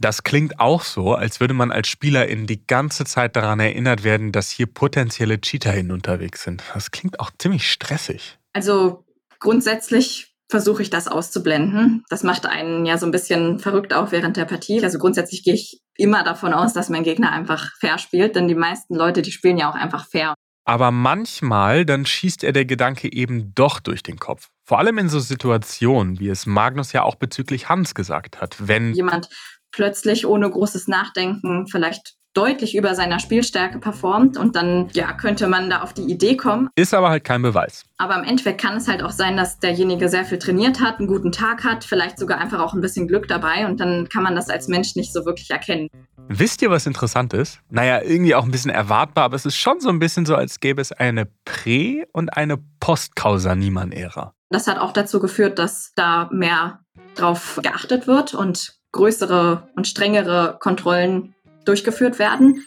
Das 0.00 0.22
klingt 0.22 0.60
auch 0.60 0.82
so, 0.82 1.14
als 1.14 1.40
würde 1.40 1.54
man 1.54 1.72
als 1.72 1.88
SpielerIn 1.88 2.46
die 2.46 2.64
ganze 2.66 3.04
Zeit 3.04 3.34
daran 3.34 3.58
erinnert 3.58 4.04
werden, 4.04 4.30
dass 4.30 4.50
hier 4.50 4.66
potenzielle 4.66 5.40
CheaterInnen 5.40 5.90
unterwegs 5.90 6.44
sind. 6.44 6.62
Das 6.72 6.92
klingt 6.92 7.18
auch 7.18 7.30
ziemlich 7.36 7.70
stressig. 7.70 8.38
Also 8.52 9.04
grundsätzlich 9.40 10.36
versuche 10.48 10.82
ich 10.82 10.90
das 10.90 11.08
auszublenden. 11.08 12.04
Das 12.08 12.22
macht 12.22 12.46
einen 12.46 12.86
ja 12.86 12.96
so 12.96 13.06
ein 13.06 13.12
bisschen 13.12 13.58
verrückt 13.58 13.92
auch 13.92 14.12
während 14.12 14.36
der 14.36 14.46
Partie. 14.46 14.82
Also 14.82 14.98
grundsätzlich 14.98 15.42
gehe 15.42 15.54
ich 15.54 15.82
immer 15.96 16.24
davon 16.24 16.54
aus, 16.54 16.72
dass 16.72 16.88
mein 16.88 17.02
Gegner 17.02 17.32
einfach 17.32 17.70
fair 17.80 17.98
spielt, 17.98 18.36
denn 18.36 18.48
die 18.48 18.54
meisten 18.54 18.94
Leute, 18.94 19.20
die 19.20 19.32
spielen 19.32 19.58
ja 19.58 19.70
auch 19.70 19.74
einfach 19.74 20.08
fair. 20.08 20.34
Aber 20.64 20.90
manchmal, 20.90 21.86
dann 21.86 22.04
schießt 22.04 22.44
er 22.44 22.52
der 22.52 22.66
Gedanke 22.66 23.10
eben 23.10 23.54
doch 23.54 23.80
durch 23.80 24.02
den 24.02 24.18
Kopf. 24.18 24.48
Vor 24.64 24.78
allem 24.78 24.98
in 24.98 25.08
so 25.08 25.18
Situationen, 25.18 26.20
wie 26.20 26.28
es 26.28 26.44
Magnus 26.44 26.92
ja 26.92 27.02
auch 27.02 27.14
bezüglich 27.14 27.70
Hans 27.70 27.94
gesagt 27.94 28.40
hat. 28.40 28.56
Wenn 28.58 28.92
Jemand 28.92 29.30
plötzlich 29.78 30.26
ohne 30.26 30.50
großes 30.50 30.88
Nachdenken 30.88 31.68
vielleicht 31.68 32.16
deutlich 32.34 32.74
über 32.74 32.96
seiner 32.96 33.20
Spielstärke 33.20 33.78
performt 33.78 34.36
und 34.36 34.56
dann 34.56 34.88
ja 34.92 35.12
könnte 35.12 35.46
man 35.46 35.70
da 35.70 35.82
auf 35.82 35.92
die 35.92 36.02
Idee 36.02 36.36
kommen. 36.36 36.68
Ist 36.74 36.94
aber 36.94 37.10
halt 37.10 37.22
kein 37.22 37.42
Beweis. 37.42 37.84
Aber 37.96 38.16
im 38.16 38.24
Endeffekt 38.24 38.60
kann 38.60 38.76
es 38.76 38.88
halt 38.88 39.04
auch 39.04 39.12
sein, 39.12 39.36
dass 39.36 39.60
derjenige 39.60 40.08
sehr 40.08 40.24
viel 40.24 40.40
trainiert 40.40 40.80
hat, 40.80 40.98
einen 40.98 41.06
guten 41.06 41.30
Tag 41.30 41.62
hat, 41.62 41.84
vielleicht 41.84 42.18
sogar 42.18 42.38
einfach 42.38 42.58
auch 42.58 42.74
ein 42.74 42.80
bisschen 42.80 43.06
Glück 43.06 43.28
dabei 43.28 43.66
und 43.66 43.78
dann 43.78 44.08
kann 44.08 44.24
man 44.24 44.34
das 44.34 44.50
als 44.50 44.66
Mensch 44.66 44.96
nicht 44.96 45.12
so 45.12 45.24
wirklich 45.24 45.48
erkennen. 45.52 45.88
Wisst 46.26 46.60
ihr, 46.60 46.70
was 46.70 46.86
interessant 46.86 47.34
ist? 47.34 47.60
Naja, 47.70 48.02
irgendwie 48.02 48.34
auch 48.34 48.44
ein 48.44 48.50
bisschen 48.50 48.72
erwartbar, 48.72 49.26
aber 49.26 49.36
es 49.36 49.46
ist 49.46 49.56
schon 49.56 49.78
so 49.78 49.90
ein 49.90 50.00
bisschen 50.00 50.26
so, 50.26 50.34
als 50.34 50.58
gäbe 50.58 50.82
es 50.82 50.90
eine 50.90 51.28
Prä- 51.44 52.04
und 52.12 52.36
eine 52.36 52.58
Post-Causa-Niemann-Ära. 52.80 54.34
Das 54.50 54.66
hat 54.66 54.78
auch 54.78 54.92
dazu 54.92 55.20
geführt, 55.20 55.60
dass 55.60 55.92
da 55.94 56.28
mehr 56.32 56.80
drauf 57.14 57.60
geachtet 57.62 58.08
wird 58.08 58.34
und 58.34 58.77
größere 58.92 59.68
und 59.76 59.86
strengere 59.86 60.56
Kontrollen 60.60 61.34
durchgeführt 61.64 62.18
werden. 62.18 62.64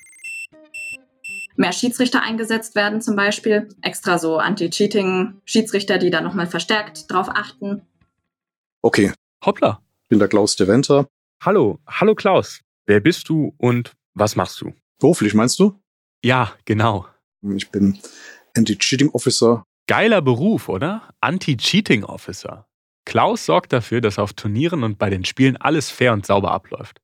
Mehr 1.56 1.74
Schiedsrichter 1.74 2.22
eingesetzt 2.22 2.76
werden 2.76 3.02
zum 3.02 3.16
Beispiel. 3.16 3.70
Extra 3.82 4.18
so 4.18 4.38
Anti-Cheating-Schiedsrichter, 4.38 5.98
die 5.98 6.10
da 6.10 6.22
nochmal 6.22 6.48
verstärkt 6.48 7.12
drauf 7.12 7.30
achten. 7.30 7.82
Okay. 8.82 9.12
Hoppla. 9.46 9.82
Ich 10.04 10.10
bin 10.10 10.20
der 10.20 10.28
Klaus 10.28 10.56
de 10.56 10.68
Venter. 10.68 11.08
Hallo, 11.44 11.80
hallo 11.88 12.16
Klaus. 12.16 12.62
Wer 12.86 13.00
bist 13.00 13.28
du 13.30 13.54
und 13.58 13.94
was 14.14 14.36
machst 14.36 14.62
du? 14.62 14.74
Beruflich 15.00 15.34
meinst 15.34 15.60
du? 15.60 15.80
Ja, 16.24 16.54
genau. 16.66 17.08
Ich 17.56 17.70
bin 17.70 17.98
Anti-Cheating 18.56 19.10
Officer. 19.10 19.64
Geiler 19.88 20.22
Beruf, 20.22 20.70
oder? 20.70 21.10
Anti-Cheating 21.22 22.04
Officer. 22.04 22.68
Klaus 23.06 23.46
sorgt 23.46 23.74
dafür, 23.74 24.02
dass 24.02 24.20
auf 24.20 24.34
Turnieren 24.34 24.84
und 24.84 24.98
bei 24.98 25.10
den 25.10 25.26
Spielen 25.26 25.58
alles 25.58 25.90
fair 25.90 26.14
und 26.14 26.26
sauber 26.26 26.52
abläuft. 26.52 27.02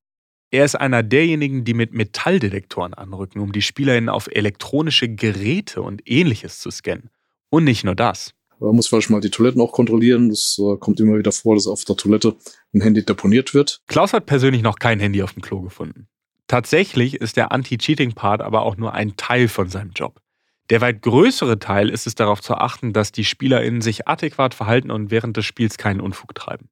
Er 0.49 0.63
ist 0.63 0.75
einer 0.75 1.03
derjenigen, 1.03 1.65
die 1.65 1.73
mit 1.73 1.93
Metalldetektoren 1.93 2.93
anrücken, 2.93 3.41
um 3.41 3.51
die 3.51 3.61
SpielerInnen 3.61 4.09
auf 4.09 4.27
elektronische 4.27 5.09
Geräte 5.09 5.81
und 5.81 6.01
ähnliches 6.05 6.59
zu 6.59 6.71
scannen. 6.71 7.09
Und 7.49 7.65
nicht 7.65 7.83
nur 7.83 7.95
das. 7.95 8.33
Man 8.59 8.75
muss 8.75 8.87
vielleicht 8.87 9.09
mal 9.09 9.21
die 9.21 9.29
Toiletten 9.29 9.61
auch 9.61 9.71
kontrollieren. 9.71 10.29
Das 10.29 10.59
äh, 10.59 10.77
kommt 10.77 10.99
immer 10.99 11.17
wieder 11.17 11.31
vor, 11.31 11.55
dass 11.55 11.67
auf 11.67 11.83
der 11.83 11.95
Toilette 11.95 12.35
ein 12.73 12.81
Handy 12.81 13.03
deponiert 13.03 13.53
wird. 13.53 13.81
Klaus 13.87 14.13
hat 14.13 14.25
persönlich 14.25 14.61
noch 14.61 14.79
kein 14.79 14.99
Handy 14.99 15.21
auf 15.21 15.33
dem 15.33 15.41
Klo 15.41 15.61
gefunden. 15.61 16.07
Tatsächlich 16.47 17.15
ist 17.15 17.35
der 17.35 17.51
Anti-Cheating-Part 17.51 18.41
aber 18.41 18.61
auch 18.61 18.77
nur 18.77 18.93
ein 18.93 19.17
Teil 19.17 19.49
von 19.49 19.67
seinem 19.67 19.91
Job. 19.91 20.21
Der 20.69 20.81
weit 20.81 21.01
größere 21.01 21.59
Teil 21.59 21.89
ist 21.89 22.07
es 22.07 22.15
darauf 22.15 22.41
zu 22.41 22.55
achten, 22.55 22.91
dass 22.91 23.11
die 23.11 23.23
SpielerInnen 23.23 23.81
sich 23.81 24.07
adäquat 24.07 24.53
verhalten 24.53 24.91
und 24.91 25.11
während 25.11 25.37
des 25.37 25.45
Spiels 25.45 25.77
keinen 25.77 26.01
Unfug 26.01 26.35
treiben. 26.35 26.69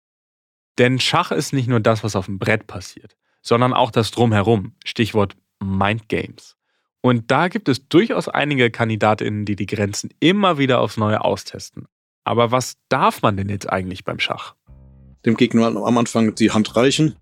Denn 0.78 1.00
Schach 1.00 1.32
ist 1.32 1.54
nicht 1.54 1.68
nur 1.68 1.80
das, 1.80 2.04
was 2.04 2.16
auf 2.16 2.26
dem 2.26 2.38
Brett 2.38 2.68
passiert, 2.68 3.16
sondern 3.42 3.74
auch 3.74 3.92
das 3.92 4.12
Drumherum. 4.12 4.74
Stichwort 4.84 5.38
Mind 5.64 6.10
Games. 6.10 6.58
Und 7.02 7.32
da 7.32 7.48
gibt 7.48 7.70
es 7.70 7.88
durchaus 7.88 8.28
einige 8.28 8.72
KandidatInnen, 8.72 9.46
die 9.46 9.56
die 9.56 9.68
Grenzen 9.68 10.10
immer 10.20 10.58
wieder 10.58 10.82
aufs 10.82 10.98
Neue 10.98 11.24
austesten. 11.24 11.86
Aber 12.24 12.52
was 12.52 12.78
darf 12.90 13.22
man 13.22 13.38
denn 13.38 13.48
jetzt 13.48 13.70
eigentlich 13.70 14.04
beim 14.04 14.20
Schach? 14.20 14.56
Dem 15.26 15.38
Gegner 15.38 15.68
am 15.68 15.98
Anfang 15.98 16.36
die 16.36 16.52
Hand 16.52 16.76
reichen 16.76 17.16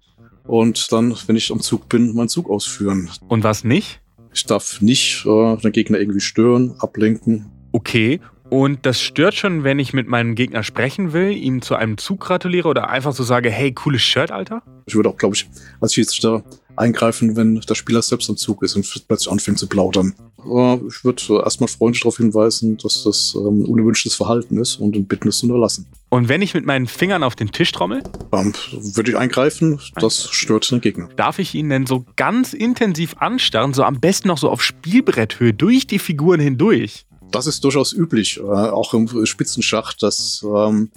und 0.45 0.91
dann, 0.91 1.15
wenn 1.27 1.35
ich 1.35 1.51
am 1.51 1.59
Zug 1.59 1.89
bin, 1.89 2.15
meinen 2.15 2.29
Zug 2.29 2.49
ausführen. 2.49 3.09
Und 3.27 3.43
was 3.43 3.63
nicht? 3.63 4.01
Ich 4.33 4.45
darf 4.45 4.81
nicht 4.81 5.25
äh, 5.25 5.57
den 5.57 5.71
Gegner 5.71 5.99
irgendwie 5.99 6.21
stören, 6.21 6.75
ablenken. 6.79 7.45
Okay, 7.71 8.19
und 8.53 8.85
das 8.85 9.01
stört 9.01 9.33
schon, 9.33 9.63
wenn 9.63 9.79
ich 9.79 9.93
mit 9.93 10.07
meinem 10.07 10.35
Gegner 10.35 10.61
sprechen 10.61 11.11
will, 11.11 11.31
ihm 11.31 11.63
zu 11.63 11.73
einem 11.73 11.97
Zug 11.97 12.19
gratuliere 12.19 12.67
oder 12.67 12.87
einfach 12.87 13.11
so 13.11 13.23
sage, 13.23 13.49
hey, 13.49 13.71
cooles 13.71 14.03
Shirt, 14.03 14.31
Alter? 14.31 14.61
Ich 14.85 14.93
würde 14.93 15.09
auch, 15.09 15.17
glaube 15.17 15.33
ich, 15.35 15.49
als 15.81 15.95
Schiedsrichter 15.95 16.43
eingreifen, 16.75 17.35
wenn 17.35 17.59
der 17.59 17.73
Spieler 17.73 18.03
selbst 18.03 18.29
am 18.29 18.37
Zug 18.37 18.61
ist 18.61 18.75
und 18.75 18.87
plötzlich 19.07 19.31
anfängt 19.31 19.57
zu 19.57 19.67
plaudern. 19.67 20.13
Äh, 20.45 20.75
ich 20.87 21.03
würde 21.03 21.41
erstmal 21.43 21.67
freundlich 21.67 22.01
darauf 22.01 22.17
hinweisen, 22.17 22.77
dass 22.77 23.03
das 23.03 23.35
ähm, 23.35 23.65
unerwünschtes 23.65 24.13
Verhalten 24.13 24.59
ist 24.59 24.75
und 24.75 24.95
ihn 24.95 25.05
bitten, 25.05 25.29
es 25.29 25.39
zu 25.39 25.47
unterlassen. 25.47 25.87
Und 26.13 26.29
wenn 26.29 26.43
ich 26.43 26.53
mit 26.53 26.63
meinen 26.63 26.85
Fingern 26.85 27.23
auf 27.23 27.35
den 27.35 27.51
Tisch 27.51 27.71
trommel? 27.71 28.03
Ähm, 28.31 28.53
würde 28.71 29.09
ich 29.09 29.17
eingreifen, 29.17 29.81
das 29.95 30.29
stört 30.29 30.69
den 30.69 30.79
Gegner. 30.79 31.09
Darf 31.15 31.39
ich 31.39 31.55
ihn 31.55 31.69
denn 31.69 31.87
so 31.87 32.05
ganz 32.15 32.53
intensiv 32.53 33.15
anstarren, 33.17 33.73
so 33.73 33.83
am 33.83 33.99
besten 33.99 34.27
noch 34.27 34.37
so 34.37 34.51
auf 34.51 34.61
Spielbretthöhe 34.61 35.55
durch 35.55 35.87
die 35.87 35.97
Figuren 35.97 36.39
hindurch? 36.39 37.07
Das 37.31 37.47
ist 37.47 37.63
durchaus 37.63 37.93
üblich, 37.93 38.37
äh, 38.37 38.43
auch 38.43 38.93
im 38.93 39.25
Spitzenschach, 39.25 39.93
dass 39.93 40.45
ähm, 40.45 40.91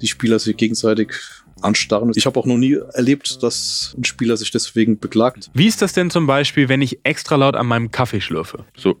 die 0.00 0.06
Spieler 0.06 0.38
sich 0.38 0.56
gegenseitig 0.56 1.12
anstarren. 1.60 2.12
Ich 2.14 2.24
habe 2.24 2.40
auch 2.40 2.46
noch 2.46 2.56
nie 2.56 2.78
erlebt, 2.94 3.42
dass 3.42 3.94
ein 3.98 4.04
Spieler 4.04 4.38
sich 4.38 4.50
deswegen 4.50 4.98
beklagt. 4.98 5.50
Wie 5.52 5.66
ist 5.66 5.82
das 5.82 5.92
denn 5.92 6.08
zum 6.08 6.26
Beispiel, 6.26 6.70
wenn 6.70 6.80
ich 6.80 7.00
extra 7.02 7.36
laut 7.36 7.54
an 7.54 7.66
meinem 7.66 7.90
Kaffee 7.90 8.22
schlürfe? 8.22 8.64
So. 8.74 8.98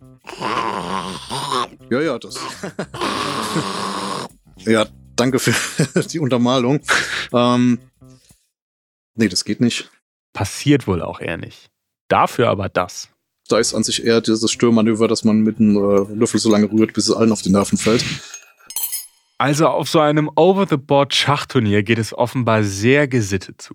Ja, 1.88 2.02
ja, 2.02 2.18
das. 2.18 2.34
ja, 4.66 4.86
danke 5.18 5.38
für 5.38 5.52
die 6.08 6.18
Untermalung. 6.18 6.80
Ähm, 7.32 7.78
nee, 9.14 9.28
das 9.28 9.44
geht 9.44 9.60
nicht. 9.60 9.90
Passiert 10.32 10.86
wohl 10.86 11.02
auch 11.02 11.20
eher 11.20 11.36
nicht. 11.36 11.68
Dafür 12.08 12.48
aber 12.48 12.68
das. 12.68 13.08
Da 13.48 13.58
ist 13.58 13.74
an 13.74 13.82
sich 13.82 14.04
eher 14.04 14.20
dieses 14.20 14.50
Störmanöver, 14.50 15.08
dass 15.08 15.24
man 15.24 15.40
mit 15.40 15.58
einem 15.58 15.76
äh, 15.76 16.14
Löffel 16.14 16.38
so 16.38 16.50
lange 16.50 16.70
rührt, 16.70 16.92
bis 16.92 17.08
es 17.08 17.14
allen 17.14 17.32
auf 17.32 17.42
die 17.42 17.50
Nerven 17.50 17.78
fällt. 17.78 18.04
Also 19.38 19.68
auf 19.68 19.88
so 19.88 20.00
einem 20.00 20.30
Over-the-Board-Schachturnier 20.34 21.82
geht 21.82 21.98
es 21.98 22.12
offenbar 22.12 22.64
sehr 22.64 23.06
gesittet 23.06 23.62
zu. 23.62 23.74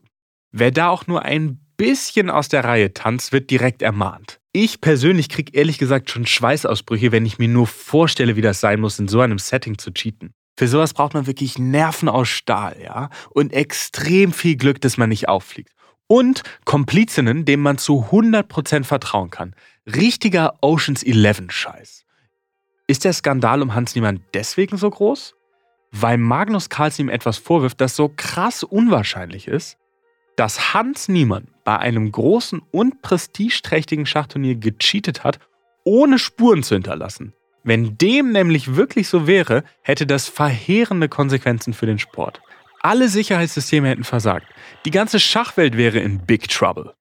Wer 0.51 0.71
da 0.71 0.89
auch 0.89 1.07
nur 1.07 1.23
ein 1.23 1.59
bisschen 1.77 2.29
aus 2.29 2.49
der 2.49 2.65
Reihe 2.65 2.93
tanzt, 2.93 3.31
wird 3.31 3.49
direkt 3.49 3.81
ermahnt. 3.81 4.39
Ich 4.51 4.81
persönlich 4.81 5.29
kriege 5.29 5.51
ehrlich 5.57 5.79
gesagt 5.79 6.11
schon 6.11 6.27
Schweißausbrüche, 6.27 7.11
wenn 7.11 7.25
ich 7.25 7.39
mir 7.39 7.47
nur 7.47 7.65
vorstelle, 7.65 8.35
wie 8.35 8.41
das 8.41 8.59
sein 8.59 8.79
muss, 8.79 8.99
in 8.99 9.07
so 9.07 9.21
einem 9.21 9.39
Setting 9.39 9.77
zu 9.77 9.91
cheaten. 9.91 10.33
Für 10.55 10.67
sowas 10.67 10.93
braucht 10.93 11.13
man 11.13 11.27
wirklich 11.27 11.57
Nerven 11.57 12.09
aus 12.09 12.27
Stahl, 12.29 12.77
ja? 12.81 13.09
Und 13.31 13.53
extrem 13.53 14.31
viel 14.33 14.55
Glück, 14.55 14.79
dass 14.81 14.97
man 14.97 15.09
nicht 15.09 15.27
auffliegt. 15.27 15.71
Und 16.07 16.43
Komplizinnen, 16.65 17.45
denen 17.45 17.63
man 17.63 17.77
zu 17.77 18.07
100% 18.11 18.83
vertrauen 18.83 19.31
kann. 19.31 19.55
Richtiger 19.87 20.55
Oceans 20.61 21.03
11 21.03 21.51
Scheiß. 21.51 22.05
Ist 22.87 23.05
der 23.05 23.13
Skandal 23.13 23.61
um 23.61 23.73
Hans 23.73 23.95
Niemann 23.95 24.21
deswegen 24.33 24.77
so 24.77 24.89
groß? 24.89 25.35
Weil 25.91 26.17
Magnus 26.17 26.69
Carlsen 26.69 27.05
ihm 27.05 27.09
etwas 27.09 27.37
vorwirft, 27.37 27.81
das 27.81 27.95
so 27.95 28.11
krass 28.15 28.63
unwahrscheinlich 28.63 29.47
ist? 29.47 29.77
Dass 30.35 30.73
Hans 30.73 31.07
Niemann 31.07 31.47
bei 31.63 31.77
einem 31.77 32.11
großen 32.11 32.61
und 32.71 33.01
prestigeträchtigen 33.01 34.05
Schachturnier 34.05 34.55
gecheatet 34.55 35.23
hat, 35.23 35.39
ohne 35.83 36.19
Spuren 36.19 36.63
zu 36.63 36.75
hinterlassen. 36.75 37.33
Wenn 37.63 37.97
dem 37.97 38.31
nämlich 38.31 38.75
wirklich 38.75 39.07
so 39.07 39.25
wäre, 39.25 39.63
hätte 39.81 40.05
das 40.05 40.27
verheerende 40.27 41.07
Konsequenzen 41.07 41.73
für 41.73 41.85
den 41.85 41.99
Sport. 41.99 42.41
Alle 42.81 43.07
Sicherheitssysteme 43.07 43.87
hätten 43.87 44.03
versagt. 44.03 44.47
Die 44.85 44.91
ganze 44.91 45.19
Schachwelt 45.19 45.77
wäre 45.77 45.99
in 45.99 46.25
Big 46.25 46.49
Trouble. 46.49 46.93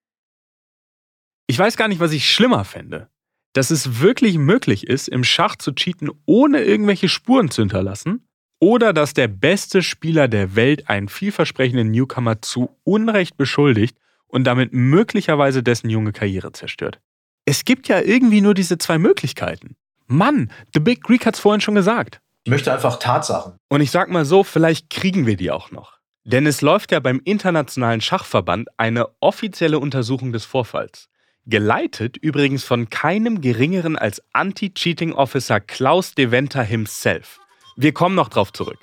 Ich 1.48 1.58
weiß 1.58 1.76
gar 1.76 1.88
nicht, 1.88 2.00
was 2.00 2.12
ich 2.12 2.30
schlimmer 2.30 2.64
fände. 2.64 3.08
Dass 3.52 3.70
es 3.70 4.00
wirklich 4.00 4.38
möglich 4.38 4.86
ist, 4.86 5.08
im 5.08 5.24
Schach 5.24 5.56
zu 5.56 5.72
cheaten, 5.72 6.10
ohne 6.24 6.62
irgendwelche 6.62 7.08
Spuren 7.08 7.50
zu 7.50 7.62
hinterlassen, 7.62 8.28
oder 8.60 8.92
dass 8.92 9.12
der 9.12 9.26
beste 9.26 9.82
Spieler 9.82 10.28
der 10.28 10.54
Welt 10.54 10.88
einen 10.88 11.08
vielversprechenden 11.08 11.90
Newcomer 11.90 12.40
zu 12.40 12.70
Unrecht 12.84 13.36
beschuldigt 13.36 13.98
und 14.28 14.44
damit 14.44 14.72
möglicherweise 14.72 15.64
dessen 15.64 15.90
junge 15.90 16.12
Karriere 16.12 16.52
zerstört. 16.52 17.00
Es 17.44 17.64
gibt 17.64 17.88
ja 17.88 18.00
irgendwie 18.00 18.40
nur 18.40 18.54
diese 18.54 18.78
zwei 18.78 18.98
Möglichkeiten. 18.98 19.74
Mann, 20.12 20.52
The 20.74 20.80
Big 20.80 21.02
Greek 21.02 21.26
hat's 21.26 21.40
vorhin 21.40 21.60
schon 21.60 21.74
gesagt. 21.74 22.20
Ich 22.44 22.50
möchte 22.50 22.72
einfach 22.72 22.98
Tatsachen. 22.98 23.54
Und 23.68 23.80
ich 23.80 23.90
sag 23.90 24.10
mal 24.10 24.24
so, 24.24 24.44
vielleicht 24.44 24.90
kriegen 24.90 25.26
wir 25.26 25.36
die 25.36 25.50
auch 25.50 25.70
noch. 25.70 25.98
Denn 26.24 26.46
es 26.46 26.60
läuft 26.60 26.92
ja 26.92 27.00
beim 27.00 27.20
Internationalen 27.24 28.00
Schachverband 28.00 28.68
eine 28.76 29.08
offizielle 29.20 29.78
Untersuchung 29.78 30.32
des 30.32 30.44
Vorfalls. 30.44 31.08
Geleitet 31.46 32.16
übrigens 32.16 32.62
von 32.62 32.90
keinem 32.90 33.40
geringeren 33.40 33.96
als 33.96 34.22
Anti-Cheating 34.32 35.12
Officer 35.14 35.60
Klaus 35.60 36.14
Deventer 36.14 36.62
himself. 36.62 37.40
Wir 37.76 37.92
kommen 37.92 38.14
noch 38.14 38.28
drauf 38.28 38.52
zurück. 38.52 38.78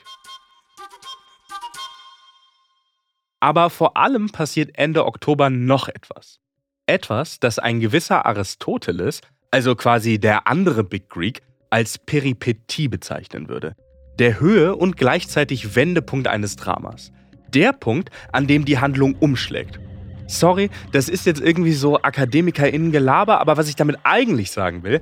Aber 3.40 3.70
vor 3.70 3.96
allem 3.96 4.30
passiert 4.30 4.72
Ende 4.78 5.06
Oktober 5.06 5.50
noch 5.50 5.88
etwas. 5.88 6.40
Etwas, 6.88 7.40
das 7.40 7.60
ein 7.60 7.80
gewisser 7.80 8.26
Aristoteles, 8.26 9.22
also 9.52 9.76
quasi 9.76 10.20
der 10.20 10.48
andere 10.48 10.84
Big 10.84 11.10
Greek, 11.10 11.42
als 11.70 11.98
Peripetie 11.98 12.88
bezeichnen 12.88 13.48
würde. 13.48 13.76
Der 14.18 14.40
Höhe 14.40 14.76
und 14.76 14.98
gleichzeitig 14.98 15.76
Wendepunkt 15.76 16.28
eines 16.28 16.56
Dramas. 16.56 17.12
Der 17.54 17.74
Punkt, 17.74 18.10
an 18.32 18.48
dem 18.48 18.66
die 18.66 18.80
Handlung 18.80 19.16
umschlägt. 19.20 19.80
Sorry, 20.28 20.70
das 20.92 21.10
ist 21.10 21.26
jetzt 21.26 21.42
irgendwie 21.42 21.74
so 21.74 22.02
AkademikerInnen-Gelaber, 22.02 23.40
aber 23.40 23.58
was 23.58 23.70
ich 23.70 23.76
damit 23.76 23.98
eigentlich 24.04 24.52
sagen 24.52 24.84
will, 24.84 25.02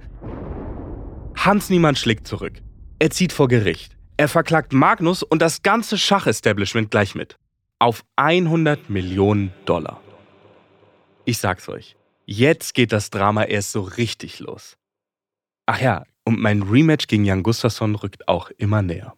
Hans 1.36 1.70
Niemann 1.70 1.96
schlägt 1.96 2.28
zurück. 2.28 2.62
Er 3.00 3.10
zieht 3.10 3.34
vor 3.34 3.48
Gericht. 3.48 3.98
Er 4.16 4.28
verklagt 4.28 4.74
Magnus 4.74 5.24
und 5.24 5.42
das 5.42 5.62
ganze 5.62 5.98
Schachestablishment 5.98 6.90
gleich 6.90 7.14
mit. 7.14 7.38
Auf 7.80 8.04
100 8.16 8.90
Millionen 8.90 9.54
Dollar. 9.66 10.02
Ich 11.26 11.38
sag's 11.38 11.70
euch, 11.70 11.96
jetzt 12.28 12.76
geht 12.76 12.92
das 12.92 13.10
Drama 13.10 13.46
erst 13.46 13.72
so 13.72 13.82
richtig 13.82 14.40
los. 14.40 14.78
Ach 15.66 15.82
ja, 15.82 16.06
und 16.24 16.40
mein 16.40 16.62
Rematch 16.62 17.08
gegen 17.08 17.26
Jan 17.26 17.42
Gustafsson 17.42 17.96
rückt 17.96 18.28
auch 18.28 18.52
immer 18.52 18.82
näher. 18.82 19.16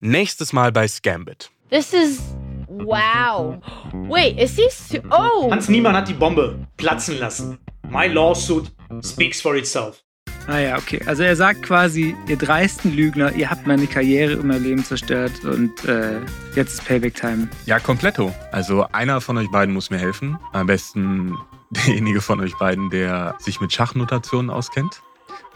Nächstes 0.00 0.52
Mal 0.52 0.72
bei 0.72 0.88
Scambit. 0.88 1.50
This 1.70 1.92
is. 1.92 2.20
Wow. 2.68 3.60
Wait, 4.08 4.38
is 4.38 4.56
he. 4.56 4.68
Su- 4.70 5.02
oh! 5.10 5.50
Hans 5.50 5.68
Niemann 5.68 5.96
hat 5.96 6.08
die 6.08 6.14
Bombe 6.14 6.66
platzen 6.76 7.18
lassen. 7.18 7.58
My 7.88 8.06
lawsuit 8.06 8.72
speaks 9.02 9.40
for 9.40 9.54
itself. 9.54 10.02
Ah 10.46 10.58
ja, 10.58 10.76
okay. 10.76 11.00
Also 11.06 11.22
er 11.22 11.36
sagt 11.36 11.62
quasi, 11.62 12.14
ihr 12.28 12.36
dreisten 12.36 12.94
Lügner, 12.94 13.32
ihr 13.32 13.48
habt 13.50 13.66
meine 13.66 13.86
Karriere 13.86 14.38
und 14.38 14.46
mein 14.46 14.62
Leben 14.62 14.84
zerstört 14.84 15.42
und 15.44 15.84
äh, 15.86 16.20
jetzt 16.54 16.74
ist 16.74 16.84
Payback-Time. 16.84 17.48
Ja, 17.64 17.80
kompletto. 17.80 18.34
Also 18.52 18.86
einer 18.92 19.22
von 19.22 19.38
euch 19.38 19.50
beiden 19.50 19.72
muss 19.72 19.88
mir 19.88 19.98
helfen. 19.98 20.38
Am 20.52 20.66
besten 20.66 21.34
derjenige 21.70 22.20
von 22.20 22.40
euch 22.40 22.56
beiden, 22.58 22.90
der 22.90 23.36
sich 23.38 23.60
mit 23.60 23.72
Schachnotationen 23.72 24.50
auskennt. 24.50 25.02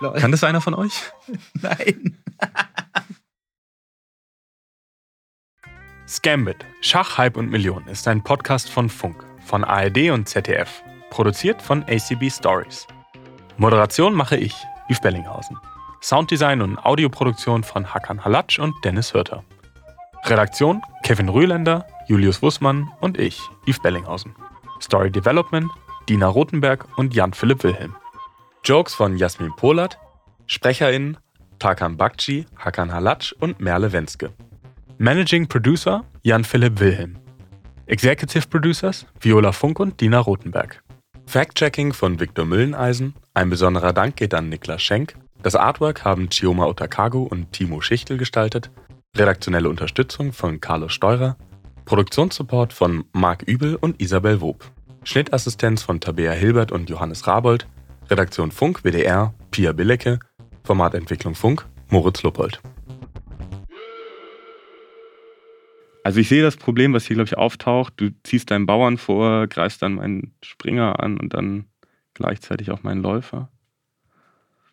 Lol. 0.01 0.19
Kann 0.19 0.31
das 0.31 0.45
einer 0.45 0.61
von 0.61 0.75
euch? 0.75 1.03
Nein. 1.55 2.19
Scambit, 6.07 6.65
Schach, 6.81 7.19
Hype 7.19 7.37
und 7.37 7.51
Millionen 7.51 7.87
ist 7.89 8.09
ein 8.09 8.23
Podcast 8.25 8.71
von 8.71 8.89
Funk, 8.89 9.25
von 9.45 9.63
ARD 9.63 10.11
und 10.11 10.29
ZDF. 10.29 10.83
Produziert 11.11 11.61
von 11.61 11.83
ACB 11.85 12.31
Stories. 12.31 12.87
Moderation 13.57 14.15
mache 14.15 14.37
ich, 14.37 14.55
Yves 14.89 15.01
Bellinghausen. 15.01 15.59
Sounddesign 16.01 16.63
und 16.63 16.79
Audioproduktion 16.79 17.65
von 17.65 17.93
Hakan 17.93 18.25
Halatsch 18.25 18.59
und 18.59 18.75
Dennis 18.85 19.13
Hörter. 19.13 19.45
Redaktion 20.25 20.81
Kevin 21.03 21.29
Rühländer, 21.29 21.87
Julius 22.07 22.41
Wussmann 22.41 22.91
und 23.01 23.19
ich, 23.19 23.41
Yves 23.67 23.81
Bellinghausen. 23.81 24.35
Story 24.81 25.11
Development 25.11 25.71
Dina 26.09 26.27
Rothenberg 26.27 26.87
und 26.97 27.15
Jan-Philipp 27.15 27.65
Wilhelm. 27.65 27.95
Jokes 28.65 28.95
von 28.95 29.19
Jasmin 29.19 29.55
Polat, 29.55 29.99
SprecherInnen 30.47 31.19
Tarkan 31.59 31.99
Bakci, 31.99 32.47
Hakan 32.57 32.91
Halatsch 32.91 33.33
und 33.33 33.61
Merle 33.61 33.93
Wenske. 33.93 34.33
Managing 34.97 35.47
Producer 35.49 36.05
Jan-Philipp 36.23 36.81
Wilhelm. 36.81 37.19
Executive 37.85 38.49
Producers 38.49 39.05
Viola 39.21 39.53
Funk 39.53 39.81
und 39.81 40.01
Dina 40.01 40.19
Rothenberg. 40.21 40.83
Fact-Checking 41.27 41.93
von 41.93 42.19
Viktor 42.19 42.47
Mülleneisen. 42.47 43.13
Ein 43.35 43.51
besonderer 43.51 43.93
Dank 43.93 44.17
geht 44.17 44.33
an 44.33 44.49
Niklas 44.49 44.81
Schenk. 44.81 45.15
Das 45.43 45.57
Artwork 45.57 46.07
haben 46.07 46.31
Chioma 46.31 46.65
Otakago 46.65 47.25
und 47.25 47.53
Timo 47.53 47.83
Schichtel 47.83 48.17
gestaltet. 48.17 48.71
Redaktionelle 49.15 49.69
Unterstützung 49.69 50.33
von 50.33 50.59
Carlos 50.63 50.95
Steurer. 50.95 51.37
Produktionssupport 51.85 52.73
von 52.73 53.05
Marc 53.13 53.43
Übel 53.43 53.77
und 53.77 54.01
Isabel 54.01 54.41
Wob. 54.41 54.65
Schnittassistenz 55.09 55.83
von 55.83 56.01
Tabea 56.01 56.33
Hilbert 56.33 56.71
und 56.71 56.91
Johannes 56.91 57.27
Rabold. 57.27 57.67
Redaktion 58.11 58.51
Funk 58.51 58.85
WDR 58.85 59.33
Pia 59.51 59.73
Billecke. 59.73 60.19
Formatentwicklung 60.65 61.35
Funk 61.35 61.67
Moritz 61.89 62.23
Luppold. 62.23 62.61
Also 66.05 66.21
ich 66.21 66.29
sehe 66.29 66.43
das 66.43 66.59
Problem, 66.59 66.93
was 66.93 67.07
hier, 67.07 67.15
glaube 67.15 67.29
ich, 67.29 67.39
auftaucht. 67.39 67.95
Du 67.97 68.11
ziehst 68.23 68.51
deinen 68.51 68.67
Bauern 68.67 68.99
vor, 68.99 69.47
greifst 69.47 69.81
dann 69.81 69.95
meinen 69.95 70.35
Springer 70.43 71.01
an 71.01 71.19
und 71.19 71.33
dann 71.33 71.65
gleichzeitig 72.13 72.71
auch 72.71 72.83
meinen 72.83 73.01
Läufer. 73.01 73.49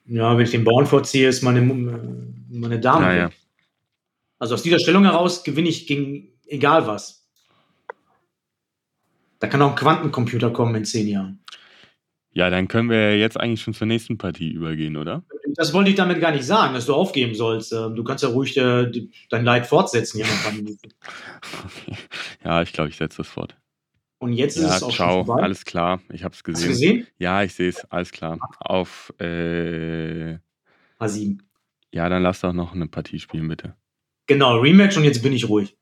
Ja, 0.05 0.37
wenn 0.37 0.43
ich 0.43 0.51
den 0.51 0.65
Bauern 0.65 0.85
vorziehe, 0.85 1.29
ist 1.29 1.43
meine, 1.43 1.61
meine 1.61 2.81
Dame. 2.81 3.05
Ja, 3.05 3.15
ja. 3.15 3.29
Also 4.37 4.55
aus 4.55 4.63
dieser 4.63 4.79
Stellung 4.79 5.05
heraus 5.05 5.45
gewinne 5.45 5.69
ich 5.69 5.87
gegen 5.87 6.27
egal 6.45 6.87
was. 6.87 7.24
Da 9.39 9.47
kann 9.47 9.61
auch 9.61 9.71
ein 9.71 9.75
Quantencomputer 9.75 10.51
kommen 10.51 10.75
in 10.75 10.85
zehn 10.85 11.07
Jahren. 11.07 11.39
Ja, 12.31 12.49
dann 12.49 12.67
können 12.67 12.89
wir 12.89 13.17
jetzt 13.17 13.39
eigentlich 13.39 13.61
schon 13.61 13.73
zur 13.73 13.87
nächsten 13.87 14.17
Partie 14.17 14.49
übergehen, 14.51 14.97
oder? 14.97 15.23
Das 15.55 15.73
wollte 15.73 15.89
ich 15.89 15.95
damit 15.95 16.19
gar 16.19 16.31
nicht 16.31 16.43
sagen, 16.43 16.73
dass 16.73 16.85
du 16.85 16.93
aufgeben 16.93 17.33
sollst. 17.33 17.71
Ähm, 17.71 17.95
Du 17.95 18.03
kannst 18.03 18.23
ja 18.23 18.29
ruhig 18.29 18.57
äh, 18.57 18.91
dein 19.29 19.45
Leid 19.45 19.67
fortsetzen 19.67 20.17
hier 20.17 20.25
noch 20.25 20.33
ein 20.33 20.43
paar 20.43 20.51
Minuten. 20.51 20.89
Ja, 22.43 22.61
ich 22.61 22.73
glaube, 22.73 22.89
ich 22.89 22.97
setze 22.97 23.17
das 23.17 23.27
fort. 23.29 23.55
Und 24.17 24.33
jetzt 24.33 24.57
ist 24.57 24.63
ja, 24.63 24.75
es 24.75 24.83
auch 24.83 24.91
ciao, 24.91 25.17
schon 25.17 25.25
vorbei. 25.25 25.43
alles 25.43 25.63
klar. 25.65 26.01
Ich 26.11 26.23
habe 26.23 26.33
es 26.33 26.43
gesehen. 26.43 26.67
gesehen? 26.69 27.07
Ja, 27.17 27.43
ich 27.43 27.53
sehe 27.53 27.69
es, 27.69 27.85
alles 27.85 28.11
klar. 28.11 28.37
Auf 28.59 29.13
äh, 29.19 30.37
A7. 30.99 31.39
Ja, 31.93 32.09
dann 32.09 32.23
lass 32.23 32.41
doch 32.41 32.51
noch 32.53 32.73
eine 32.73 32.87
Partie 32.87 33.19
spielen, 33.19 33.47
bitte. 33.47 33.75
Genau, 34.27 34.57
Rematch 34.59 34.97
und 34.97 35.03
jetzt 35.05 35.21
bin 35.21 35.31
ich 35.33 35.47
ruhig. 35.47 35.77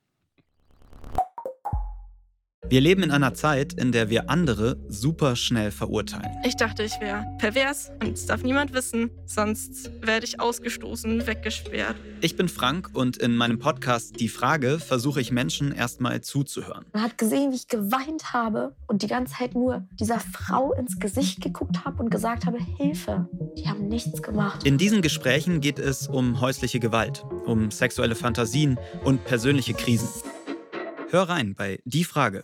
Wir 2.73 2.81
leben 2.81 3.03
in 3.03 3.11
einer 3.11 3.35
Zeit, 3.35 3.73
in 3.73 3.91
der 3.91 4.09
wir 4.09 4.31
andere 4.31 4.77
super 4.87 5.35
schnell 5.35 5.69
verurteilen. 5.69 6.31
Ich 6.43 6.55
dachte, 6.55 6.81
ich 6.81 6.99
wäre 6.99 7.23
pervers 7.37 7.91
und 8.01 8.13
es 8.13 8.25
darf 8.25 8.41
niemand 8.41 8.73
wissen, 8.73 9.11
sonst 9.27 9.91
werde 10.01 10.25
ich 10.25 10.39
ausgestoßen, 10.39 11.27
weggesperrt. 11.27 11.95
Ich 12.21 12.35
bin 12.35 12.49
Frank 12.49 12.89
und 12.93 13.17
in 13.17 13.35
meinem 13.35 13.59
Podcast 13.59 14.19
Die 14.19 14.27
Frage 14.27 14.79
versuche 14.79 15.21
ich 15.21 15.31
Menschen 15.31 15.71
erstmal 15.71 16.21
zuzuhören. 16.21 16.83
Man 16.93 17.03
hat 17.03 17.19
gesehen, 17.19 17.51
wie 17.51 17.57
ich 17.57 17.67
geweint 17.67 18.33
habe 18.33 18.75
und 18.87 19.03
die 19.03 19.07
ganze 19.07 19.35
Zeit 19.35 19.53
nur 19.53 19.87
dieser 19.99 20.19
Frau 20.19 20.73
ins 20.73 20.97
Gesicht 20.97 21.41
geguckt 21.41 21.85
habe 21.85 22.01
und 22.01 22.09
gesagt 22.09 22.47
habe, 22.47 22.57
Hilfe. 22.79 23.29
Die 23.55 23.69
haben 23.69 23.87
nichts 23.87 24.23
gemacht. 24.23 24.65
In 24.65 24.79
diesen 24.79 25.03
Gesprächen 25.03 25.61
geht 25.61 25.77
es 25.77 26.07
um 26.07 26.41
häusliche 26.41 26.79
Gewalt, 26.79 27.23
um 27.45 27.69
sexuelle 27.69 28.15
Fantasien 28.15 28.79
und 29.03 29.25
persönliche 29.25 29.75
Krisen. 29.75 30.09
Hör 31.11 31.29
rein 31.29 31.53
bei 31.53 31.79
Die 31.85 32.03
Frage 32.03 32.43